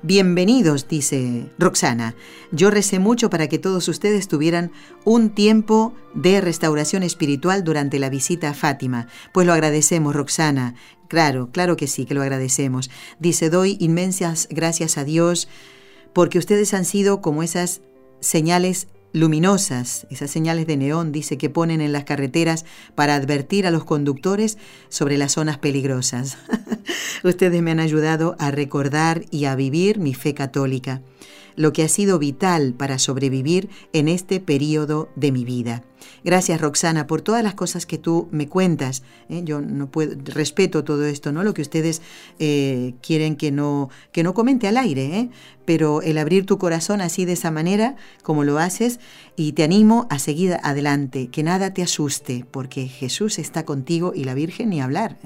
Bienvenidos, 0.04 0.88
dice 0.88 1.50
Roxana. 1.58 2.14
Yo 2.52 2.70
recé 2.70 3.00
mucho 3.00 3.32
para 3.32 3.48
que 3.48 3.58
todos 3.58 3.88
ustedes 3.88 4.28
tuvieran 4.28 4.72
un 5.06 5.32
tiempo 5.32 5.96
de 6.14 6.40
restauración 6.40 7.02
espiritual 7.02 7.64
durante 7.64 7.98
la 7.98 8.12
visita 8.12 8.50
a 8.50 8.54
Fátima. 8.54 9.08
Pues 9.34 9.48
lo 9.48 9.54
agradecemos, 9.54 10.16
Roxana. 10.16 10.76
Claro, 11.08 11.50
claro 11.52 11.78
que 11.78 11.88
sí, 11.88 12.06
que 12.06 12.14
lo 12.14 12.22
agradecemos. 12.22 12.92
Dice, 13.20 13.50
doy 13.50 13.76
inmensas 13.80 14.48
gracias 14.52 15.00
a 15.00 15.04
Dios 15.04 15.48
porque 16.14 16.38
ustedes 16.38 16.76
han 16.76 16.86
sido 16.86 17.20
como 17.22 17.42
esas 17.42 17.82
señales 18.20 18.88
luminosas, 19.14 20.08
esas 20.10 20.32
señales 20.32 20.68
de 20.68 20.78
neón, 20.78 21.12
dice, 21.12 21.38
que 21.38 21.50
ponen 21.50 21.82
en 21.82 21.92
las 21.92 22.04
carreteras 22.04 22.66
para 22.96 23.16
advertir 23.16 23.66
a 23.66 23.72
los 23.72 23.84
conductores 23.84 24.58
sobre 24.90 25.18
las 25.18 25.34
zonas 25.34 25.58
peligrosas. 25.58 26.38
Ustedes 27.24 27.62
me 27.62 27.72
han 27.72 27.80
ayudado 27.80 28.36
a 28.40 28.52
recordar 28.52 29.26
y 29.32 29.46
a 29.46 29.56
vivir 29.56 30.00
mi 30.00 30.14
fe 30.14 30.34
católica, 30.34 31.02
lo 31.56 31.74
que 31.74 31.84
ha 31.84 31.90
sido 31.90 32.20
vital 32.20 32.74
para 32.74 33.00
sobrevivir 33.00 33.70
en 33.94 34.08
este 34.08 34.40
periodo 34.40 35.10
de 35.16 35.32
mi 35.32 35.44
vida. 35.44 35.84
Gracias 36.24 36.60
Roxana 36.62 37.08
por 37.08 37.22
todas 37.22 37.44
las 37.44 37.54
cosas 37.54 37.86
que 37.86 37.98
tú 37.98 38.28
me 38.32 38.48
cuentas. 38.48 39.04
¿eh? 39.30 39.42
Yo 39.44 39.62
no 39.62 39.90
puedo, 39.90 40.16
respeto 40.26 40.84
todo 40.84 41.06
esto, 41.06 41.32
¿no? 41.32 41.44
Lo 41.44 41.54
que 41.54 41.62
ustedes 41.62 42.02
eh, 42.40 42.96
quieren 43.02 43.36
que 43.36 43.52
no, 43.52 43.90
que 44.12 44.24
no 44.24 44.34
comente 44.34 44.68
al 44.68 44.78
aire, 44.78 45.06
¿eh? 45.20 45.30
pero 45.66 46.02
el 46.02 46.18
abrir 46.18 46.46
tu 46.46 46.58
corazón 46.58 47.02
así 47.02 47.26
de 47.26 47.34
esa 47.34 47.52
manera, 47.52 47.98
como 48.24 48.46
lo 48.46 48.58
haces, 48.58 49.02
y 49.36 49.52
te 49.52 49.64
animo 49.64 50.08
a 50.10 50.18
seguir 50.18 50.58
adelante, 50.64 51.28
que 51.28 51.44
nada 51.44 51.74
te 51.74 51.84
asuste, 51.84 52.46
porque 52.50 52.88
Jesús 52.88 53.38
está 53.38 53.66
contigo 53.66 54.14
y 54.16 54.24
la 54.24 54.34
Virgen 54.34 54.70
ni 54.70 54.82
hablar, 54.82 55.18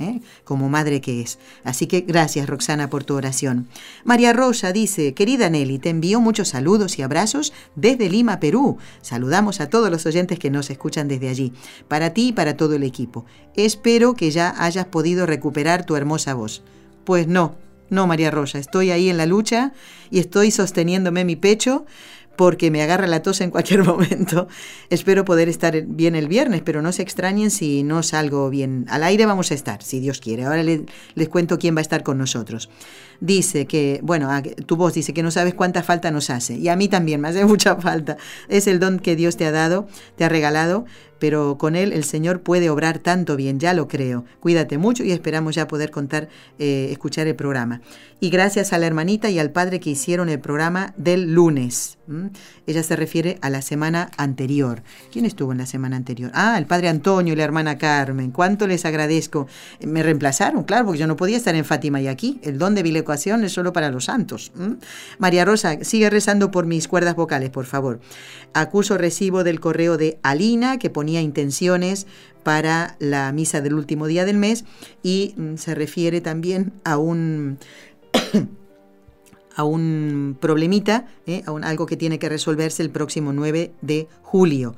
como 0.43 0.67
madre 0.67 0.99
que 0.99 1.21
es. 1.21 1.37
Así 1.63 1.85
que 1.85 2.01
gracias 2.01 2.49
Roxana 2.49 2.89
por 2.89 3.03
tu 3.03 3.13
oración. 3.13 3.67
María 4.03 4.33
Rosa 4.33 4.71
dice, 4.73 5.13
querida 5.13 5.49
Nelly, 5.49 5.79
te 5.79 5.89
envío 5.89 6.19
muchos 6.19 6.49
saludos 6.49 6.97
y 6.97 7.03
abrazos 7.03 7.53
desde 7.75 8.09
Lima, 8.09 8.39
Perú. 8.39 8.77
Saludamos 9.01 9.61
a 9.61 9.69
todos 9.69 9.91
los 9.91 10.05
oyentes 10.05 10.39
que 10.39 10.49
nos 10.49 10.60
escuchan 10.69 11.07
desde 11.07 11.29
allí, 11.29 11.53
para 11.87 12.13
ti 12.13 12.29
y 12.29 12.33
para 12.33 12.55
todo 12.55 12.75
el 12.75 12.83
equipo. 12.83 13.25
Espero 13.55 14.13
que 14.13 14.31
ya 14.31 14.53
hayas 14.57 14.85
podido 14.85 15.25
recuperar 15.25 15.85
tu 15.85 15.95
hermosa 15.95 16.33
voz. 16.33 16.63
Pues 17.03 17.27
no, 17.27 17.55
no, 17.89 18.07
María 18.07 18.31
Rosa, 18.31 18.57
estoy 18.57 18.91
ahí 18.91 19.09
en 19.09 19.17
la 19.17 19.25
lucha 19.25 19.73
y 20.09 20.19
estoy 20.19 20.51
sosteniéndome 20.51 21.25
mi 21.25 21.35
pecho 21.35 21.85
porque 22.37 22.71
me 22.71 22.81
agarra 22.81 23.05
la 23.07 23.21
tos 23.21 23.41
en 23.41 23.51
cualquier 23.51 23.83
momento. 23.85 24.47
Espero 24.89 25.25
poder 25.25 25.49
estar 25.49 25.81
bien 25.81 26.15
el 26.15 26.27
viernes, 26.27 26.61
pero 26.63 26.81
no 26.81 26.91
se 26.91 27.01
extrañen 27.01 27.51
si 27.51 27.83
no 27.83 28.01
salgo 28.01 28.49
bien. 28.49 28.85
Al 28.89 29.03
aire 29.03 29.25
vamos 29.25 29.51
a 29.51 29.55
estar, 29.55 29.83
si 29.83 29.99
Dios 29.99 30.21
quiere. 30.21 30.45
Ahora 30.45 30.63
les, 30.63 30.81
les 31.15 31.29
cuento 31.29 31.59
quién 31.59 31.75
va 31.75 31.79
a 31.79 31.81
estar 31.81 32.03
con 32.03 32.17
nosotros 32.17 32.69
dice 33.21 33.67
que, 33.67 34.01
bueno, 34.03 34.29
tu 34.65 34.75
voz 34.75 34.93
dice 34.93 35.13
que 35.13 35.23
no 35.23 35.31
sabes 35.31 35.53
cuánta 35.53 35.83
falta 35.83 36.11
nos 36.11 36.29
hace. 36.29 36.55
Y 36.55 36.67
a 36.67 36.75
mí 36.75 36.89
también 36.89 37.21
me 37.21 37.29
hace 37.29 37.45
mucha 37.51 37.77
falta. 37.77 38.17
Es 38.49 38.67
el 38.67 38.79
don 38.79 38.99
que 38.99 39.15
Dios 39.15 39.37
te 39.37 39.45
ha 39.45 39.51
dado, 39.51 39.87
te 40.17 40.25
ha 40.25 40.29
regalado, 40.29 40.85
pero 41.21 41.59
con 41.59 41.75
él 41.75 41.93
el 41.93 42.03
Señor 42.03 42.41
puede 42.41 42.71
obrar 42.71 42.97
tanto 42.97 43.35
bien, 43.35 43.59
ya 43.59 43.75
lo 43.75 43.87
creo. 43.87 44.25
Cuídate 44.39 44.79
mucho 44.79 45.03
y 45.03 45.11
esperamos 45.11 45.53
ya 45.53 45.67
poder 45.67 45.91
contar, 45.91 46.29
eh, 46.57 46.89
escuchar 46.91 47.27
el 47.27 47.35
programa. 47.35 47.81
Y 48.19 48.31
gracias 48.31 48.73
a 48.73 48.79
la 48.79 48.87
hermanita 48.87 49.29
y 49.29 49.37
al 49.37 49.51
padre 49.51 49.79
que 49.79 49.91
hicieron 49.91 50.29
el 50.29 50.39
programa 50.39 50.95
del 50.97 51.33
lunes. 51.33 51.99
Ella 52.67 52.83
se 52.83 52.95
refiere 52.95 53.37
a 53.41 53.49
la 53.49 53.61
semana 53.61 54.09
anterior. 54.17 54.83
¿Quién 55.11 55.25
estuvo 55.25 55.51
en 55.51 55.59
la 55.59 55.65
semana 55.65 55.95
anterior? 55.95 56.31
Ah, 56.33 56.57
el 56.57 56.65
padre 56.65 56.89
Antonio 56.89 57.33
y 57.33 57.37
la 57.37 57.43
hermana 57.43 57.77
Carmen. 57.77 58.31
¿Cuánto 58.31 58.67
les 58.67 58.83
agradezco? 58.85 59.47
Me 59.79 60.03
reemplazaron, 60.03 60.63
claro, 60.63 60.85
porque 60.85 60.99
yo 60.99 61.07
no 61.07 61.15
podía 61.15 61.37
estar 61.37 61.55
en 61.55 61.65
Fátima 61.65 62.01
y 62.01 62.07
aquí. 62.07 62.39
El 62.43 62.57
don 62.57 62.75
de 62.75 62.83
Vileco 62.83 63.10
es 63.13 63.51
solo 63.51 63.73
para 63.73 63.91
los 63.91 64.05
santos. 64.05 64.51
María 65.17 65.45
Rosa, 65.45 65.83
sigue 65.83 66.09
rezando 66.09 66.51
por 66.51 66.65
mis 66.65 66.87
cuerdas 66.87 67.15
vocales, 67.15 67.49
por 67.49 67.65
favor. 67.65 67.99
Acuso 68.53 68.97
recibo 68.97 69.43
del 69.43 69.59
correo 69.59 69.97
de 69.97 70.19
Alina, 70.23 70.77
que 70.77 70.89
ponía 70.89 71.21
intenciones 71.21 72.07
para 72.43 72.95
la 72.99 73.31
misa 73.31 73.61
del 73.61 73.73
último 73.75 74.07
día 74.07 74.25
del 74.25 74.37
mes 74.37 74.65
y 75.03 75.33
mm, 75.37 75.55
se 75.55 75.75
refiere 75.75 76.21
también 76.21 76.73
a 76.83 76.97
un... 76.97 77.59
a 79.55 79.63
un 79.65 80.37
problemita, 80.39 81.07
¿eh? 81.27 81.43
a 81.45 81.67
algo 81.67 81.85
que 81.85 81.97
tiene 81.97 82.19
que 82.19 82.29
resolverse 82.29 82.81
el 82.81 82.89
próximo 82.89 83.33
9 83.33 83.73
de 83.81 84.07
julio. 84.21 84.75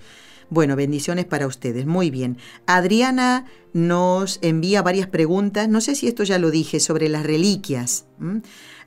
Bueno, 0.49 0.75
bendiciones 0.75 1.25
para 1.25 1.47
ustedes. 1.47 1.85
Muy 1.85 2.09
bien. 2.09 2.37
Adriana 2.65 3.45
nos 3.73 4.39
envía 4.41 4.81
varias 4.81 5.07
preguntas. 5.07 5.69
No 5.69 5.81
sé 5.81 5.95
si 5.95 6.07
esto 6.07 6.23
ya 6.23 6.37
lo 6.37 6.51
dije 6.51 6.79
sobre 6.79 7.09
las 7.09 7.23
reliquias. 7.23 8.05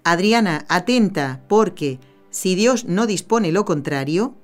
Adriana, 0.04 0.64
atenta, 0.68 1.42
porque 1.48 1.98
si 2.30 2.54
Dios 2.54 2.84
no 2.84 3.06
dispone 3.06 3.52
lo 3.52 3.64
contrario, 3.64 4.34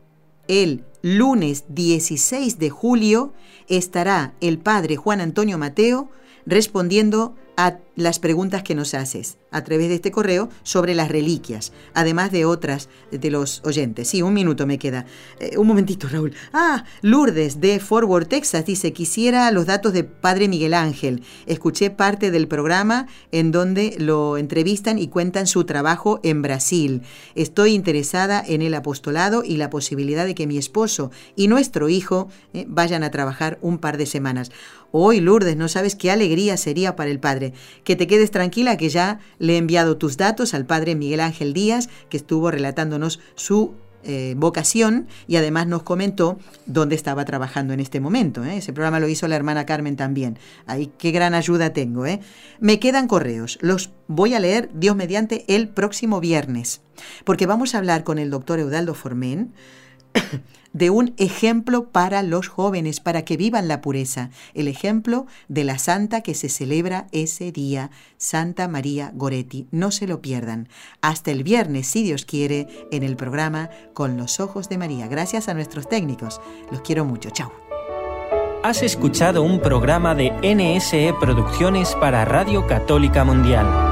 el 0.48 0.84
lunes 1.02 1.64
16 1.68 2.58
de 2.58 2.70
julio 2.70 3.32
estará 3.68 4.34
el 4.40 4.58
padre 4.58 4.96
Juan 4.96 5.20
Antonio 5.20 5.58
Mateo 5.58 6.10
respondiendo 6.46 7.36
a 7.56 7.78
las 7.96 8.18
preguntas 8.18 8.62
que 8.62 8.74
nos 8.74 8.94
haces 8.94 9.38
a 9.50 9.62
través 9.64 9.88
de 9.88 9.96
este 9.96 10.10
correo 10.10 10.48
sobre 10.62 10.94
las 10.94 11.10
reliquias, 11.10 11.72
además 11.92 12.32
de 12.32 12.46
otras 12.46 12.88
de 13.10 13.30
los 13.30 13.60
oyentes. 13.64 14.08
Sí, 14.08 14.22
un 14.22 14.32
minuto 14.32 14.66
me 14.66 14.78
queda. 14.78 15.04
Eh, 15.38 15.58
un 15.58 15.66
momentito, 15.66 16.08
Raúl. 16.08 16.32
Ah, 16.54 16.84
Lourdes 17.02 17.60
de 17.60 17.78
Fort 17.78 18.08
Worth, 18.08 18.28
Texas, 18.28 18.64
dice, 18.64 18.92
quisiera 18.94 19.50
los 19.50 19.66
datos 19.66 19.92
de 19.92 20.04
Padre 20.04 20.48
Miguel 20.48 20.72
Ángel. 20.72 21.22
Escuché 21.46 21.90
parte 21.90 22.30
del 22.30 22.48
programa 22.48 23.06
en 23.30 23.52
donde 23.52 23.94
lo 23.98 24.38
entrevistan 24.38 24.98
y 24.98 25.08
cuentan 25.08 25.46
su 25.46 25.64
trabajo 25.64 26.18
en 26.22 26.40
Brasil. 26.40 27.02
Estoy 27.34 27.74
interesada 27.74 28.42
en 28.46 28.62
el 28.62 28.72
apostolado 28.72 29.44
y 29.44 29.58
la 29.58 29.68
posibilidad 29.68 30.24
de 30.24 30.34
que 30.34 30.46
mi 30.46 30.56
esposo 30.56 31.10
y 31.36 31.48
nuestro 31.48 31.90
hijo 31.90 32.28
eh, 32.54 32.64
vayan 32.68 33.04
a 33.04 33.10
trabajar 33.10 33.58
un 33.60 33.78
par 33.78 33.98
de 33.98 34.06
semanas. 34.06 34.50
Hoy, 34.94 35.20
Lourdes, 35.20 35.56
no 35.56 35.68
sabes 35.68 35.96
qué 35.96 36.10
alegría 36.10 36.58
sería 36.58 36.96
para 36.96 37.10
el 37.10 37.18
Que 37.84 37.96
te 37.96 38.06
quedes 38.06 38.30
tranquila 38.30 38.76
que 38.76 38.88
ya 38.88 39.18
le 39.38 39.54
he 39.54 39.56
enviado 39.58 39.96
tus 39.96 40.16
datos 40.16 40.54
al 40.54 40.66
padre 40.66 40.94
Miguel 40.94 41.20
Ángel 41.20 41.52
Díaz, 41.52 41.88
que 42.08 42.16
estuvo 42.16 42.50
relatándonos 42.50 43.20
su 43.34 43.74
eh, 44.04 44.34
vocación 44.36 45.06
y 45.28 45.36
además 45.36 45.68
nos 45.68 45.84
comentó 45.84 46.36
dónde 46.66 46.96
estaba 46.96 47.24
trabajando 47.24 47.72
en 47.72 47.78
este 47.78 48.00
momento. 48.00 48.44
¿eh? 48.44 48.56
Ese 48.56 48.72
programa 48.72 48.98
lo 48.98 49.06
hizo 49.08 49.28
la 49.28 49.36
hermana 49.36 49.64
Carmen 49.64 49.94
también. 49.94 50.38
Ahí 50.66 50.90
qué 50.98 51.12
gran 51.12 51.34
ayuda 51.34 51.72
tengo. 51.72 52.04
¿eh? 52.06 52.18
Me 52.58 52.80
quedan 52.80 53.06
correos. 53.06 53.58
Los 53.60 53.90
voy 54.08 54.34
a 54.34 54.40
leer, 54.40 54.70
Dios 54.74 54.96
mediante, 54.96 55.44
el 55.46 55.68
próximo 55.68 56.20
viernes. 56.20 56.80
Porque 57.24 57.46
vamos 57.46 57.74
a 57.74 57.78
hablar 57.78 58.02
con 58.02 58.18
el 58.18 58.30
doctor 58.30 58.58
Eudaldo 58.58 58.94
Formén 58.94 59.52
de 60.72 60.90
un 60.90 61.14
ejemplo 61.18 61.88
para 61.88 62.22
los 62.22 62.48
jóvenes, 62.48 63.00
para 63.00 63.24
que 63.24 63.36
vivan 63.36 63.68
la 63.68 63.80
pureza, 63.80 64.30
el 64.54 64.68
ejemplo 64.68 65.26
de 65.48 65.64
la 65.64 65.78
santa 65.78 66.22
que 66.22 66.34
se 66.34 66.48
celebra 66.48 67.06
ese 67.12 67.52
día, 67.52 67.90
Santa 68.16 68.68
María 68.68 69.12
Goretti. 69.14 69.66
No 69.70 69.90
se 69.90 70.06
lo 70.06 70.20
pierdan. 70.20 70.68
Hasta 71.00 71.30
el 71.30 71.42
viernes, 71.42 71.86
si 71.86 72.02
Dios 72.02 72.24
quiere, 72.24 72.68
en 72.90 73.02
el 73.02 73.16
programa 73.16 73.70
Con 73.94 74.16
los 74.16 74.40
Ojos 74.40 74.68
de 74.68 74.78
María. 74.78 75.08
Gracias 75.08 75.48
a 75.48 75.54
nuestros 75.54 75.88
técnicos. 75.88 76.40
Los 76.70 76.80
quiero 76.82 77.04
mucho. 77.04 77.30
Chao. 77.30 77.52
Has 78.62 78.82
escuchado 78.82 79.42
un 79.42 79.60
programa 79.60 80.14
de 80.14 80.30
NSE 80.42 81.14
Producciones 81.20 81.96
para 81.96 82.24
Radio 82.24 82.64
Católica 82.68 83.24
Mundial. 83.24 83.91